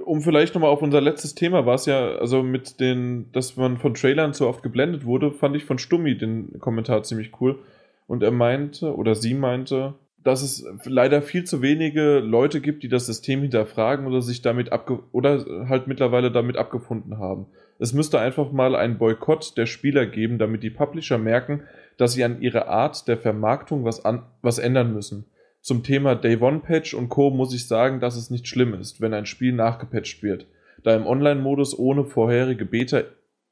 [0.05, 3.77] Um vielleicht nochmal auf unser letztes Thema war es ja, also mit den, dass man
[3.77, 7.59] von Trailern so oft geblendet wurde, fand ich von Stummi den Kommentar ziemlich cool.
[8.05, 9.95] Und er meinte, oder sie meinte,
[10.27, 14.73] dass es leider viel zu wenige Leute gibt, die das System hinterfragen oder sich damit
[14.73, 17.45] abge oder halt mittlerweile damit abgefunden haben.
[17.79, 21.61] Es müsste einfach mal einen Boykott der Spieler geben, damit die Publisher merken,
[21.95, 25.27] dass sie an ihrer Art der Vermarktung was, an was ändern müssen.
[25.61, 27.29] Zum Thema Day One Patch und Co.
[27.29, 30.45] muss ich sagen, dass es nicht schlimm ist, wenn ein Spiel nachgepatcht wird,
[30.83, 33.03] da im Online-Modus ohne vorherige Beta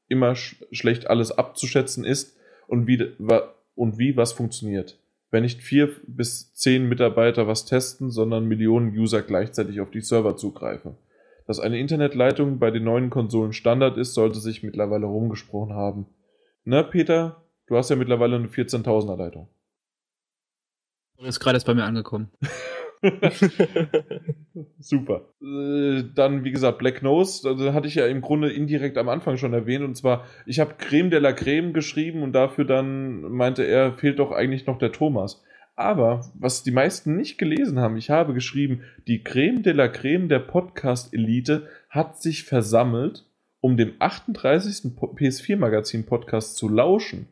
[0.08, 2.36] immer sch schlecht alles abzuschätzen ist
[2.66, 3.02] und wie,
[3.74, 4.98] und wie was funktioniert.
[5.30, 10.36] Wenn nicht vier bis zehn Mitarbeiter was testen, sondern Millionen User gleichzeitig auf die Server
[10.36, 10.96] zugreifen.
[11.46, 16.06] Dass eine Internetleitung bei den neuen Konsolen Standard ist, sollte sich mittlerweile rumgesprochen haben.
[16.64, 19.48] Na, Peter, du hast ja mittlerweile eine 14.000er Leitung.
[21.18, 22.30] Ist gerade erst bei mir angekommen.
[24.78, 25.28] Super.
[25.42, 29.36] Äh, dann, wie gesagt, Black Nose, also hatte ich ja im Grunde indirekt am Anfang
[29.36, 29.84] schon erwähnt.
[29.84, 34.18] Und zwar, ich habe Creme de la Creme geschrieben und dafür dann meinte er, fehlt
[34.18, 35.42] doch eigentlich noch der Thomas.
[35.74, 40.28] Aber, was die meisten nicht gelesen haben, ich habe geschrieben, die Creme de la Creme
[40.28, 43.26] der Podcast-Elite hat sich versammelt,
[43.60, 44.92] um dem 38.
[44.96, 47.28] PS4-Magazin-Podcast zu lauschen.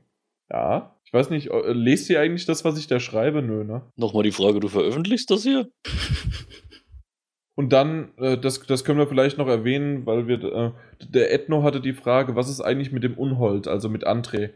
[0.51, 3.41] Ja, weiß nicht, äh, lest ihr eigentlich das, was ich da schreibe?
[3.41, 3.83] Nö, ne?
[3.97, 5.71] Nochmal die Frage, du veröffentlichst das hier?
[7.57, 10.73] Und dann, äh, das, das können wir vielleicht noch erwähnen, weil wir, äh,
[11.09, 14.51] der Ethno hatte die Frage, was ist eigentlich mit dem Unhold, also mit André?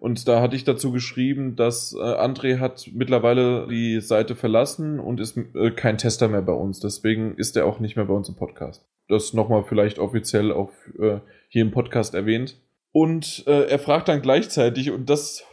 [0.00, 5.20] Und da hatte ich dazu geschrieben, dass äh, André hat mittlerweile die Seite verlassen und
[5.20, 6.80] ist äh, kein Tester mehr bei uns.
[6.80, 8.86] Deswegen ist er auch nicht mehr bei uns im Podcast.
[9.08, 12.60] Das nochmal vielleicht offiziell auch äh, hier im Podcast erwähnt.
[12.92, 15.44] Und äh, er fragt dann gleichzeitig, und das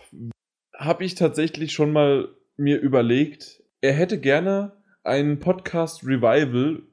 [0.77, 4.73] habe ich tatsächlich schon mal mir überlegt, er hätte gerne
[5.03, 6.83] einen Podcast Revival,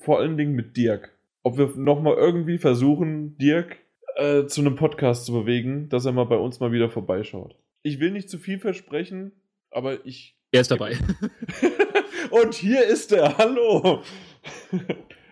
[0.00, 1.16] vor allen Dingen mit Dirk.
[1.42, 3.78] Ob wir nochmal irgendwie versuchen, Dirk
[4.16, 7.56] äh, zu einem Podcast zu bewegen, dass er mal bei uns mal wieder vorbeischaut.
[7.82, 9.32] Ich will nicht zu viel versprechen,
[9.70, 10.36] aber ich.
[10.52, 10.96] Er ist dabei.
[12.30, 13.38] Und hier ist er.
[13.38, 14.02] Hallo.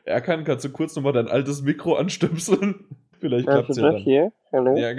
[0.05, 2.87] Erkan, kannst du kurz nochmal dein altes Mikro anstöpseln?
[3.21, 3.97] Vielleicht klappt es ja dann.
[3.97, 4.33] Hier?
[4.53, 4.77] Hallo?
[4.77, 4.95] Ja,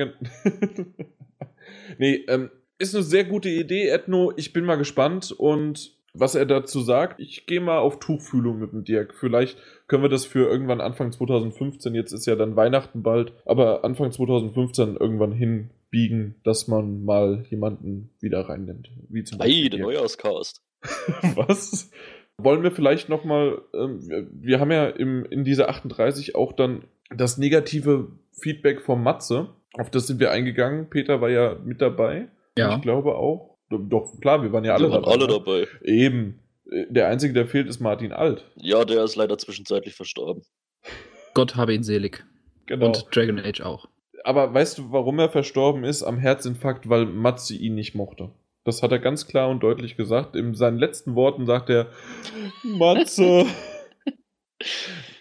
[1.98, 4.34] nee, ähm, ist eine sehr gute Idee, Ethno.
[4.36, 7.20] Ich bin mal gespannt und was er dazu sagt.
[7.20, 9.14] Ich gehe mal auf Tuchfühlung mit dem Dirk.
[9.14, 9.58] Vielleicht
[9.88, 14.12] können wir das für irgendwann Anfang 2015, jetzt ist ja dann Weihnachten bald, aber Anfang
[14.12, 18.90] 2015 irgendwann hinbiegen, dass man mal jemanden wieder reinnimmt.
[19.10, 19.56] Wie zum Beispiel.
[19.56, 20.62] Hey, der Neujahrscast.
[21.36, 21.92] was?
[22.38, 26.86] Wollen wir vielleicht nochmal, ähm, wir haben ja im, in dieser 38 auch dann
[27.16, 29.50] das negative Feedback vom Matze.
[29.74, 30.90] Auf das sind wir eingegangen.
[30.90, 32.30] Peter war ja mit dabei.
[32.60, 32.76] Ja.
[32.76, 33.58] Ich glaube auch.
[33.70, 35.14] Doch, klar, wir waren ja alle wir waren dabei.
[35.14, 35.34] alle ne?
[35.34, 35.68] dabei.
[35.84, 36.40] Eben.
[36.90, 38.46] Der Einzige, der fehlt, ist Martin Alt.
[38.56, 40.44] Ja, der ist leider zwischenzeitlich verstorben.
[41.34, 42.26] Gott habe ihn selig.
[42.68, 42.88] Genau.
[42.88, 43.88] Und Dragon Age auch.
[44.24, 46.04] Aber weißt du, warum er verstorben ist?
[46.04, 48.32] Am Herzinfarkt, weil Matze ihn nicht mochte.
[48.64, 50.36] Das hat er ganz klar und deutlich gesagt.
[50.36, 51.88] In seinen letzten Worten sagt er,
[52.64, 53.46] Matze.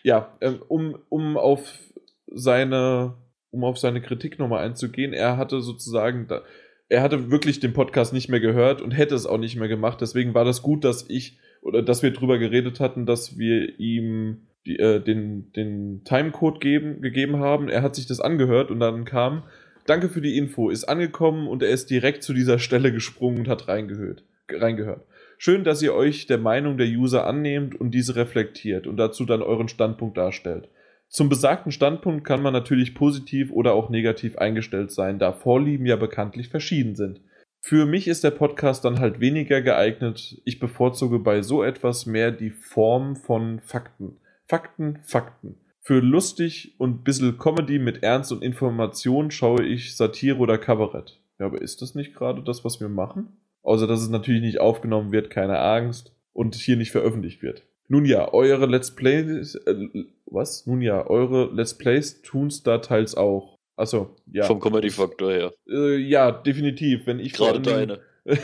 [0.03, 1.79] ja, ähm, um, um auf
[2.27, 3.15] seine,
[3.51, 6.43] um auf seine Kritik nochmal einzugehen, er hatte sozusagen, da,
[6.89, 10.01] er hatte wirklich den Podcast nicht mehr gehört und hätte es auch nicht mehr gemacht.
[10.01, 14.47] Deswegen war das gut, dass ich oder dass wir drüber geredet hatten, dass wir ihm
[14.67, 17.69] die, äh, den, den Timecode geben, gegeben haben.
[17.69, 19.43] Er hat sich das angehört und dann kam,
[19.87, 23.49] danke für die Info, ist angekommen und er ist direkt zu dieser Stelle gesprungen und
[23.49, 24.25] hat reingehört.
[24.51, 25.05] reingehört.
[25.37, 29.43] Schön, dass ihr euch der Meinung der User annehmt und diese reflektiert und dazu dann
[29.43, 30.69] euren Standpunkt darstellt.
[31.09, 35.97] Zum besagten Standpunkt kann man natürlich positiv oder auch negativ eingestellt sein, da Vorlieben ja
[35.97, 37.21] bekanntlich verschieden sind.
[37.61, 40.41] Für mich ist der Podcast dann halt weniger geeignet.
[40.45, 44.19] Ich bevorzuge bei so etwas mehr die Form von Fakten.
[44.47, 45.57] Fakten, Fakten.
[45.81, 51.21] Für lustig und bissel Comedy mit Ernst und Information schaue ich Satire oder Kabarett.
[51.39, 53.39] Ja, aber ist das nicht gerade das, was wir machen?
[53.63, 57.65] Außer dass es natürlich nicht aufgenommen wird, keine Angst, und hier nicht veröffentlicht wird.
[57.89, 59.89] Nun ja, eure Let's Plays, äh,
[60.31, 60.67] was?
[60.67, 63.57] Nun ja, eure Let's Plays tun's da teils auch.
[63.77, 64.45] Achso, ja.
[64.45, 65.53] Vom Comedy-Faktor her.
[65.69, 67.07] Äh, ja, definitiv.
[67.07, 68.01] Wenn ich Gerade deine.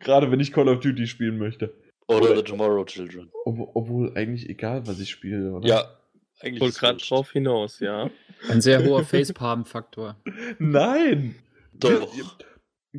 [0.00, 1.74] Gerade wenn ich Call of Duty spielen möchte.
[2.06, 3.30] Oder Oder- The Tomorrow Children.
[3.44, 5.66] Ob, obwohl eigentlich egal, was ich spiele, oder?
[5.66, 5.84] Ja,
[6.40, 6.68] eigentlich.
[6.68, 8.10] Ist gerade drauf hinaus, ja.
[8.48, 10.16] Ein sehr hoher Facepalm-Faktor.
[10.58, 11.36] Nein!
[11.72, 12.12] Doch.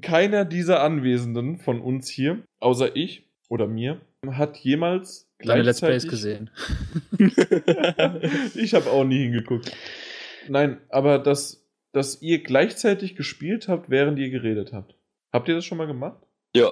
[0.01, 4.01] Keiner dieser Anwesenden von uns hier, außer ich oder mir,
[4.31, 6.49] hat jemals Deine Let's Plays gleichzeitig- gesehen.
[8.55, 9.71] ich habe auch nie hingeguckt.
[10.47, 14.95] Nein, aber dass, dass ihr gleichzeitig gespielt habt, während ihr geredet habt.
[15.31, 16.21] Habt ihr das schon mal gemacht?
[16.55, 16.71] Ja,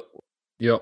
[0.59, 0.81] Ja.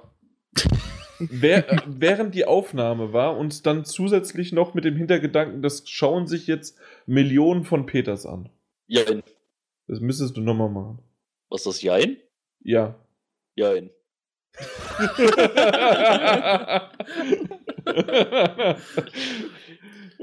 [1.20, 6.28] Wer, äh, während die Aufnahme war und dann zusätzlich noch mit dem Hintergedanken, das schauen
[6.28, 8.50] sich jetzt Millionen von Peters an.
[8.88, 9.22] Jein.
[9.88, 11.00] Das müsstest du nochmal machen.
[11.50, 12.18] Was ist das Jein?
[12.62, 12.96] Ja.
[13.56, 13.90] Jein.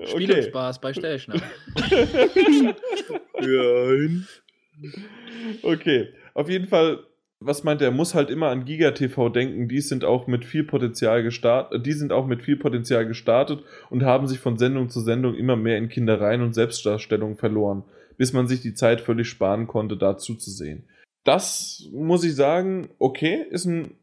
[0.07, 1.41] Spielespaß bei Stellschner.
[3.41, 4.27] Nein.
[5.63, 7.05] Okay, auf jeden Fall
[7.41, 10.65] was meint er, muss halt immer an Giga TV denken, die sind auch mit viel
[10.65, 15.01] Potenzial gestartet, die sind auch mit viel Potenzial gestartet und haben sich von Sendung zu
[15.01, 17.85] Sendung immer mehr in Kindereien und Selbstdarstellung verloren,
[18.17, 20.85] bis man sich die Zeit völlig sparen konnte, da zuzusehen.
[21.25, 23.97] Das muss ich sagen, okay, ist ein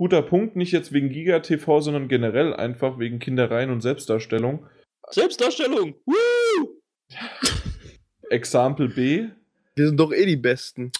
[0.00, 4.66] guter Punkt, nicht jetzt wegen Giga TV, sondern generell einfach wegen Kindereien und Selbstdarstellung.
[5.10, 5.94] Selbstdarstellung!
[6.06, 6.80] Woo!
[8.30, 9.28] Example B.
[9.76, 10.90] Wir sind doch eh die Besten.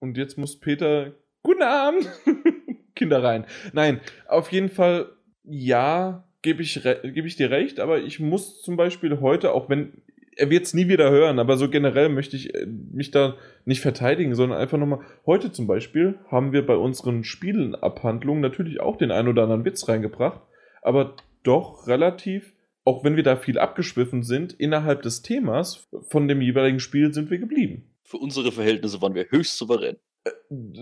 [0.00, 1.14] Und jetzt muss Peter.
[1.42, 2.10] Guten Abend!
[2.94, 3.46] Kinder rein.
[3.72, 5.10] Nein, auf jeden Fall,
[5.42, 10.01] ja, gebe ich, geb ich dir recht, aber ich muss zum Beispiel heute, auch wenn.
[10.36, 13.80] Er wird es nie wieder hören, aber so generell möchte ich äh, mich da nicht
[13.80, 15.00] verteidigen, sondern einfach nochmal.
[15.26, 19.88] Heute zum Beispiel haben wir bei unseren Spielenabhandlungen natürlich auch den ein oder anderen Witz
[19.88, 20.40] reingebracht,
[20.82, 22.54] aber doch relativ
[22.84, 27.30] auch wenn wir da viel abgeschwiffen sind, innerhalb des Themas von dem jeweiligen Spiel sind
[27.30, 27.84] wir geblieben.
[28.02, 29.96] Für unsere Verhältnisse waren wir höchst souverän.
[30.24, 30.30] Äh,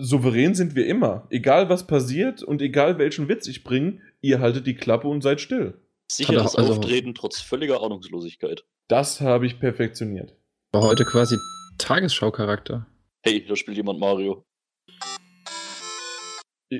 [0.00, 1.26] souverän sind wir immer.
[1.30, 5.40] Egal was passiert und egal welchen Witz ich bringe, ihr haltet die Klappe und seid
[5.40, 5.74] still.
[6.10, 8.64] Sicheres also, Auftreten trotz völliger Ahnungslosigkeit.
[8.90, 10.34] Das habe ich perfektioniert.
[10.72, 11.36] War heute quasi
[11.78, 12.88] Tagesschaucharakter.
[13.22, 14.42] Hey, da spielt jemand Mario.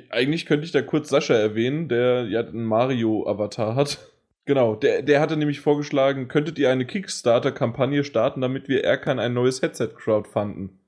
[0.09, 4.11] Eigentlich könnte ich da kurz Sascha erwähnen, der ja einen Mario-Avatar hat.
[4.43, 9.33] Genau, der, der hatte nämlich vorgeschlagen, könntet ihr eine Kickstarter-Kampagne starten, damit wir Erkan ein
[9.33, 10.81] neues Headset crowdfunden.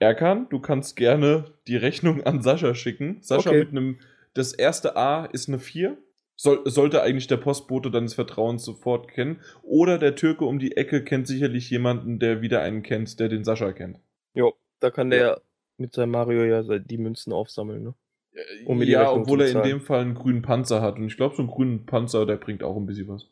[0.00, 3.18] Erkan, du kannst gerne die Rechnung an Sascha schicken.
[3.20, 3.60] Sascha okay.
[3.60, 4.00] mit einem,
[4.32, 5.96] das erste A ist eine 4.
[6.36, 9.40] Soll, sollte eigentlich der Postbote deines Vertrauens sofort kennen.
[9.62, 13.44] Oder der Türke um die Ecke kennt sicherlich jemanden, der wieder einen kennt, der den
[13.44, 14.00] Sascha kennt.
[14.34, 15.40] Jo, da kann der ja.
[15.76, 17.94] mit seinem Mario ja die Münzen aufsammeln, ne?
[18.32, 20.96] Äh, um ja, obwohl er in dem Fall einen grünen Panzer hat.
[20.96, 23.30] Und ich glaube, so einen grünen Panzer, der bringt auch ein bisschen was.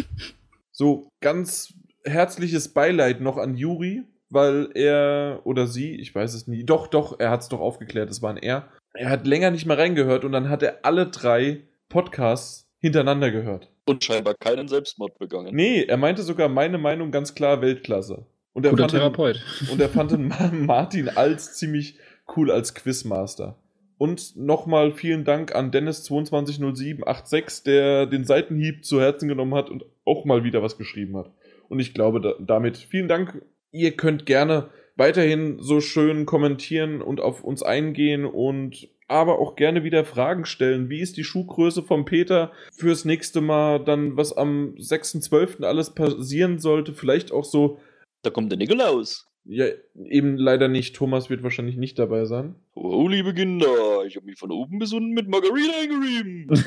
[0.70, 6.64] so, ganz herzliches Beileid noch an Juri, weil er oder sie, ich weiß es nie,
[6.64, 8.68] doch, doch, er hat es doch aufgeklärt, es war ein er.
[8.94, 13.70] Er hat länger nicht mehr reingehört und dann hat er alle drei Podcasts hintereinander gehört.
[13.86, 15.54] Und scheinbar keinen Selbstmord begangen.
[15.54, 18.26] Nee, er meinte sogar meine Meinung ganz klar Weltklasse.
[18.52, 19.42] Und er Guter fand Therapeut.
[19.60, 20.32] Den, und er fand den
[20.64, 21.98] Martin als ziemlich
[22.36, 23.58] cool als Quizmaster.
[23.98, 30.24] Und nochmal vielen Dank an Dennis220786, der den Seitenhieb zu Herzen genommen hat und auch
[30.24, 31.30] mal wieder was geschrieben hat.
[31.68, 33.42] Und ich glaube da, damit vielen Dank.
[33.70, 39.84] Ihr könnt gerne weiterhin so schön kommentieren und auf uns eingehen und aber auch gerne
[39.84, 40.88] wieder Fragen stellen.
[40.88, 43.84] Wie ist die Schuhgröße vom Peter fürs nächste Mal?
[43.84, 45.62] Dann, was am 6.12.
[45.64, 46.94] alles passieren sollte?
[46.94, 47.78] Vielleicht auch so.
[48.22, 49.30] Da kommt der Nikolaus.
[49.44, 49.66] Ja,
[50.08, 50.96] eben leider nicht.
[50.96, 52.54] Thomas wird wahrscheinlich nicht dabei sein.
[52.74, 56.46] Oh, liebe Kinder, ich habe mich von oben bis unten mit Margarine eingerieben.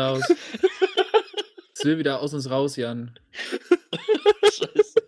[0.00, 0.22] Raus.
[1.74, 3.18] Es will wieder aus uns raus, Jan.
[4.44, 5.02] Scheiße.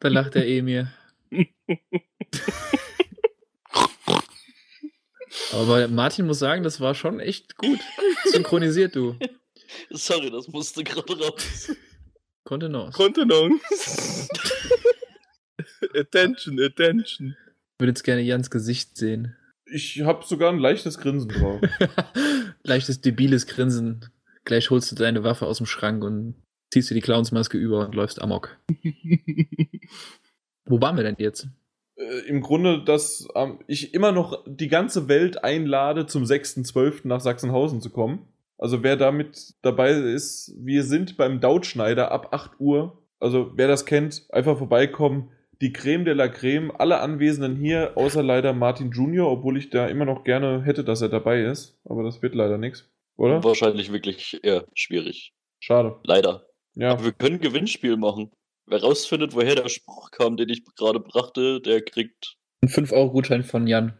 [0.00, 0.92] Da lacht der Emir.
[5.52, 7.80] Aber Martin muss sagen, das war schon echt gut
[8.24, 9.16] synchronisiert, du.
[9.90, 11.72] Sorry, das musste gerade raus.
[12.44, 12.96] Kontenance.
[12.96, 14.28] Kontenance.
[15.94, 17.36] attention, attention.
[17.74, 19.36] Ich würde jetzt gerne Jans Gesicht sehen.
[19.66, 21.60] Ich habe sogar ein leichtes Grinsen drauf.
[22.62, 24.10] leichtes, debiles Grinsen.
[24.44, 26.36] Gleich holst du deine Waffe aus dem Schrank und
[26.72, 28.58] ziehst dir die Clownsmaske über und läufst amok.
[30.66, 31.48] Wo waren wir denn jetzt?
[31.96, 37.06] Äh, Im Grunde, dass ähm, ich immer noch die ganze Welt einlade, zum 6.12.
[37.06, 38.28] nach Sachsenhausen zu kommen.
[38.58, 43.02] Also wer damit dabei ist, wir sind beim Dautschneider ab 8 Uhr.
[43.20, 45.30] Also wer das kennt, einfach vorbeikommen.
[45.60, 49.86] Die Creme de la Creme, alle Anwesenden hier, außer leider Martin Junior, obwohl ich da
[49.86, 51.80] immer noch gerne hätte, dass er dabei ist.
[51.84, 53.42] Aber das wird leider nichts, oder?
[53.42, 55.32] Wahrscheinlich wirklich eher schwierig.
[55.58, 55.96] Schade.
[56.04, 56.47] Leider.
[56.78, 56.92] Ja.
[56.92, 58.30] Aber wir können ein Gewinnspiel machen.
[58.66, 62.36] Wer rausfindet, woher der Spruch kam, den ich gerade brachte, der kriegt.
[62.62, 63.94] Einen 5-Euro-Gutschein von Jan.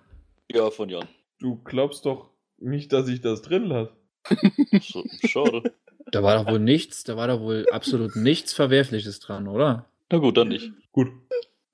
[0.51, 1.09] Ja, von Jan.
[1.41, 3.93] Du glaubst doch nicht, dass ich das drin lasse.
[5.27, 5.63] Schade.
[6.11, 9.91] Da war doch wohl nichts, da war doch wohl absolut nichts Verwerfliches dran, oder?
[10.11, 10.73] Na gut, dann nicht.
[10.91, 11.09] Gut.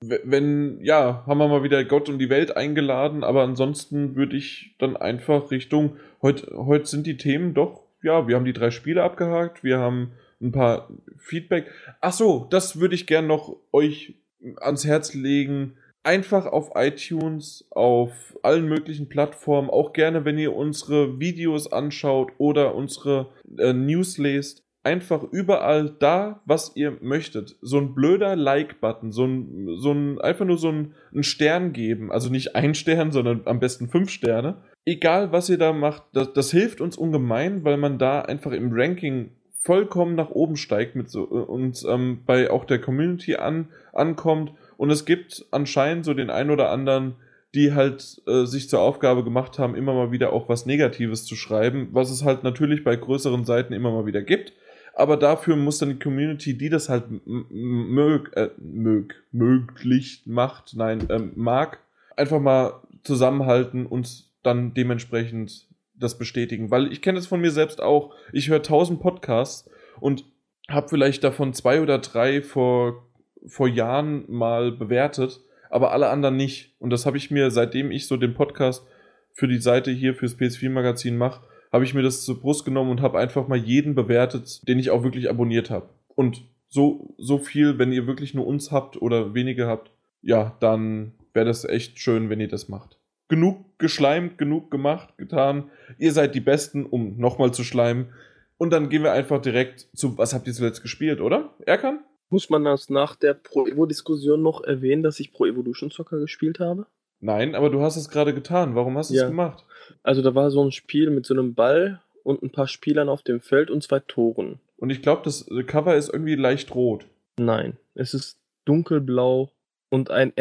[0.01, 4.75] Wenn, ja, haben wir mal wieder Gott und die Welt eingeladen, aber ansonsten würde ich
[4.77, 9.03] dann einfach Richtung, heute, heute sind die Themen doch, ja, wir haben die drei Spiele
[9.03, 11.71] abgehakt, wir haben ein paar Feedback.
[12.01, 14.15] Ach so, das würde ich gern noch euch
[14.61, 15.75] ans Herz legen
[16.05, 22.75] einfach auf iTunes, auf allen möglichen Plattformen, auch gerne, wenn ihr unsere Videos anschaut oder
[22.75, 27.57] unsere äh, News lest, einfach überall da, was ihr möchtet.
[27.61, 32.11] So ein blöder Like-Button, so ein, so ein, einfach nur so ein, ein Stern geben.
[32.11, 34.61] Also nicht ein Stern, sondern am besten fünf Sterne.
[34.85, 38.69] Egal, was ihr da macht, das, das hilft uns ungemein, weil man da einfach im
[38.71, 39.31] Ranking
[39.65, 44.51] vollkommen nach oben steigt mit so und ähm, bei auch der Community an, ankommt.
[44.77, 47.15] Und es gibt anscheinend so den einen oder anderen,
[47.55, 51.35] die halt äh, sich zur Aufgabe gemacht haben, immer mal wieder auch was Negatives zu
[51.35, 54.53] schreiben, was es halt natürlich bei größeren Seiten immer mal wieder gibt.
[54.93, 61.07] Aber dafür muss dann die Community, die das halt mög, äh, mög, möglich macht, nein,
[61.09, 61.79] ähm, mag,
[62.15, 65.65] einfach mal zusammenhalten und dann dementsprechend
[65.97, 66.71] das bestätigen.
[66.71, 68.13] Weil ich kenne es von mir selbst auch.
[68.31, 69.69] Ich höre tausend Podcasts
[69.99, 70.25] und
[70.69, 73.07] habe vielleicht davon zwei oder drei vor,
[73.45, 75.41] vor Jahren mal bewertet
[75.75, 76.73] aber alle anderen nicht.
[76.79, 78.87] Und das habe ich mir, seitdem ich so den Podcast
[79.33, 83.01] für die Seite hier fürs PS4-Magazin mache, habe ich mir das zur Brust genommen und
[83.01, 85.89] habe einfach mal jeden bewertet, den ich auch wirklich abonniert habe.
[86.15, 89.91] Und so, so viel, wenn ihr wirklich nur uns habt oder wenige habt,
[90.21, 92.97] ja, dann wäre das echt schön, wenn ihr das macht.
[93.27, 95.71] Genug geschleimt, genug gemacht, getan.
[95.97, 98.13] Ihr seid die Besten, um nochmal zu schleimen.
[98.57, 101.53] Und dann gehen wir einfach direkt zu, was habt ihr zuletzt gespielt, oder?
[101.65, 101.99] Erkan?
[102.29, 106.85] Muss man das nach der Pro-Evo-Diskussion noch erwähnen, dass ich Pro Evolution Soccer gespielt habe?
[107.19, 108.75] Nein, aber du hast es gerade getan.
[108.75, 109.23] Warum hast du ja.
[109.23, 109.65] es gemacht?
[110.03, 113.21] Also da war so ein Spiel mit so einem Ball und ein paar Spielern auf
[113.21, 114.59] dem Feld und zwei Toren.
[114.77, 117.05] Und ich glaube, das Cover ist irgendwie leicht rot.
[117.37, 119.51] Nein, es ist dunkelblau
[119.89, 120.33] und ein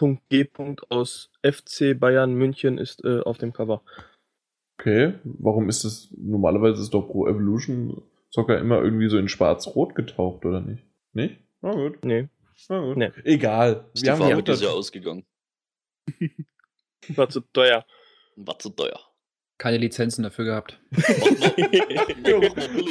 [0.00, 0.48] M.G.
[0.88, 3.82] aus FC Bayern München ist äh, auf dem Cover.
[4.78, 6.12] Okay, warum ist das?
[6.16, 10.82] Normalerweise ist doch Pro Evolution Soccer immer irgendwie so in schwarz-rot getaucht, oder nicht?
[11.12, 11.38] Nicht?
[11.60, 12.04] Na gut.
[12.04, 12.28] Nee.
[12.68, 12.96] Na gut.
[12.96, 13.10] Nee.
[13.24, 13.84] Egal.
[13.92, 15.24] Ist Wir die haben Jahr ausgegangen.
[17.08, 17.84] War zu teuer.
[18.36, 18.98] War zu teuer.
[19.58, 20.80] Keine Lizenzen dafür gehabt.
[20.92, 22.42] für,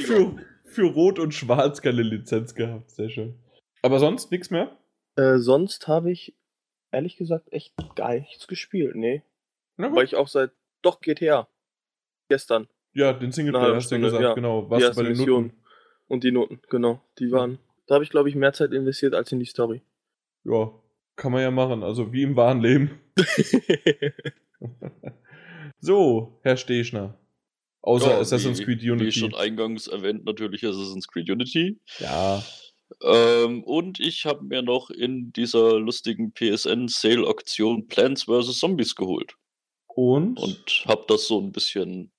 [0.06, 2.92] für, für, Rot und Schwarz keine Lizenz gehabt.
[2.92, 3.40] Sehr schön.
[3.82, 4.78] Aber sonst nichts mehr?
[5.16, 6.36] Äh, sonst habe ich
[6.92, 8.96] ehrlich gesagt echt gar nichts gespielt.
[8.96, 9.24] Nee.
[9.78, 10.52] Weil ich auch seit.
[10.82, 11.48] Doch, GTA.
[12.30, 12.68] Gestern.
[12.94, 14.34] Ja, den Singleplayer hast du ja gesagt, ja.
[14.34, 14.70] genau.
[14.70, 15.58] Was die bei den Mission Noten?
[16.08, 17.02] Und die Noten, genau.
[17.20, 17.60] Die waren.
[17.88, 19.82] Da habe ich, glaube ich, mehr Zeit investiert als in die Story.
[20.44, 20.72] Ja,
[21.16, 21.84] kann man ja machen.
[21.84, 23.00] Also wie im wahren Leben.
[25.80, 27.18] so, Herr Stechner.
[27.82, 29.06] Außer ja, Assassin's wie, Creed Unity.
[29.06, 31.80] Wie schon eingangs erwähnt, natürlich Assassin's Creed Unity.
[32.00, 32.44] Ja.
[33.04, 38.60] Ähm, und ich habe mir noch in dieser lustigen PSN-Sale-Auktion Plants vs.
[38.60, 39.36] Zombies geholt.
[39.88, 40.40] Und?
[40.40, 42.12] Und habe das so ein bisschen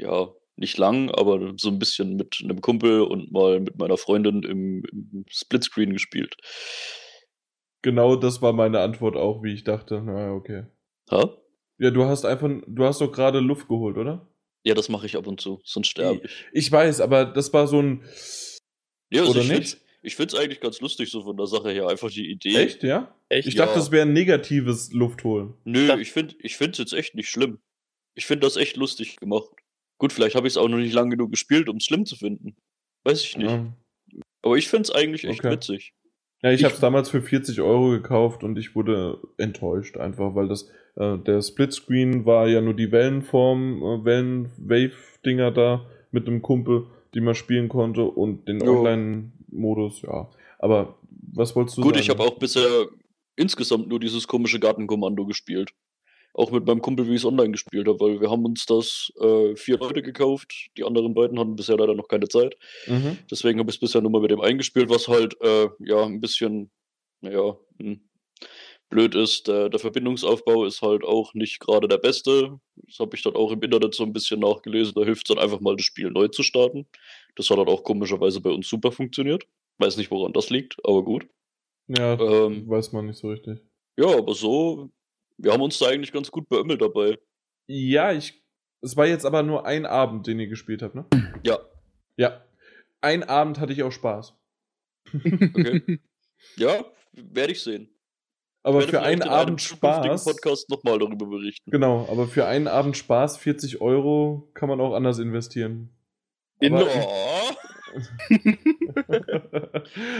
[0.00, 4.42] ja, nicht lang, aber so ein bisschen mit einem Kumpel und mal mit meiner Freundin
[4.42, 6.36] im, im Splitscreen gespielt.
[7.82, 10.02] Genau das war meine Antwort auch, wie ich dachte.
[10.04, 10.66] Na, okay.
[11.10, 11.36] Ha?
[11.78, 14.28] Ja, du hast einfach, du hast doch gerade Luft geholt, oder?
[14.62, 16.44] Ja, das mache ich ab und zu, sonst sterbe ich.
[16.52, 18.04] Ich weiß, aber das war so ein.
[19.10, 19.78] Ja, also oder ich nicht?
[20.02, 21.88] Ich finde es eigentlich ganz lustig, so von der Sache her.
[21.88, 22.56] Einfach die Idee.
[22.56, 23.14] Echt, ja?
[23.28, 23.46] Echt?
[23.46, 25.54] Ich dachte, das wäre ein negatives Luftholen.
[25.64, 27.58] Nö, ich finde ich es jetzt echt nicht schlimm.
[28.14, 29.50] Ich finde das echt lustig gemacht.
[29.98, 32.16] Gut, vielleicht habe ich es auch noch nicht lange genug gespielt, um es schlimm zu
[32.16, 32.56] finden.
[33.04, 33.50] Weiß ich nicht.
[33.50, 33.72] Ja.
[34.42, 35.52] Aber ich finde es eigentlich echt okay.
[35.52, 35.92] witzig.
[36.42, 40.34] Ja, ich, ich habe es damals für 40 Euro gekauft und ich wurde enttäuscht, einfach
[40.34, 46.40] weil das äh, der Splitscreen war ja nur die Wellenform, äh, Wellen-Wave-Dinger da mit einem
[46.40, 48.58] Kumpel, die man spielen konnte und den
[49.52, 50.28] Online-Modus, ja.
[50.58, 50.98] Aber
[51.32, 52.02] was wolltest du Gut, sagen?
[52.02, 52.86] ich habe auch bisher
[53.36, 55.72] insgesamt nur dieses komische Gartenkommando gespielt
[56.34, 59.12] auch mit meinem Kumpel, wie ich es online gespielt habe, weil wir haben uns das
[59.20, 60.70] äh, vier Leute gekauft.
[60.76, 62.56] Die anderen beiden hatten bisher leider noch keine Zeit.
[62.86, 63.18] Mhm.
[63.30, 66.20] Deswegen habe ich es bisher nur mal mit dem eingespielt, was halt äh, ja ein
[66.20, 66.70] bisschen,
[67.20, 68.00] naja, hm,
[68.90, 69.48] blöd ist.
[69.48, 72.60] Der, der, Verbindungsaufbau ist halt auch nicht gerade der beste.
[72.76, 74.94] Das habe ich dann auch im Internet so ein bisschen nachgelesen.
[74.94, 76.86] Da hilft es dann einfach mal, das Spiel neu zu starten.
[77.36, 79.46] Das hat halt auch komischerweise bei uns super funktioniert.
[79.78, 81.26] Weiß nicht, woran das liegt, aber gut.
[81.88, 83.60] Ja, ähm, weiß man nicht so richtig.
[83.96, 84.90] Ja, aber so
[85.42, 87.18] wir haben uns da eigentlich ganz gut beömmelt dabei.
[87.66, 88.42] Ja, ich.
[88.82, 91.04] Es war jetzt aber nur ein Abend, den ihr gespielt habt, ne?
[91.44, 91.58] Ja.
[92.16, 92.42] Ja.
[93.00, 94.34] Ein Abend hatte ich auch Spaß.
[95.14, 96.00] Okay.
[96.56, 97.88] ja, werde ich sehen.
[98.62, 100.24] Aber für einen Abend Spaß.
[100.24, 101.70] Podcast nochmal darüber berichten.
[101.70, 105.90] Genau, aber für einen Abend Spaß, 40 Euro, kann man auch anders investieren.
[106.60, 106.88] In aber,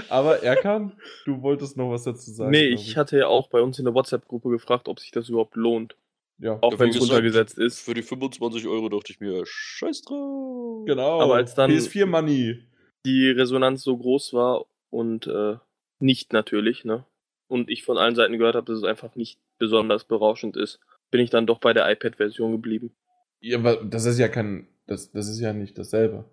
[0.08, 0.92] Aber Erkan,
[1.24, 2.50] du wolltest noch was dazu sagen.
[2.50, 5.28] Nee, ich, ich hatte ja auch bei uns in der WhatsApp-Gruppe gefragt, ob sich das
[5.28, 5.96] überhaupt lohnt.
[6.38, 6.58] Ja.
[6.62, 7.80] Auch wenn es runtergesetzt ist.
[7.80, 10.86] Für die 25 Euro dachte ich mir, scheiß drauf.
[10.86, 11.20] Genau.
[11.20, 12.64] Aber als dann PS4 Money.
[13.04, 15.56] Die Resonanz so groß war und äh,
[15.98, 17.04] nicht natürlich, ne?
[17.46, 20.80] Und ich von allen Seiten gehört habe, dass es einfach nicht besonders berauschend ist,
[21.10, 22.92] bin ich dann doch bei der iPad-Version geblieben.
[23.40, 24.68] Ja, aber das ist ja kein.
[24.90, 26.24] Das, das ist ja nicht dasselbe.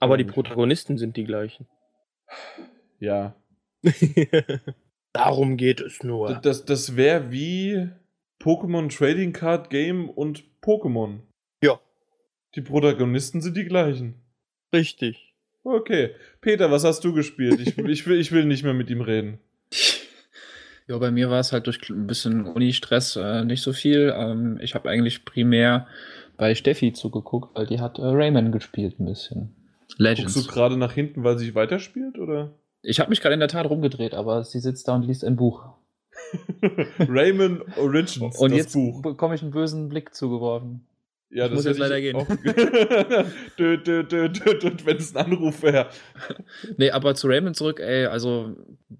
[0.00, 1.68] Aber die Protagonisten sind die gleichen.
[2.98, 3.36] Ja.
[5.12, 6.34] Darum geht es nur.
[6.42, 7.88] Das, das wäre wie
[8.42, 11.20] Pokémon Trading Card Game und Pokémon.
[11.62, 11.78] Ja.
[12.56, 14.16] Die Protagonisten sind die gleichen.
[14.74, 15.36] Richtig.
[15.62, 16.16] Okay.
[16.40, 17.60] Peter, was hast du gespielt?
[17.60, 19.38] Ich, ich, will, ich will nicht mehr mit ihm reden.
[20.88, 24.12] Ja, bei mir war es halt durch ein bisschen Uni-Stress äh, nicht so viel.
[24.16, 25.86] Ähm, ich habe eigentlich primär
[26.40, 29.54] bei Steffi zugeguckt, weil die hat äh, Rayman gespielt ein bisschen.
[29.98, 30.32] Legends.
[30.32, 32.54] Guckst du gerade nach hinten, weil sie weiterspielt, oder?
[32.82, 35.36] Ich habe mich gerade in der Tat rumgedreht, aber sie sitzt da und liest ein
[35.36, 35.68] Buch.
[36.98, 39.02] Rayman Origins, und jetzt Buch.
[39.02, 40.86] bekomme ich einen bösen Blick zugeworfen.
[41.28, 42.16] Ja, das muss jetzt leider gehen.
[44.86, 45.90] Wenn es ein Anruf wäre.
[46.78, 48.56] Nee, aber zu Raymond zurück, ey, also,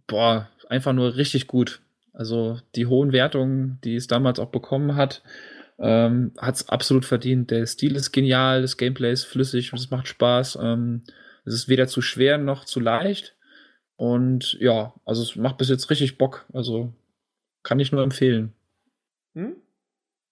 [0.06, 1.80] boah, einfach nur richtig gut.
[2.12, 5.22] Also die hohen Wertungen, die es damals auch bekommen hat,
[5.80, 7.50] ähm, hat es absolut verdient.
[7.50, 10.58] Der Stil ist genial, das Gameplay ist flüssig, es macht Spaß.
[10.60, 11.02] Ähm,
[11.44, 13.36] es ist weder zu schwer noch zu leicht.
[13.96, 16.46] Und ja, also es macht bis jetzt richtig Bock.
[16.52, 16.92] Also
[17.62, 18.52] kann ich nur empfehlen.
[19.34, 19.56] Hm?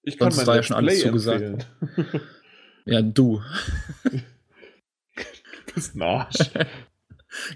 [0.03, 1.67] Ich kann Sonst ja schon alles zugesagt.
[2.85, 3.43] ja, du.
[4.05, 4.21] du
[5.75, 6.51] bist ein Arsch.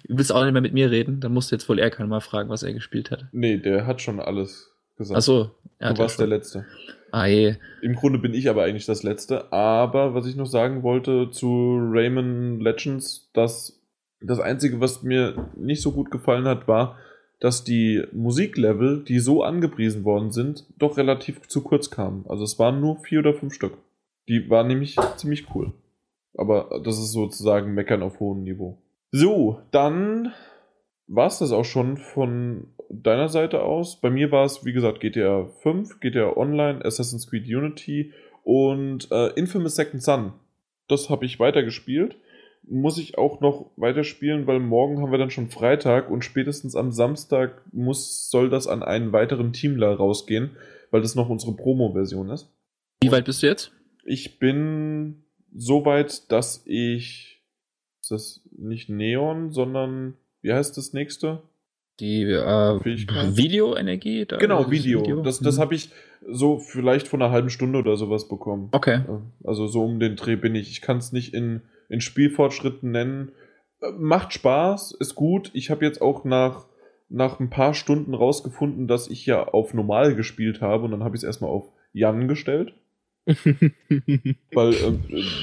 [0.06, 2.20] Du willst auch nicht mehr mit mir reden, dann musst du jetzt wohl Erkan mal
[2.20, 3.26] fragen, was er gespielt hat.
[3.32, 5.16] Nee, der hat schon alles gesagt.
[5.16, 6.66] Achso, du warst der Letzte.
[7.14, 7.56] Je.
[7.82, 9.52] Im Grunde bin ich aber eigentlich das Letzte.
[9.52, 13.80] Aber was ich noch sagen wollte zu Rayman Legends, dass
[14.20, 16.96] das Einzige, was mir nicht so gut gefallen hat, war,
[17.40, 22.24] dass die Musiklevel, die so angepriesen worden sind, doch relativ zu kurz kamen.
[22.28, 23.76] Also es waren nur vier oder fünf Stück.
[24.28, 25.72] Die waren nämlich ziemlich cool.
[26.34, 28.78] Aber das ist sozusagen Meckern auf hohem Niveau.
[29.10, 30.32] So, dann
[31.14, 34.00] war es das auch schon von deiner Seite aus.
[34.00, 38.12] Bei mir war es, wie gesagt, GTA 5, GTA Online, Assassin's Creed Unity
[38.44, 40.32] und äh, Infamous Second Son.
[40.88, 42.16] Das habe ich weitergespielt
[42.64, 46.92] muss ich auch noch weiterspielen, weil morgen haben wir dann schon Freitag und spätestens am
[46.92, 50.56] Samstag muss, soll das an einen weiteren Teamler rausgehen,
[50.90, 52.48] weil das noch unsere Promo-Version ist.
[53.02, 53.72] Wie weit bist du jetzt?
[54.04, 55.24] Ich bin
[55.54, 57.42] so weit, dass ich.
[58.00, 60.14] Ist das nicht Neon, sondern.
[60.42, 61.42] Wie heißt das nächste?
[62.00, 64.26] Die äh, Videoenergie?
[64.26, 65.00] Genau, Video.
[65.00, 65.22] Video.
[65.22, 65.60] Das, das mhm.
[65.60, 65.90] habe ich
[66.28, 68.68] so vielleicht vor einer halben Stunde oder sowas bekommen.
[68.72, 69.02] Okay.
[69.44, 70.70] Also so um den Dreh bin ich.
[70.70, 71.62] Ich kann es nicht in
[71.92, 73.32] in Spielfortschritten nennen.
[73.80, 75.50] Äh, macht Spaß, ist gut.
[75.52, 76.66] Ich habe jetzt auch nach,
[77.08, 81.14] nach ein paar Stunden rausgefunden, dass ich ja auf normal gespielt habe und dann habe
[81.14, 82.74] ich es erstmal auf Jan gestellt.
[83.26, 84.98] Weil äh,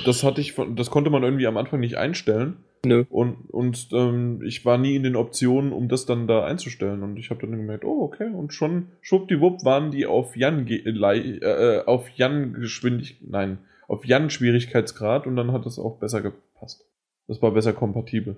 [0.05, 2.57] das hatte ich von, das konnte man irgendwie am Anfang nicht einstellen.
[2.85, 3.05] Nö.
[3.09, 7.03] Und, und ähm, ich war nie in den Optionen, um das dann da einzustellen.
[7.03, 10.77] Und ich habe dann gemerkt, oh, okay, und schon schwuppdiwupp waren die auf Jan äh,
[10.77, 13.57] äh, auf Jan Geschwindigkeit, nein,
[13.87, 16.85] auf Jan Schwierigkeitsgrad und dann hat es auch besser gepasst.
[17.27, 18.37] Das war besser kompatibel.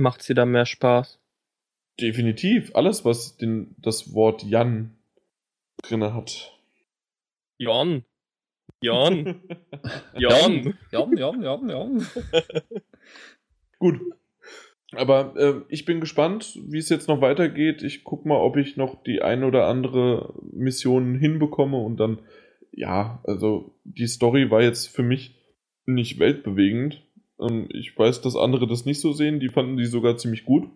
[0.00, 1.18] Macht sie da mehr Spaß?
[2.00, 2.74] Definitiv.
[2.74, 4.96] Alles, was den, das Wort Jan
[5.82, 6.52] drinne hat.
[7.56, 8.04] Jan.
[8.80, 9.40] Jan.
[10.14, 10.78] Jan.
[10.92, 12.06] Jan, Jan, Jan, Jan.
[13.78, 14.00] Gut.
[14.92, 17.82] Aber äh, ich bin gespannt, wie es jetzt noch weitergeht.
[17.82, 22.20] Ich guck mal, ob ich noch die ein oder andere Mission hinbekomme und dann
[22.72, 25.36] ja, also die Story war jetzt für mich
[25.86, 27.02] nicht weltbewegend.
[27.40, 30.68] Ähm, ich weiß, dass andere das nicht so sehen, die fanden die sogar ziemlich gut.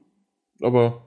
[0.61, 1.07] Aber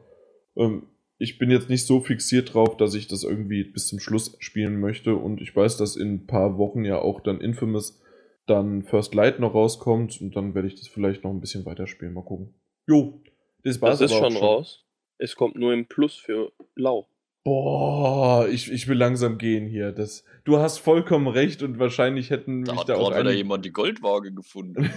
[0.55, 0.83] ähm,
[1.17, 4.79] ich bin jetzt nicht so fixiert drauf, dass ich das irgendwie bis zum Schluss spielen
[4.79, 5.15] möchte.
[5.15, 8.01] Und ich weiß, dass in ein paar Wochen ja auch dann Infamous
[8.45, 12.13] dann First Light noch rauskommt und dann werde ich das vielleicht noch ein bisschen weiterspielen.
[12.13, 12.53] Mal gucken.
[12.87, 13.21] Jo,
[13.63, 14.85] das, das ist schon, schon raus.
[15.17, 17.07] Es kommt nur im Plus für Lau.
[17.43, 19.91] Boah, ich, ich will langsam gehen hier.
[19.91, 23.65] Das, du hast vollkommen recht und wahrscheinlich hätten da mich hat da auch wieder jemand
[23.65, 24.89] die Goldwaage gefunden.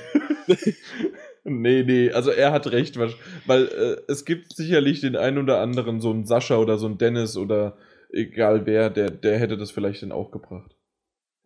[1.45, 6.01] nee, nee, also er hat recht, weil äh, es gibt sicherlich den einen oder anderen,
[6.01, 7.77] so einen Sascha oder so einen Dennis oder
[8.11, 10.75] egal wer, der, der hätte das vielleicht dann auch gebracht.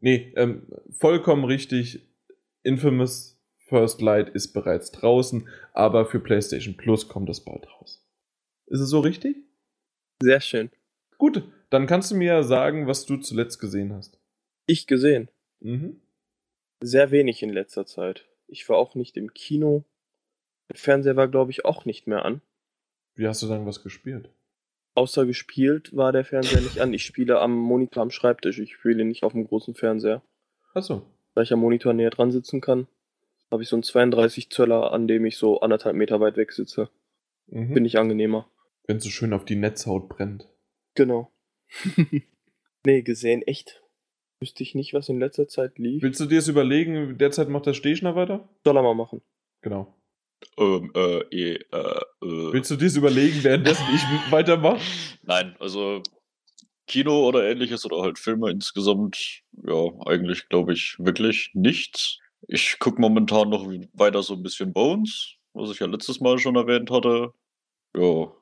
[0.03, 2.03] Nee, ähm, vollkommen richtig.
[2.65, 8.05] Infamous First Light ist bereits draußen, aber für PlayStation Plus kommt es bald raus.
[8.67, 9.37] Ist es so richtig?
[10.21, 10.71] Sehr schön.
[11.19, 14.19] Gut, dann kannst du mir sagen, was du zuletzt gesehen hast.
[14.67, 15.31] Ich gesehen?
[15.61, 16.01] Mhm.
[16.83, 18.29] Sehr wenig in letzter Zeit.
[18.49, 19.85] Ich war auch nicht im Kino.
[20.69, 22.43] Der Fernseher war, glaube ich, auch nicht mehr an.
[23.15, 24.31] Wie hast du dann was gespielt?
[24.95, 26.93] Außer gespielt war der Fernseher nicht an.
[26.93, 28.59] Ich spiele am Monitor am Schreibtisch.
[28.59, 30.23] Ich spiele nicht auf dem großen Fernseher.
[30.75, 31.07] Achso.
[31.35, 32.87] Da ich am Monitor näher dran sitzen kann,
[33.51, 36.91] habe ich so einen 32 Zöller, an dem ich so anderthalb Meter weit weg sitze.
[37.47, 37.73] Mhm.
[37.73, 38.51] Bin ich angenehmer.
[38.87, 40.49] Wenn es so schön auf die Netzhaut brennt.
[40.95, 41.31] Genau.
[42.85, 43.83] nee, gesehen, echt.
[44.41, 46.03] Wüsste ich nicht, was in letzter Zeit lief.
[46.03, 47.17] Willst du dir das überlegen?
[47.17, 48.49] Derzeit macht der Stechner weiter?
[48.65, 49.23] Soll er mal machen.
[49.63, 49.95] Genau.
[50.59, 52.01] Ähm, äh, äh, äh.
[52.21, 54.81] Willst du dir das überlegen, währenddessen ich weitermache?
[55.23, 56.03] Nein, also
[56.87, 62.19] Kino oder ähnliches oder halt Filme insgesamt, ja, eigentlich glaube ich wirklich nichts.
[62.49, 65.37] Ich gucke momentan noch weiter so ein bisschen Bones.
[65.55, 67.33] was ich ja letztes Mal schon erwähnt hatte.
[67.97, 68.33] Ja.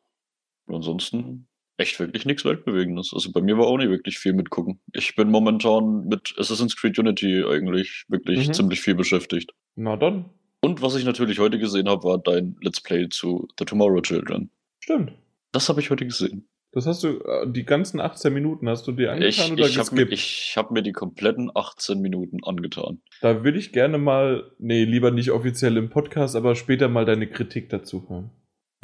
[0.69, 3.13] Ansonsten echt wirklich nichts Weltbewegendes.
[3.15, 4.81] Also bei mir war auch nicht wirklich viel mitgucken.
[4.93, 8.53] Ich bin momentan mit Assassin's Creed Unity eigentlich wirklich Mhm.
[8.53, 9.51] ziemlich viel beschäftigt.
[9.77, 10.31] Na dann.
[10.63, 14.51] Und was ich natürlich heute gesehen habe, war dein Let's Play zu The Tomorrow Children.
[14.81, 15.13] Stimmt.
[15.53, 16.49] Das habe ich heute gesehen.
[16.73, 19.79] Das hast du, äh, die ganzen 18 Minuten hast du dir Ich, angetan oder ich
[19.79, 20.13] habe mir, geskippt?
[20.13, 23.01] ich hab mir die kompletten 18 Minuten angetan.
[23.23, 27.27] Da würde ich gerne mal, nee, lieber nicht offiziell im Podcast, aber später mal deine
[27.27, 28.31] Kritik dazu hören.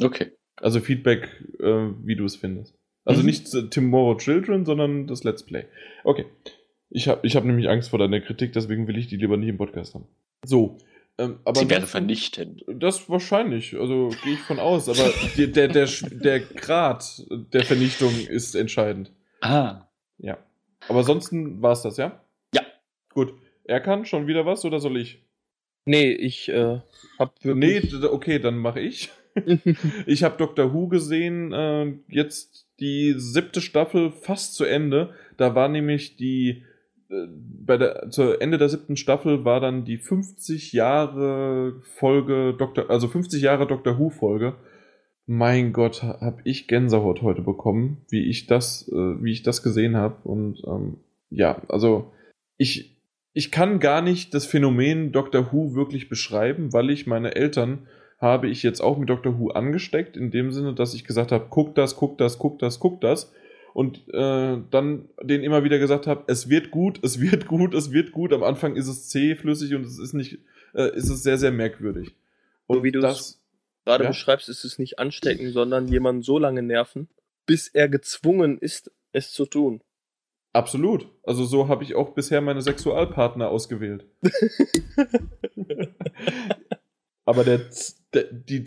[0.03, 0.33] Okay.
[0.57, 1.29] Also Feedback,
[1.59, 2.75] äh, wie du es findest.
[3.05, 3.27] Also Mhm.
[3.27, 5.65] nicht Tomorrow Children, sondern das Let's Play.
[6.03, 6.25] Okay.
[6.89, 9.49] Ich habe ich hab nämlich Angst vor deiner Kritik, deswegen will ich die lieber nicht
[9.49, 10.07] im Podcast haben.
[10.45, 10.77] So.
[11.19, 12.63] Ähm, aber Sie werden vernichtend.
[12.67, 18.13] Das wahrscheinlich, also gehe ich von aus, aber die, der, der, der Grad der Vernichtung
[18.27, 19.11] ist entscheidend.
[19.41, 19.87] Ah.
[20.19, 20.37] Ja.
[20.87, 22.21] Aber ansonsten war es das, ja?
[22.53, 22.61] Ja.
[23.13, 23.33] Gut.
[23.63, 25.23] Er kann schon wieder was oder soll ich?
[25.85, 26.79] Nee, ich äh,
[27.17, 27.99] hab Nee, wirklich.
[27.99, 29.09] d- okay, dann mache ich.
[30.07, 35.13] Ich habe Doctor Who gesehen, äh, jetzt die siebte Staffel fast zu Ende.
[35.37, 36.63] Da war nämlich die, äh,
[37.09, 43.07] bei der, zu Ende der siebten Staffel war dann die 50 Jahre Folge, Doctor, also
[43.07, 44.55] 50 Jahre Doctor Who Folge.
[45.25, 49.63] Mein Gott, ha- hab ich Gänsehaut heute bekommen, wie ich das, äh, wie ich das
[49.63, 50.15] gesehen habe.
[50.23, 50.97] Und ähm,
[51.29, 52.11] ja, also
[52.57, 52.97] ich,
[53.33, 57.87] ich kann gar nicht das Phänomen Doctor Who wirklich beschreiben, weil ich meine Eltern
[58.19, 61.47] habe ich jetzt auch mit Doctor Who angesteckt, in dem Sinne, dass ich gesagt habe,
[61.49, 63.33] guck das, guck das, guck das, guck das.
[63.77, 67.91] Und äh, dann denen immer wieder gesagt habe, es wird gut, es wird gut, es
[67.91, 68.33] wird gut.
[68.33, 70.39] Am Anfang ist es zähflüssig und es ist nicht,
[70.73, 72.15] äh, ist es sehr, sehr merkwürdig.
[72.65, 73.39] Und So wie du es
[73.85, 74.09] gerade ja?
[74.09, 77.07] beschreibst, ist es nicht anstecken, sondern jemanden so lange nerven,
[77.45, 79.83] bis er gezwungen ist, es zu tun.
[80.53, 81.07] Absolut.
[81.21, 84.07] Also so habe ich auch bisher meine Sexualpartner ausgewählt.
[87.25, 87.61] Aber der,
[88.11, 88.65] der die,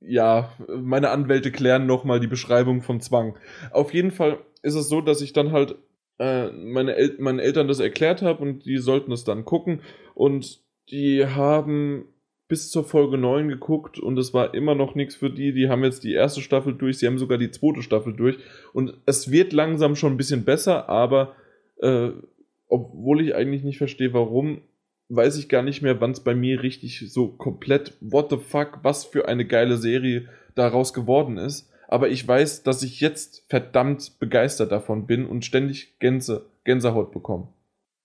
[0.00, 3.36] ja, meine Anwälte klären nochmal die Beschreibung von Zwang.
[3.70, 5.76] Auf jeden Fall ist es so, dass ich dann halt
[6.18, 9.80] äh, meine El meinen Eltern das erklärt habe und die sollten es dann gucken
[10.14, 10.60] und
[10.90, 12.06] die haben
[12.48, 15.52] bis zur Folge 9 geguckt und es war immer noch nichts für die.
[15.52, 18.38] Die haben jetzt die erste Staffel durch, sie haben sogar die zweite Staffel durch
[18.72, 21.36] und es wird langsam schon ein bisschen besser, aber
[21.80, 22.10] äh,
[22.68, 24.62] obwohl ich eigentlich nicht verstehe, warum,
[25.10, 28.78] weiß ich gar nicht mehr, wann es bei mir richtig so komplett, what the fuck,
[28.82, 31.70] was für eine geile Serie daraus geworden ist.
[31.88, 37.48] Aber ich weiß, dass ich jetzt verdammt begeistert davon bin und ständig Gänse, Gänsehaut bekomme.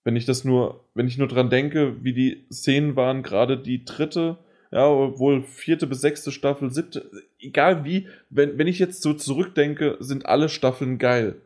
[0.02, 3.84] Wenn ich das nur, wenn ich nur dran denke, wie die Szenen waren, gerade die
[3.84, 4.38] dritte,
[4.72, 7.08] ja, obwohl vierte bis sechste Staffel, siebte,
[7.38, 11.36] egal wie, wenn, wenn ich jetzt so zurückdenke, sind alle Staffeln geil.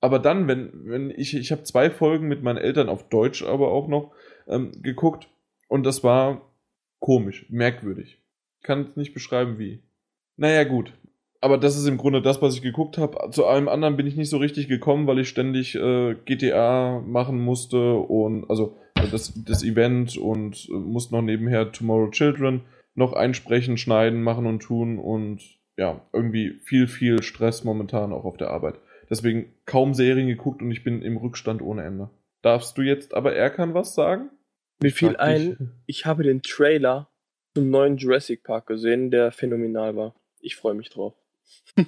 [0.00, 3.70] Aber dann, wenn, wenn ich, ich habe zwei Folgen mit meinen Eltern auf Deutsch aber
[3.70, 4.12] auch noch
[4.46, 5.28] ähm, geguckt
[5.68, 6.52] und das war
[7.00, 8.18] komisch, merkwürdig.
[8.62, 9.82] Kann es nicht beschreiben, wie.
[10.36, 10.92] Naja, gut.
[11.40, 13.30] Aber das ist im Grunde das, was ich geguckt habe.
[13.30, 17.40] Zu allem anderen bin ich nicht so richtig gekommen, weil ich ständig äh, GTA machen
[17.40, 18.76] musste und also
[19.10, 22.62] das, das Event und äh, musste noch nebenher Tomorrow Children
[22.94, 25.40] noch einsprechen, schneiden, machen und tun und
[25.76, 28.78] ja, irgendwie viel, viel Stress momentan auch auf der Arbeit.
[29.10, 32.10] Deswegen kaum Serien geguckt und ich bin im Rückstand ohne Ende.
[32.42, 34.30] Darfst du jetzt aber Erkan was sagen?
[34.82, 37.08] Mir fiel ein, ich habe den Trailer
[37.54, 40.14] zum neuen Jurassic Park gesehen, der phänomenal war.
[40.40, 41.14] Ich freue mich drauf.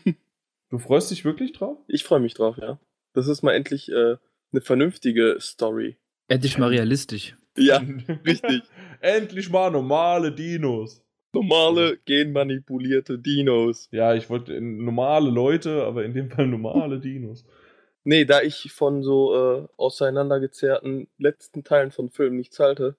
[0.70, 1.78] Du freust dich wirklich drauf?
[1.86, 2.80] Ich freue mich drauf, ja.
[3.12, 4.16] Das ist mal endlich äh,
[4.50, 5.98] eine vernünftige Story.
[6.26, 7.36] Endlich mal realistisch.
[7.56, 7.80] Ja,
[8.26, 8.62] richtig.
[9.00, 11.00] Endlich mal normale Dinos.
[11.32, 13.88] Normale, genmanipulierte Dinos.
[13.92, 17.44] Ja, ich wollte normale Leute, aber in dem Fall normale Dinos.
[18.04, 22.96] Nee, da ich von so äh, auseinandergezerrten letzten Teilen von Filmen nichts halte,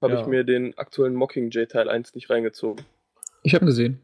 [0.00, 0.20] habe Ja.
[0.20, 2.84] ich mir den aktuellen Mockingjay Teil 1 nicht reingezogen.
[3.44, 4.00] Ich habe ihn gesehen.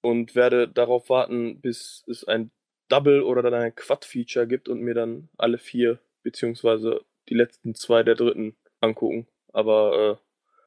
[0.00, 2.50] Und werde darauf warten, bis es ein
[2.88, 8.02] Double oder dann ein Quad-Feature gibt und mir dann alle vier, beziehungsweise die letzten zwei
[8.02, 9.26] der dritten angucken.
[9.52, 10.24] Aber äh,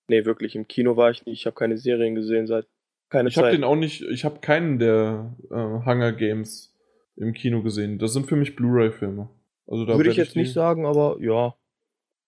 [0.07, 1.39] nee, wirklich, im Kino war ich nicht.
[1.39, 2.67] Ich habe keine Serien gesehen seit
[3.09, 3.53] keine Ich habe Zeit.
[3.55, 6.70] den auch nicht, ich habe keinen der äh, Hunger Games
[7.15, 7.99] im Kino gesehen.
[7.99, 9.29] Das sind für mich Blu-ray-Filme.
[9.67, 11.55] Also da Würde ich jetzt die- nicht sagen, aber ja.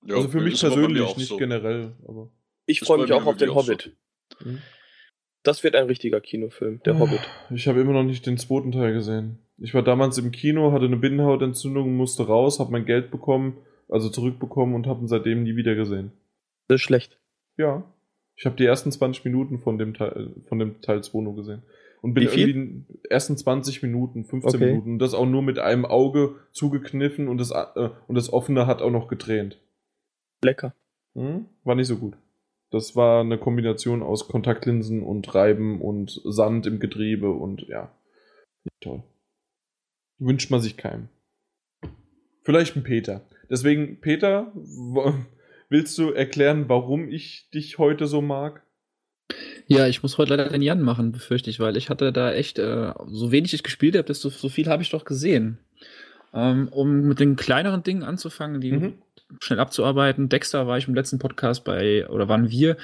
[0.05, 1.37] Ja, Also für mich persönlich, nicht so.
[1.37, 1.93] generell.
[2.07, 2.29] Aber
[2.65, 3.71] Ich freue mich auch auf den auch so.
[3.71, 3.95] Hobbit.
[4.39, 4.59] Hm.
[5.43, 7.19] Das wird ein richtiger Kinofilm, der Hobbit.
[7.53, 9.39] Ich habe immer noch nicht den zweiten Teil gesehen.
[9.57, 13.57] Ich war damals im Kino, hatte eine Binnenhautentzündung, musste raus, habe mein Geld bekommen,
[13.89, 16.11] also zurückbekommen und habe ihn seitdem nie wieder gesehen.
[16.67, 17.17] Das ist schlecht.
[17.57, 17.83] Ja.
[18.35, 21.61] Ich habe die ersten 20 Minuten von dem Teil, von dem Teil 2 nur gesehen.
[22.03, 24.71] Und bin irgendwie die ersten 20 Minuten, 15 Okay.
[24.71, 24.99] Minuten.
[24.99, 28.91] Das auch nur mit einem Auge zugekniffen und das, äh, und das offene hat auch
[28.91, 29.57] noch getränt.
[30.43, 30.75] Lecker.
[31.15, 31.45] Hm?
[31.63, 32.17] War nicht so gut.
[32.71, 37.95] Das war eine Kombination aus Kontaktlinsen und Reiben und Sand im Getriebe und ja,
[38.65, 39.03] nicht toll.
[40.19, 41.07] Wünscht man sich keinem.
[42.41, 43.21] Vielleicht ein Peter.
[43.49, 44.51] Deswegen, Peter,
[45.69, 48.65] willst du erklären, warum ich dich heute so mag?
[49.67, 52.59] Ja, ich muss heute leider den Jan machen, befürchte ich, weil ich hatte da echt,
[52.59, 55.57] äh, so wenig ich gespielt habe, desto so viel habe ich doch gesehen.
[56.33, 58.93] Ähm, um mit den kleineren Dingen anzufangen, die Mhm.
[59.39, 60.29] schnell abzuarbeiten.
[60.29, 62.75] Dexter war ich im letzten Podcast bei, oder waren wir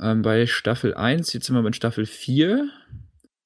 [0.00, 2.68] ähm, bei Staffel 1, jetzt sind wir bei Staffel 4.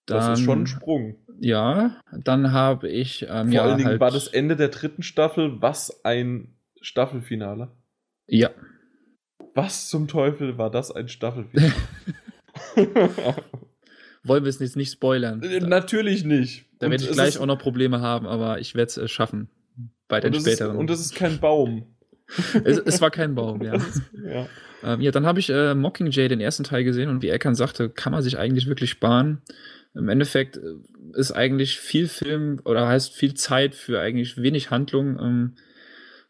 [0.06, 1.16] Das ist Dann- schon ein Sprung.
[1.40, 5.02] Ja, dann habe ich, ähm, Vor ja, allen Dingen halt, war das Ende der dritten
[5.02, 7.72] Staffel, was ein Staffelfinale.
[8.28, 8.50] Ja,
[9.54, 11.72] Was zum Teufel war das ein Staffelfinale?
[14.24, 15.40] wollen wir es jetzt nicht spoilern.
[15.40, 16.66] Da, Natürlich nicht.
[16.78, 19.48] da werde ich gleich auch noch Probleme haben, aber ich werde es äh, schaffen.
[20.08, 20.76] Bei den und es ist, späteren.
[20.76, 21.96] und es ist kein Baum.
[22.64, 23.72] es, es war kein Baum, ja.
[23.78, 24.46] Das ja.
[24.84, 27.88] Ähm, ja, dann habe ich äh, Mockingjay den ersten Teil gesehen und wie Eckern sagte,
[27.88, 29.42] kann man sich eigentlich wirklich sparen.
[29.94, 30.74] Im Endeffekt äh,
[31.14, 35.18] ist eigentlich viel Film oder heißt viel Zeit für eigentlich wenig Handlung.
[35.18, 35.54] Ähm,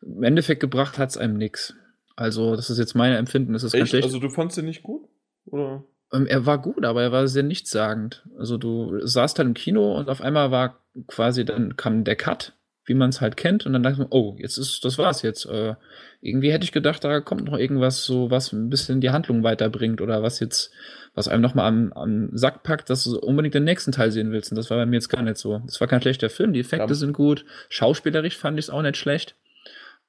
[0.02, 1.74] Im Endeffekt gebracht hat es einem nix.
[2.14, 3.52] Also, das ist jetzt meine Empfinden.
[3.52, 3.90] Das ist ganz Echt?
[3.90, 4.04] schlecht.
[4.04, 5.06] Also du fandst den nicht gut?
[5.46, 5.84] Oder?
[6.16, 8.24] Ähm, er war gut, aber er war sehr nichtssagend.
[8.38, 12.52] Also du saßt halt im Kino und auf einmal war quasi, dann kam der Cut,
[12.84, 15.47] wie man es halt kennt, und dann dachte man, oh, jetzt ist, das war's jetzt.
[15.47, 15.74] Äh,
[16.20, 20.01] irgendwie hätte ich gedacht, da kommt noch irgendwas so, was ein bisschen die Handlung weiterbringt
[20.01, 20.72] oder was jetzt,
[21.14, 24.51] was einem nochmal am, am Sack packt, dass du unbedingt den nächsten Teil sehen willst.
[24.51, 25.60] Und das war bei mir jetzt gar nicht so.
[25.66, 26.94] Das war kein schlechter Film, die Effekte Ja.
[26.94, 29.36] sind gut, schauspielerisch fand ich es auch nicht schlecht.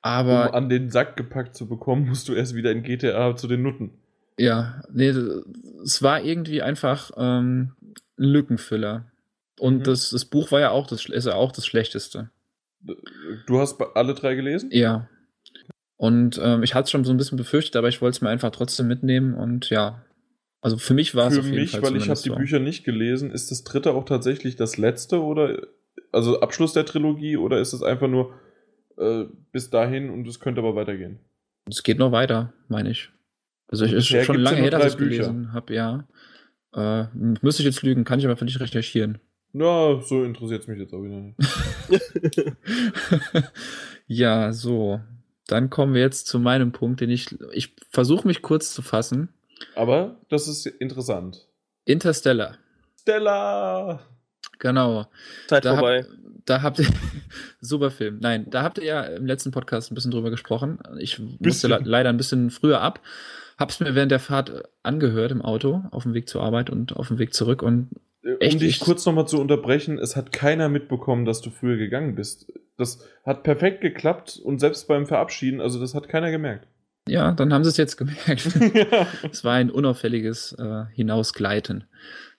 [0.03, 3.47] Um Aber an den Sack gepackt zu bekommen, musst du erst wieder in GTA zu
[3.47, 3.91] den Nutten.
[4.37, 5.07] Ja, nee,
[5.83, 7.73] es war irgendwie einfach ähm,
[8.17, 9.11] ein Lückenfüller.
[9.59, 9.83] Und Mhm.
[9.83, 12.29] das, das Buch war ja auch das, ist ja auch das Schlechteste.
[13.47, 14.69] Du hast alle drei gelesen?
[14.71, 15.09] Ja.
[15.95, 18.29] Und ähm, ich hatte es schon so ein bisschen befürchtet, aber ich wollte es mir
[18.29, 20.03] einfach trotzdem mitnehmen und ja.
[20.61, 22.35] Also für mich war es Für mich, Fall weil ich habe zumindest die so.
[22.35, 25.67] Bücher nicht gelesen, ist das dritte auch tatsächlich das letzte oder
[26.11, 28.33] also Abschluss der Trilogie oder ist es einfach nur
[28.97, 31.19] äh, bis dahin und es könnte aber weitergehen?
[31.69, 33.09] Es geht noch weiter, meine ich.
[33.67, 35.23] Also ich ist schon lange her, dass ich Bücher.
[35.23, 36.07] gelesen habe, ja.
[36.73, 37.05] Äh,
[37.41, 39.19] müsste ich jetzt lügen, kann ich aber für dich recherchieren.
[39.53, 41.37] Ja, so interessiert es mich jetzt auch wieder nicht.
[44.07, 45.01] ja, so.
[45.47, 47.27] Dann kommen wir jetzt zu meinem Punkt, den ich.
[47.53, 49.29] Ich versuche mich kurz zu fassen.
[49.75, 51.47] Aber das ist interessant.
[51.85, 52.57] Interstellar.
[52.99, 54.01] Stella!
[54.59, 55.07] Genau.
[55.47, 56.03] Zeit Da, vorbei.
[56.03, 56.87] hab, da habt ihr.
[57.61, 58.17] Super Film.
[58.19, 60.79] Nein, da habt ihr ja im letzten Podcast ein bisschen drüber gesprochen.
[60.99, 61.69] Ich musste Bisschen.
[61.71, 62.99] le leider ein bisschen früher ab.
[63.57, 66.95] Hab's mir während der Fahrt äh, angehört im Auto, auf dem Weg zur Arbeit und
[66.95, 67.61] auf dem Weg zurück.
[67.63, 67.89] Und
[68.23, 71.49] Äh, Um Echt, dich ich- kurz nochmal zu unterbrechen, es hat keiner mitbekommen, dass du
[71.49, 72.51] früher gegangen bist.
[72.77, 76.67] Das hat perfekt geklappt und selbst beim Verabschieden, also das hat keiner gemerkt.
[77.07, 78.27] ja, dann haben sie es jetzt gemerkt.
[79.31, 81.85] Es war ein unauffälliges äh, Hinausgleiten.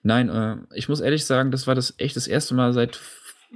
[0.02, 3.00] Nein, äh, ich muss ehrlich sagen, das war das echt das erste Mal seit,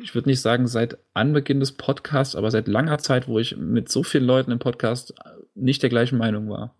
[0.02, 3.88] ich würde nicht sagen seit Anbeginn des Podcasts, aber seit langer Zeit, wo ich mit
[3.90, 6.74] so vielen Leuten im Podcast äh, nicht der gleichen Meinung war.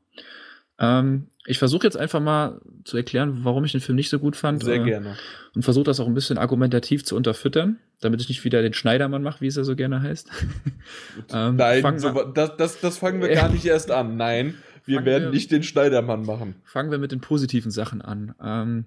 [0.83, 4.37] Ähm, ich versuche jetzt einfach mal zu erklären, warum ich den Film nicht so gut
[4.37, 4.63] fand.
[4.63, 5.17] Sehr äh, gerne.
[5.55, 9.23] Und versuche das auch ein bisschen argumentativ zu unterfüttern, damit ich nicht wieder den Schneidermann
[9.23, 10.29] mache, wie es ja so gerne heißt.
[11.33, 14.17] Ähm, Nein, fangen so, wir- das, das, das fangen wir Äh, gar nicht erst an.
[14.17, 14.55] Nein,
[14.85, 16.57] wir werden wir- nicht den Schneidermann machen.
[16.65, 18.35] Fangen wir mit den positiven Sachen an.
[18.43, 18.87] Ähm,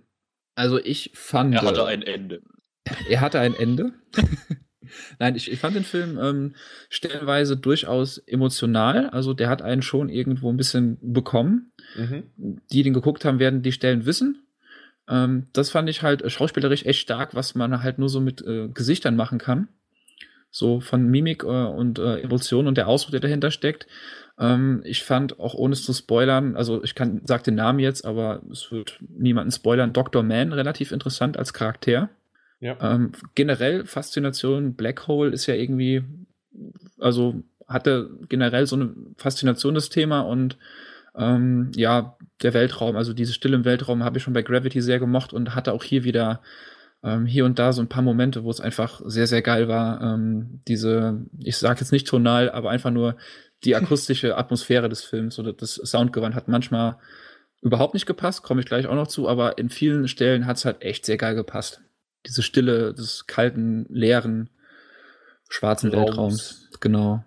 [0.55, 1.53] also ich fand.
[1.55, 2.41] Er hatte ein Ende.
[3.09, 3.93] Er hatte ein Ende.
[5.19, 6.55] Nein, ich, ich fand den Film ähm,
[6.89, 9.09] stellenweise durchaus emotional.
[9.09, 11.71] Also der hat einen schon irgendwo ein bisschen bekommen.
[11.95, 12.23] Mhm.
[12.71, 14.45] Die den geguckt haben, werden die Stellen wissen.
[15.07, 18.41] Ähm, das fand ich halt äh, schauspielerisch echt stark, was man halt nur so mit
[18.41, 19.67] äh, Gesichtern machen kann.
[20.49, 23.87] So von Mimik äh, und äh, Emotionen und der Ausdruck, der dahinter steckt.
[24.39, 28.05] Ähm, ich fand, auch ohne es zu spoilern, also ich kann, sag den Namen jetzt,
[28.05, 30.23] aber es wird niemanden spoilern, Dr.
[30.23, 32.09] Man relativ interessant als Charakter.
[32.59, 32.77] Ja.
[32.81, 36.03] Ähm, generell Faszination, Black Hole ist ja irgendwie,
[36.99, 40.57] also hatte generell so eine Faszination das Thema und
[41.17, 44.99] ähm, ja, der Weltraum, also diese Stille im Weltraum habe ich schon bei Gravity sehr
[44.99, 46.41] gemocht und hatte auch hier wieder
[47.03, 50.01] ähm, hier und da so ein paar Momente, wo es einfach sehr, sehr geil war.
[50.01, 53.15] Ähm, diese, ich sage jetzt nicht tonal, aber einfach nur
[53.63, 56.97] die akustische Atmosphäre des Films oder das Soundgewand hat manchmal
[57.61, 60.65] überhaupt nicht gepasst, komme ich gleich auch noch zu, aber in vielen Stellen hat es
[60.65, 61.81] halt echt sehr geil gepasst.
[62.25, 64.49] Diese Stille des kalten, leeren,
[65.49, 66.07] schwarzen Raums.
[66.07, 66.69] Weltraums.
[66.79, 67.23] Genau.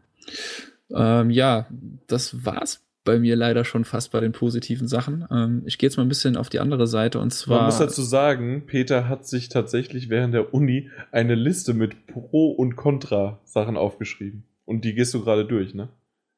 [0.91, 1.66] Ähm, ja,
[2.07, 5.27] das war's bei mir leider schon fast bei den positiven Sachen.
[5.31, 7.59] Ähm, ich gehe jetzt mal ein bisschen auf die andere Seite und zwar.
[7.59, 12.51] Man muss dazu sagen, Peter hat sich tatsächlich während der Uni eine Liste mit Pro-
[12.51, 14.45] und Contra-Sachen aufgeschrieben.
[14.66, 15.89] Und die gehst du gerade durch, ne?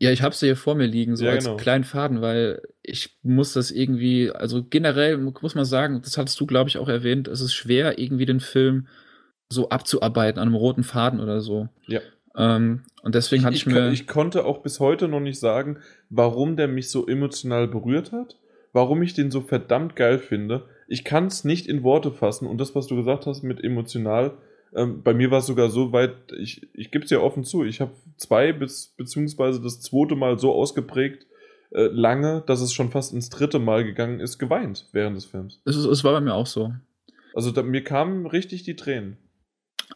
[0.01, 1.57] Ja, ich habe sie hier vor mir liegen, so Ja, als genau.
[1.57, 6.47] kleinen Faden, weil ich muss das irgendwie, also generell muss man sagen, das hattest du,
[6.47, 8.87] glaube ich, auch erwähnt, es ist schwer, irgendwie den Film
[9.51, 11.69] so abzuarbeiten an einem roten Faden oder so.
[11.87, 12.01] Ja.
[12.35, 13.91] Ähm, und deswegen hatte ich, ich, mir.
[13.91, 15.79] ich konnte auch bis heute noch nicht sagen,
[16.09, 18.39] warum der mich so emotional berührt hat,
[18.73, 20.65] warum ich den so verdammt geil finde.
[20.89, 24.39] Ich kann es nicht in Worte fassen und das, was du gesagt hast mit emotional,
[24.75, 27.65] ähm, bei mir war es sogar so weit, ich, ich gebe es ja offen zu,
[27.65, 31.27] ich habe zwei bis beziehungsweise das zweite Mal so ausgeprägt
[31.73, 35.61] äh, lange, dass es schon fast ins dritte Mal gegangen ist, geweint während des Films.
[35.65, 36.73] es, ist- es war bei mir auch so.
[37.35, 39.17] Also da, mir kamen richtig die Tränen.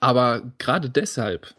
[0.00, 1.54] Aber gerade deshalb,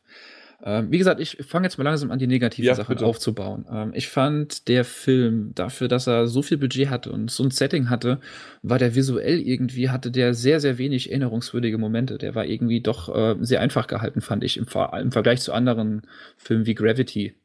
[0.68, 3.06] ähm, wie gesagt, ich fange jetzt mal langsam an, die negativen Ja, Sachen bitte.
[3.06, 3.66] aufzubauen.
[3.72, 7.52] Ähm, ich fand, der Film, dafür, dass er so viel Budget hatte und so ein
[7.52, 8.20] Setting hatte,
[8.64, 12.18] war der visuell irgendwie, hatte der sehr, sehr wenig erinnerungswürdige Momente.
[12.18, 15.54] Der war irgendwie doch äh, sehr einfach gehalten, fand ich, im, Ver im Vergleich zu
[15.54, 16.02] anderen
[16.36, 17.36] Filmen wie Gravity.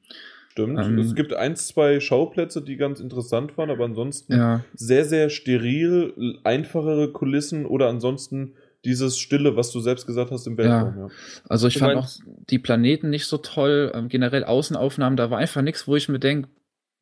[0.52, 0.78] Stimmt.
[0.80, 5.30] Ähm, es gibt ein, zwei Schauplätze, die ganz interessant waren, aber ansonsten Ja, sehr, sehr
[5.30, 8.54] steril, einfachere Kulissen oder ansonsten
[8.84, 10.96] dieses Stille, was du selbst gesagt hast im Weltraum.
[10.96, 11.08] Ja.
[11.48, 12.08] also ich Du fand auch
[12.48, 13.92] die Planeten nicht so toll.
[13.94, 16.48] Ähm, generell Außenaufnahmen, da war einfach nichts, wo ich mir denke,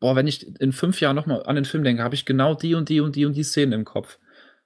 [0.01, 2.75] boah, wenn ich in fünf Jahren nochmal an den Film denke, habe ich genau die
[2.75, 4.19] und die und die und die Szenen im Kopf.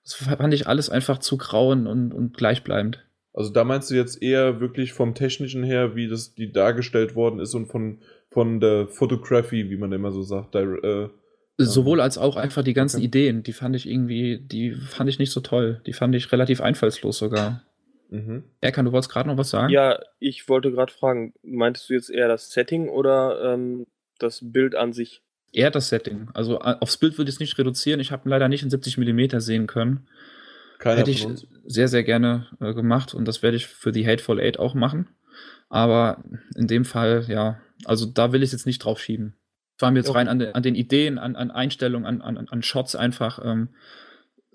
[0.05, 3.05] Das fand ich alles einfach zu grauen und, und gleichbleibend.
[3.35, 7.41] Also da meinst du jetzt eher wirklich vom Technischen her, wie das die dargestellt worden
[7.41, 7.99] ist und von,
[8.31, 10.55] von der Photography, wie man immer so sagt.
[10.55, 11.09] Der, äh,
[11.59, 13.07] Sowohl als auch einfach die ganzen Okay.
[13.07, 15.81] Ideen, die fand ich irgendwie, die fand ich nicht so toll.
[15.87, 17.63] Die fand ich relativ einfallslos sogar.
[18.11, 18.45] mhm.
[18.61, 19.71] Erkan, du wolltest gerade noch was sagen?
[19.73, 23.87] Ja, ich wollte gerade fragen, meintest du jetzt eher das Setting oder ähm,
[24.19, 25.23] das Bild an sich?
[25.53, 26.29] Eher das Setting.
[26.33, 28.01] Also äh, aufs Bild würde ich es nicht reduzieren.
[28.01, 30.09] Ich habe ihn leider nicht in 70 mm sehen können.
[30.79, 31.27] Keiner Hätte ich
[31.67, 35.09] sehr, sehr gerne äh, gemacht und das werde ich für die Hateful Eight auch machen.
[35.69, 36.25] Aber
[36.57, 39.35] in dem Fall, ja, also da will ich es jetzt nicht drauf schieben.
[39.83, 40.19] Es war mir jetzt Okay.
[40.19, 43.41] rein an, den- an den Ideen, an, an Einstellungen, an, an, an Shots einfach.
[43.45, 43.71] Ähm,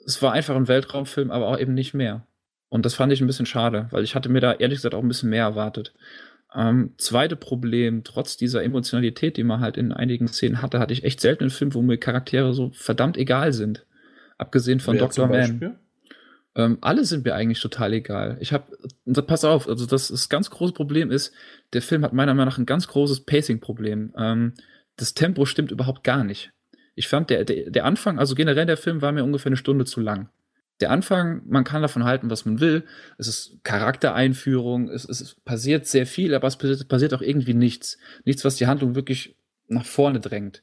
[0.06, 2.26] es war einfach ein Weltraumfilm, aber auch eben nicht mehr.
[2.70, 5.02] Und das fand ich ein bisschen schade, weil ich hatte mir da ehrlich gesagt auch
[5.02, 5.94] ein bisschen mehr erwartet.
[6.56, 11.04] Ähm, zweite Problem, trotz dieser Emotionalität, die man halt in einigen Szenen hatte, hatte ich
[11.04, 13.86] echt selten einen Film, wo mir Charaktere so verdammt egal sind.
[14.38, 15.28] Abgesehen von Wer Dr.
[15.28, 15.76] Man.
[16.56, 18.38] Ähm, alle sind mir eigentlich total egal.
[18.40, 18.64] Ich habe,
[19.28, 21.34] pass auf, also das, das ganz große Problem ist,
[21.74, 24.14] der Film hat meiner Meinung nach ein ganz großes Pacing-Problem.
[24.18, 24.54] Ähm,
[24.98, 26.52] das Tempo stimmt überhaupt gar nicht.
[26.96, 29.86] Ich fand, der, der, der Anfang, also generell der Film war mir ungefähr eine Stunde
[29.86, 30.30] zu lang.
[30.80, 32.84] Der Anfang, man kann davon halten, was man will.
[33.18, 37.98] Es ist Charaktereinführung, es, es passiert sehr viel, aber es passiert, passiert auch irgendwie nichts.
[38.26, 39.36] Nichts, was die Handlung wirklich
[39.68, 40.62] nach vorne drängt.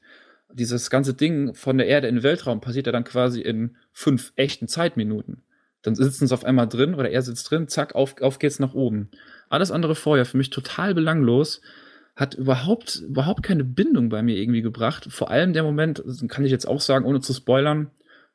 [0.53, 4.33] Dieses ganze Ding von der Erde in den Weltraum passiert ja dann quasi in fünf
[4.37, 5.43] echten Zeitminuten.
[5.83, 8.73] Dann sitzen sie auf einmal drin oder er sitzt drin, zack, auf, auf geht's nach
[8.73, 9.11] oben.
[9.49, 11.61] Alles andere vorher für mich total belanglos,
[12.17, 15.09] hat überhaupt, überhaupt keine Bindung bei mir irgendwie gebracht.
[15.11, 17.91] Vor allem der Moment, kann ich jetzt auch sagen, ohne zu spoilern,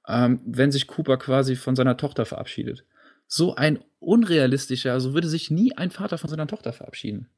[0.07, 2.83] ähm, wenn sich Cooper quasi von seiner Tochter verabschiedet.
[3.27, 7.29] So ein unrealistischer, also würde sich nie ein Vater von seiner Tochter verabschieden.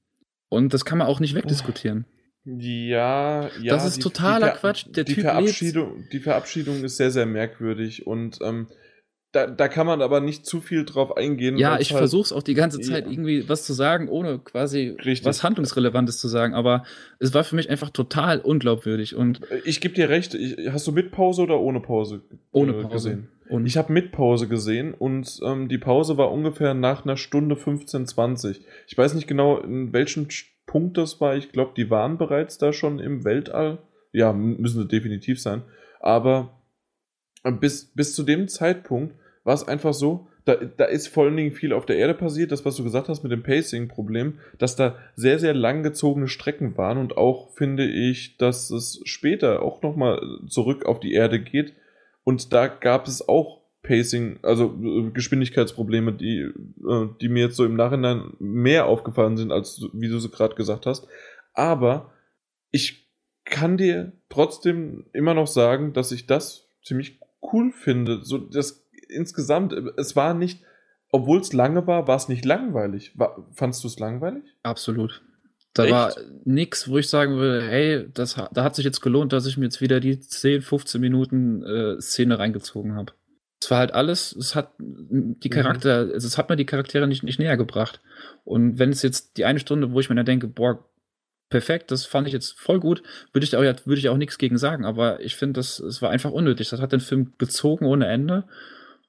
[0.50, 2.06] Und das kann man auch nicht wegdiskutieren.
[2.44, 3.74] Ja, ja.
[3.74, 4.86] Das ist totaler Quatsch.
[4.88, 8.68] Der die, Typ Verabschiedung, die Verabschiedung ist sehr, sehr merkwürdig und ähm,
[9.32, 11.58] da, da kann man aber nicht zu viel drauf eingehen.
[11.58, 13.12] Ja, ich halt- versuche auch die ganze Zeit Ja.
[13.12, 15.26] irgendwie was zu sagen, ohne quasi Richtig.
[15.26, 16.54] was Handlungsrelevantes zu sagen.
[16.54, 16.84] Aber
[17.20, 20.34] es war für mich einfach total unglaubwürdig und Ich gebe dir recht.
[20.34, 22.88] Ich, hast du mit Pause oder ohne Pause äh, ohne Pause.
[22.90, 23.28] gesehen?
[23.50, 27.56] Und Ich habe mit Pause gesehen und ähm, die Pause war ungefähr nach einer Stunde
[27.56, 28.62] 15, 20.
[28.88, 30.28] Ich weiß nicht genau, in welchem
[30.66, 31.36] Punkt das war.
[31.36, 33.80] Ich glaube, die waren bereits da schon im Weltall.
[34.14, 35.64] Ja, müssen sie definitiv sein.
[36.00, 36.62] Aber
[37.44, 41.38] äh, bis, bis zu dem Zeitpunkt war es einfach so, da, da ist vor allen
[41.38, 44.76] Dingen viel auf der Erde passiert, das, was du gesagt hast mit dem Pacing-Problem, dass
[44.76, 50.22] da sehr, sehr langgezogene Strecken waren und auch finde ich, dass es später auch nochmal
[50.48, 51.74] zurück auf die Erde geht
[52.24, 57.66] und da gab es auch Pacing, also äh, Geschwindigkeitsprobleme, die, äh, die mir jetzt so
[57.66, 61.08] im Nachhinein mehr aufgefallen sind, als wie du sie gerade gesagt hast.
[61.54, 62.14] Aber
[62.70, 63.10] ich
[63.44, 67.20] kann dir trotzdem immer noch sagen, dass ich das ziemlich
[67.52, 68.24] cool finde.
[68.24, 68.81] So, das
[69.12, 70.64] insgesamt, äh, es war nicht,
[71.12, 73.12] obwohl es lange war, war es nicht langweilig.
[73.18, 74.44] War, fandst du es langweilig?
[74.64, 75.22] absolut.
[75.74, 75.94] Da Echt?
[75.94, 76.14] war
[76.44, 79.66] nix, wo ich sagen würde, hey, das, da hat sich jetzt gelohnt, dass ich mir
[79.66, 83.14] jetzt wieder die 10, 15 Minuten äh, Szene reingezogen habe.
[83.62, 87.24] Es war halt alles, es hat die Charakter, also es hat mir die Charaktere nicht,
[87.24, 88.02] nicht näher gebracht.
[88.44, 90.84] Und wenn es jetzt die eine Stunde, wo ich mir dann denke, boah,
[91.50, 94.40] perfekt, das fand ich jetzt voll gut, würde ich da auch, würde ich auch nichts
[94.40, 96.70] gegen sagen, aber ich finde, das, es war einfach unnötig.
[96.70, 98.46] Das hat den Film bezogen ohne Ende.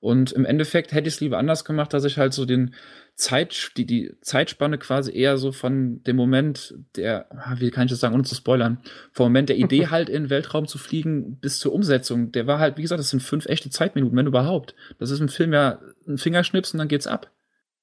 [0.02, 2.74] Und im Endeffekt hätte ich es lieber anders gemacht, dass ich halt so den,
[3.14, 7.90] Zeit, die, die Zeitspanne quasi eher so von dem Moment der, ah, wie kann ich
[7.90, 8.78] das sagen, ohne zu spoilern,
[9.12, 12.58] vom Moment der Idee halt in den Weltraum zu fliegen bis zur Umsetzung, der war
[12.58, 14.74] halt, wie gesagt, das sind fünf echte Zeitminuten, wenn überhaupt.
[14.98, 17.30] Das ist im Film ja ein Fingerschnips und dann geht's ab.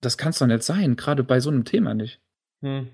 [0.01, 2.19] Das kann's doch nicht sein, gerade bei so einem Thema nicht.
[2.61, 2.87] Hm.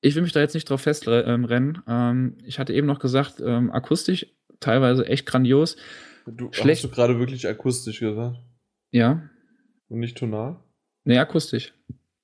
[0.00, 1.82] Ich will mich da jetzt nicht drauf festrennen.
[1.86, 4.26] Ähm, ich hatte eben noch gesagt, ähm, akustisch
[4.58, 5.76] teilweise echt grandios.
[6.26, 6.82] Du, Schlecht.
[6.82, 8.38] Hast du gerade wirklich akustisch gesagt?
[8.92, 9.28] Ja.
[9.88, 10.60] Und nicht tonal?
[11.04, 11.74] Nee, akustisch.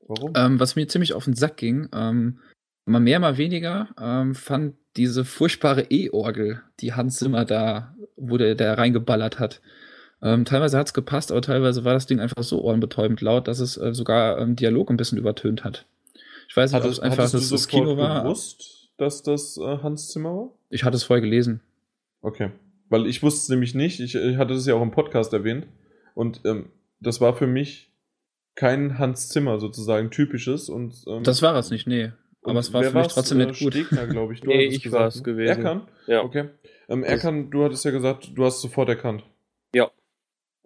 [0.06, 0.32] Warum?
[0.36, 2.38] Ähm, was mir ziemlich auf den Sack ging, ähm,
[2.84, 8.54] mal mehr, mal weniger, ähm, fand diese furchtbare E-Orgel, die Hans Zimmer da, wo der,
[8.54, 9.60] der reingeballert hat.
[10.22, 13.60] Ähm, teilweise hat es gepasst, aber teilweise war das Ding einfach so ohrenbetäubend laut, dass
[13.60, 15.86] es äh, sogar ähm, Dialog ein bisschen übertönt hat.
[16.48, 18.22] Ich weiß nicht, ob es einfach das, das Kino war.
[18.22, 20.50] gewusst, dass das äh, Hans Zimmer war?
[20.70, 21.60] Ich hatte es vorher gelesen.
[22.20, 22.50] Okay.
[22.88, 24.00] Weil ich wusste es nämlich nicht.
[24.00, 25.66] Ich, ich hatte es ja auch im Podcast erwähnt.
[26.18, 27.92] Und ähm, das war für mich
[28.56, 30.68] kein Hans Zimmer sozusagen typisches.
[30.68, 32.10] Und, ähm, das war es nicht, nee.
[32.42, 33.72] Aber es war für mich trotzdem nicht gut.
[33.72, 34.40] Stegner, glaube ich.
[34.40, 35.48] Du nee, ich war es gewesen.
[35.48, 35.88] Erkan?
[36.08, 36.24] Ja.
[36.24, 36.48] Okay.
[36.88, 39.22] Ähm, Erkan, du hattest ja gesagt, du hast es sofort erkannt.
[39.72, 39.92] Ja.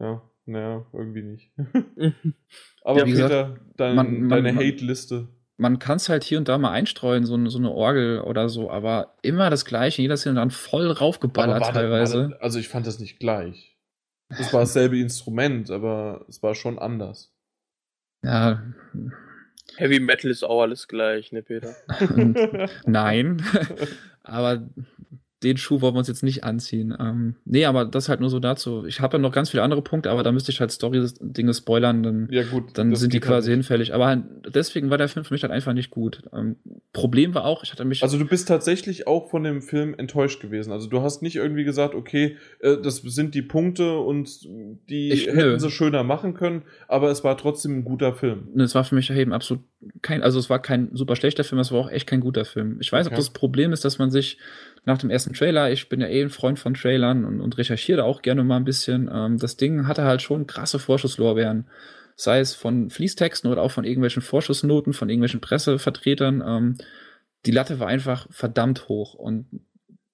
[0.01, 1.53] Ja, naja, irgendwie nicht.
[2.83, 6.49] Aber ja, Peter, gesagt, dein, man, man, deine Hate-Liste man kann es halt hier und
[6.49, 10.27] da mal einstreuen, so, so, eine Orgel oder so, aber immer das Gleiche, jeder ist
[10.27, 12.31] dann voll raufgeballert teilweise.
[12.31, 13.72] Warte, also ich fand das nicht gleich.
[14.39, 17.33] Es war dasselbe Instrument, aber es war schon anders.
[18.23, 18.63] Ja.
[19.77, 21.75] Heavy Metal ist auch alles gleich, ne, Peter?
[22.87, 23.43] Nein.
[24.23, 24.69] aber
[25.43, 26.94] den Schuh wollen wir uns jetzt nicht anziehen.
[26.98, 28.85] Ähm, nee, aber das halt nur so dazu.
[28.86, 32.02] Ich habe ja noch ganz viele andere Punkte, aber da müsste ich halt Story-Dinge spoilern,
[32.02, 33.94] dann, ja, gut, dann sind die halt quasi halt hinfällig.
[33.94, 34.23] Aber halt,
[34.55, 36.23] deswegen war der Film für mich halt einfach nicht gut.
[36.32, 36.56] Ähm,
[36.93, 38.02] Problem war auch, ich hatte mich.
[38.02, 40.73] Also du bist tatsächlich auch von dem Film enttäuscht gewesen.
[40.73, 44.48] Also du hast nicht irgendwie gesagt, okay, äh, das sind die Punkte und
[44.89, 45.59] die ich, hätten nö.
[45.59, 48.48] sie schöner machen können, aber es war trotzdem ein guter Film.
[48.56, 49.60] Es war für mich eben absolut
[50.02, 52.77] kein, also es war kein super schlechter Film, es war auch echt kein guter Film.
[52.81, 53.14] Ich weiß, okay.
[53.14, 54.39] ob das Problem ist, dass man sich
[54.85, 57.99] nach dem ersten Trailer, ich bin ja eh ein Freund von Trailern und, und recherchiere
[57.99, 59.09] da auch gerne mal ein bisschen.
[59.13, 61.67] Ähm, das Ding hatte halt schon krasse Vorschusslorbeeren.
[62.17, 66.43] Sei es von Fließtexten oder auch von irgendwelchen Vorschussnoten, von irgendwelchen Pressevertretern.
[66.45, 66.77] Ähm,
[67.47, 69.15] die Latte war einfach verdammt hoch.
[69.15, 69.47] Und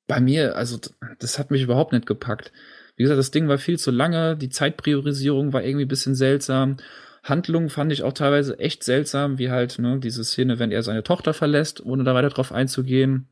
[0.07, 0.79] bei mir, also
[1.19, 2.53] das hat mich überhaupt nicht gepackt.
[2.97, 6.77] Wie gesagt, das Ding war viel zu lange, die Zeitpriorisierung war irgendwie ein bisschen seltsam.
[7.23, 11.03] Handlung fand ich auch teilweise echt seltsam, wie halt ne, diese Szene, wenn er seine
[11.03, 13.29] Tochter verlässt, ohne da weiter drauf einzugehen.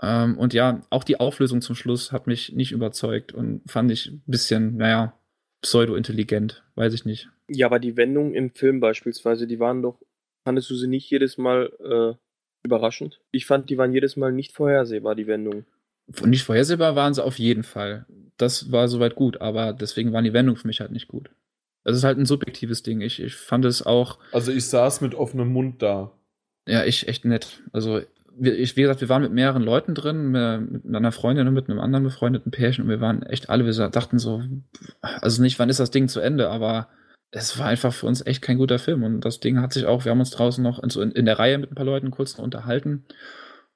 [0.00, 4.06] Ähm, und ja, auch die Auflösung zum Schluss hat mich nicht überzeugt und fand ich
[4.06, 5.18] ein bisschen, naja,
[5.62, 7.28] pseudo-intelligent, weiß ich nicht.
[7.48, 10.00] Ja, aber die Wendungen im Film beispielsweise, die waren doch,
[10.44, 12.16] fandest du sie nicht jedes Mal äh,
[12.64, 13.20] überraschend?
[13.32, 15.66] Ich fand, die waren jedes Mal nicht vorhersehbar, die Wendungen.
[16.24, 18.06] Nicht vorhersehbar waren sie auf jeden Fall.
[18.36, 21.30] Das war soweit gut, aber deswegen waren die Wendungen für mich halt nicht gut.
[21.84, 23.00] Das ist halt ein subjektives Ding.
[23.00, 24.18] Ich, ich fand es auch.
[24.32, 26.12] Also ich saß mit offenem Mund da.
[26.66, 27.62] Ja, ich echt nett.
[27.72, 28.02] Also
[28.40, 31.80] ich, wie gesagt, wir waren mit mehreren Leuten drin, mit einer Freundin und mit einem
[31.80, 34.42] anderen befreundeten Pärchen und wir waren echt alle, wir dachten so,
[35.00, 36.88] also nicht, wann ist das Ding zu Ende, aber
[37.30, 40.04] es war einfach für uns echt kein guter Film und das Ding hat sich auch,
[40.04, 42.44] wir haben uns draußen noch in, in der Reihe mit ein paar Leuten kurz noch
[42.44, 43.04] unterhalten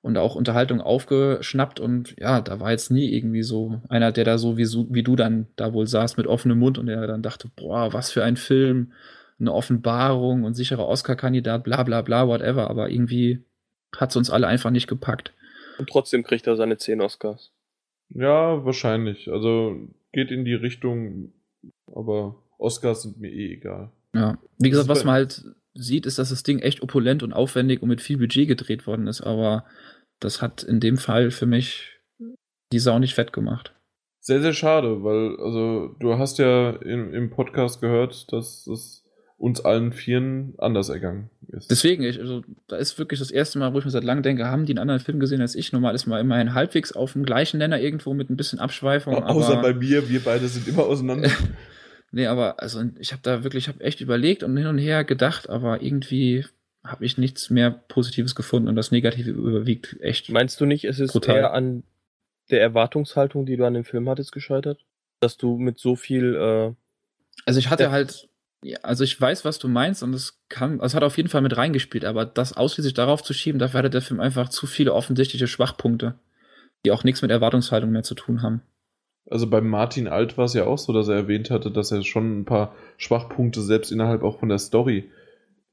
[0.01, 4.39] und auch Unterhaltung aufgeschnappt und ja, da war jetzt nie irgendwie so einer, der da
[4.39, 7.48] so wie, wie du dann da wohl saß mit offenem Mund und der dann dachte,
[7.55, 8.93] boah, was für ein Film,
[9.39, 13.44] eine Offenbarung und sicherer Oscar-Kandidat, bla bla bla, whatever, aber irgendwie
[13.97, 15.32] hat es uns alle einfach nicht gepackt.
[15.78, 17.52] Und trotzdem kriegt er seine 10 Oscars.
[18.10, 19.31] Ja, wahrscheinlich.
[19.31, 21.32] Also geht in die Richtung,
[21.94, 23.90] aber Oscars sind mir eh egal.
[24.14, 25.44] Ja, wie gesagt, was man halt
[25.74, 29.06] sieht, ist, dass das Ding echt opulent und aufwendig und mit viel Budget gedreht worden
[29.06, 29.64] ist, aber
[30.20, 31.98] das hat in dem Fall für mich
[32.73, 33.74] die Sau nicht fett gemacht.
[34.20, 39.02] Sehr, sehr schade, weil, also, du hast ja im, im Podcast gehört, dass es
[39.43, 41.69] uns allen Vieren anders ergangen ist.
[41.69, 44.47] Deswegen, ich, also, da ist wirklich das erste Mal, wo ich mir seit langem denke,
[44.47, 45.73] haben die einen anderen Film gesehen als ich?
[45.73, 49.16] Normal ist man immerhin halbwegs auf dem gleichen Nenner irgendwo mit ein bisschen Abschweifung.
[49.16, 51.28] Aber, außer bei mir, wir beide sind immer auseinander.
[52.12, 55.02] nee, aber also ich habe da wirklich, ich habe echt überlegt und hin und her
[55.02, 56.44] gedacht, aber irgendwie
[56.85, 60.31] habe ich nichts mehr Positives gefunden und das Negative überwiegt echt.
[60.31, 61.36] Meinst du nicht, es ist brutal.
[61.36, 61.82] eher an
[62.52, 64.85] der Erwartungshaltung, die du an dem Film hattest, gescheitert?
[65.19, 66.36] Dass du mit so viel.
[66.36, 66.74] Äh,
[67.44, 68.28] also ich hatte halt
[68.62, 71.28] ja, also ich weiß, was du meinst und es kann, also es hat auf jeden
[71.28, 74.66] Fall mit reingespielt, aber das ausschließlich darauf zu schieben, dafür hatte der Film einfach zu
[74.66, 76.14] viele offensichtliche Schwachpunkte,
[76.84, 78.62] die auch nichts mit Erwartungshaltung mehr zu tun haben.
[79.28, 82.02] Also bei Martin Alt war es ja auch so, dass er erwähnt hatte, dass er
[82.02, 85.10] schon ein paar Schwachpunkte selbst innerhalb auch von der Story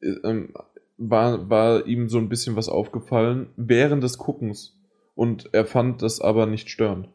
[0.02, 0.54] äh, ähm,
[0.98, 4.80] war, war ihm so ein bisschen was aufgefallen während des Guckens
[5.14, 7.10] und er fand das aber nicht störend.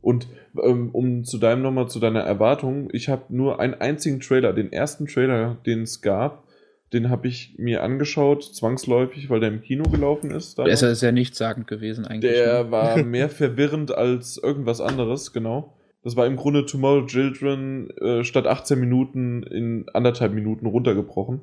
[0.00, 0.28] Und
[0.62, 4.72] ähm, um zu deinem nochmal zu deiner Erwartung, ich habe nur einen einzigen Trailer, den
[4.72, 6.44] ersten Trailer, den es gab,
[6.92, 10.58] Den habe ich mir angeschaut, zwangsläufig, weil der im Kino gelaufen ist.
[10.58, 11.00] Der ist ja damals.
[11.00, 12.32] sehr nichtssagend gewesen eigentlich.
[12.32, 12.70] Der ne?
[12.70, 15.74] war mehr verwirrend als irgendwas anderes, genau.
[16.04, 21.40] Das war im Grunde Tomorrow Children äh, statt 18 Minuten in anderthalb Minuten runtergebrochen.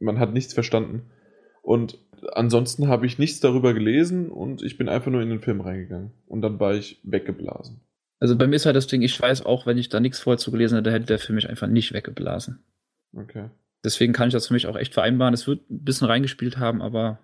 [0.00, 1.10] Man hat nichts verstanden.
[1.68, 1.98] Und
[2.32, 6.12] ansonsten habe ich nichts darüber gelesen und ich bin einfach nur in den Film reingegangen.
[6.26, 7.82] Und dann war ich weggeblasen.
[8.20, 10.38] Also bei mir ist halt das Ding, ich weiß auch, wenn ich da nichts vorher
[10.38, 12.64] zu gelesen hätte, hätte der Film mich einfach nicht weggeblasen.
[13.14, 13.50] Okay.
[13.84, 15.34] Deswegen kann ich das für mich auch echt vereinbaren.
[15.34, 17.18] Es wird ein bisschen reingespielt haben, aber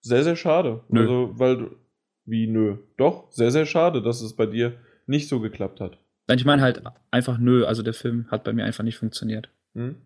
[0.00, 0.82] Sehr, sehr schade.
[0.88, 1.00] Nö.
[1.02, 1.76] Also, weil du.
[2.24, 2.78] Wie nö?
[2.96, 5.98] Doch, sehr, sehr schade, dass es bei dir nicht so geklappt hat.
[6.26, 7.66] nein, ich meine halt einfach nö.
[7.66, 9.50] Also der Film hat bei mir einfach nicht funktioniert.
[9.74, 9.96] Hm?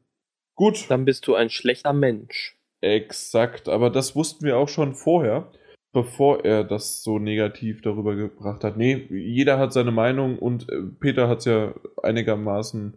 [0.57, 0.91] Gut.
[0.91, 2.57] Dann bist du ein schlechter Mensch.
[2.85, 5.51] Exakt, aber das wussten wir auch schon vorher,
[5.93, 8.77] bevor er das so negativ darüber gebracht hat.
[8.77, 12.95] Nee, jeder hat seine Meinung und äh, Peter hat es ja einigermaßen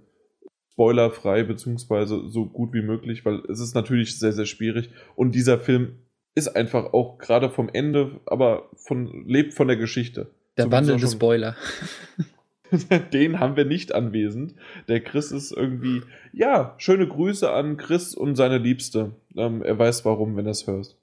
[0.74, 5.58] spoilerfrei, beziehungsweise so gut wie möglich, weil es ist natürlich sehr, sehr schwierig und dieser
[5.60, 6.00] Film
[6.36, 10.30] ist einfach auch gerade vom Ende, aber von, lebt von der Geschichte.
[10.58, 11.56] Der So auch schon- Spoiler.
[13.14, 14.56] Den haben wir nicht anwesend.
[14.88, 16.02] Der Chris ist irgendwie.
[16.34, 19.12] Ja, schöne Grüße an Chris und seine Liebste.
[19.36, 20.96] Ähm, er weiß warum, wenn er es hört.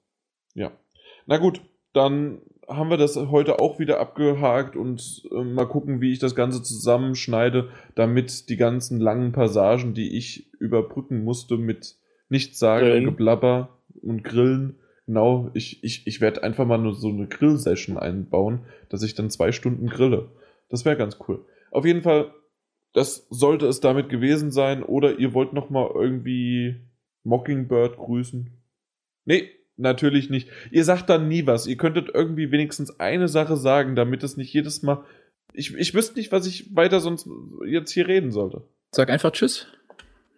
[0.54, 0.72] Ja.
[1.26, 1.60] Na gut,
[1.92, 6.34] dann haben wir das heute auch wieder abgehakt und äh, mal gucken, wie ich das
[6.34, 11.96] Ganze zusammenschneide, damit die ganzen langen Passagen, die ich überbrücken musste mit
[12.28, 13.04] Nichtsagen, Grillen.
[13.04, 14.76] Geblabber und Grillen.
[15.06, 19.28] Genau, ich, ich, ich werde einfach mal nur so eine Grill-Session einbauen, dass ich dann
[19.28, 20.30] zwei Stunden grille.
[20.70, 21.44] Das wäre ganz cool.
[21.74, 22.32] Auf jeden Fall,
[22.92, 24.84] das sollte es damit gewesen sein.
[24.84, 26.76] Oder ihr wollt noch mal irgendwie
[27.24, 28.48] Mockingbird grüßen?
[29.24, 30.48] Nee, natürlich nicht.
[30.70, 31.66] Ihr sagt dann nie was.
[31.66, 35.04] Ihr könntet irgendwie wenigstens eine Sache sagen, damit es nicht jedes Mal.
[35.52, 37.28] Ich, ich wüsste nicht, was ich weiter sonst
[37.66, 38.62] jetzt hier reden sollte.
[38.92, 39.66] Sag einfach Tschüss.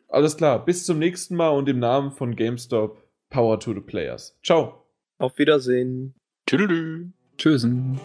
[0.08, 4.38] Alles klar, bis zum nächsten Mal und im Namen von GameStop, Power to the Players.
[4.42, 4.86] Ciao.
[5.18, 6.14] Auf Wiedersehen.
[6.46, 7.10] Tüdelü.
[7.36, 8.00] Tschüssen.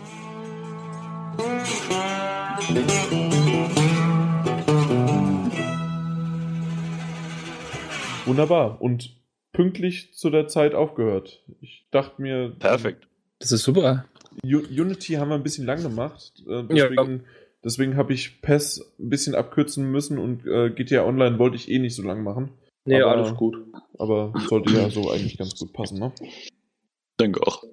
[8.31, 8.81] Wunderbar.
[8.81, 9.15] Und
[9.53, 11.43] pünktlich zu der Zeit aufgehört.
[11.61, 12.55] Ich dachte mir.
[12.59, 13.07] Perfekt.
[13.39, 14.05] Das ist super.
[14.43, 16.31] Unity haben wir ein bisschen lang gemacht.
[16.47, 16.87] Äh, Ja.
[16.89, 17.25] deswegen
[17.63, 21.79] deswegen habe ich PES ein bisschen abkürzen müssen und äh, GTA Online wollte ich eh
[21.79, 22.51] nicht so lang machen.
[22.85, 23.57] Nee, Aber- alles gut.
[23.99, 26.13] Aber sollte ja so eigentlich ganz gut passen, ne?
[27.19, 27.63] Denke auch.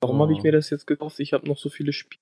[0.00, 0.22] Warum Oh.
[0.24, 1.20] habe ich mir das jetzt gekauft?
[1.20, 2.20] Ich habe noch so viele Spiele.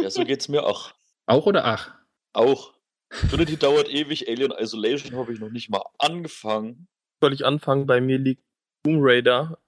[0.00, 0.92] Ja, so geht's mir auch.
[1.26, 1.94] Auch oder ach?
[2.32, 2.74] Auch.
[3.10, 4.28] Trinity dauert ewig.
[4.28, 6.88] Alien Isolation habe ich noch nicht mal angefangen.
[7.20, 7.86] Soll ich anfangen?
[7.86, 8.42] Bei mir liegt
[8.82, 9.58] Tomb Raider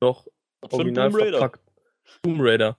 [0.00, 0.26] noch
[0.60, 1.38] Was original Tomb Raider?
[1.38, 1.60] verpackt.
[2.22, 2.76] Tomb Raider.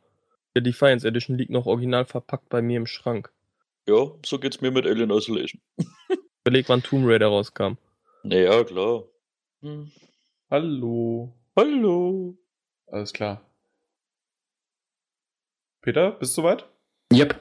[0.56, 3.31] Der Defiance Edition liegt noch original verpackt bei mir im Schrank.
[3.88, 5.61] Ja, so geht's mir mit Alien Isolation.
[6.45, 7.77] Überleg, wann Tomb Raider rauskam.
[8.23, 9.03] Naja, klar.
[9.61, 9.91] Hm.
[10.49, 11.34] Hallo.
[11.57, 12.38] Hallo.
[12.88, 13.41] Alles klar.
[15.81, 16.65] Peter, bist du soweit?
[17.11, 17.35] Yep.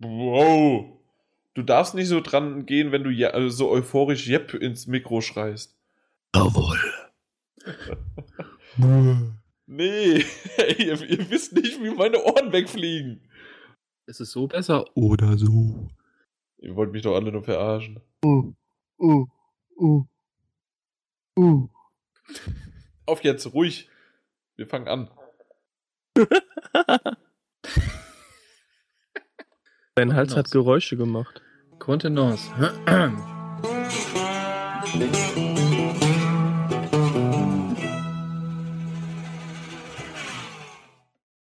[0.00, 0.98] Wow.
[1.54, 5.20] Du darfst nicht so dran gehen, wenn du ja, also so euphorisch Jep ins Mikro
[5.20, 5.76] schreist.
[6.34, 6.78] Jawohl.
[9.66, 10.16] Nee,
[10.78, 13.22] ihr, ihr wisst nicht, wie meine Ohren wegfliegen.
[14.06, 15.88] Ist es so besser oder so?
[16.58, 18.00] Ihr wollt mich doch alle nur verarschen.
[23.06, 23.88] Auf jetzt, ruhig.
[24.56, 25.10] Wir fangen an.
[29.96, 30.50] Dein Hals hat.
[30.50, 31.40] Geräusche gemacht.
[31.78, 32.50] Kontenance.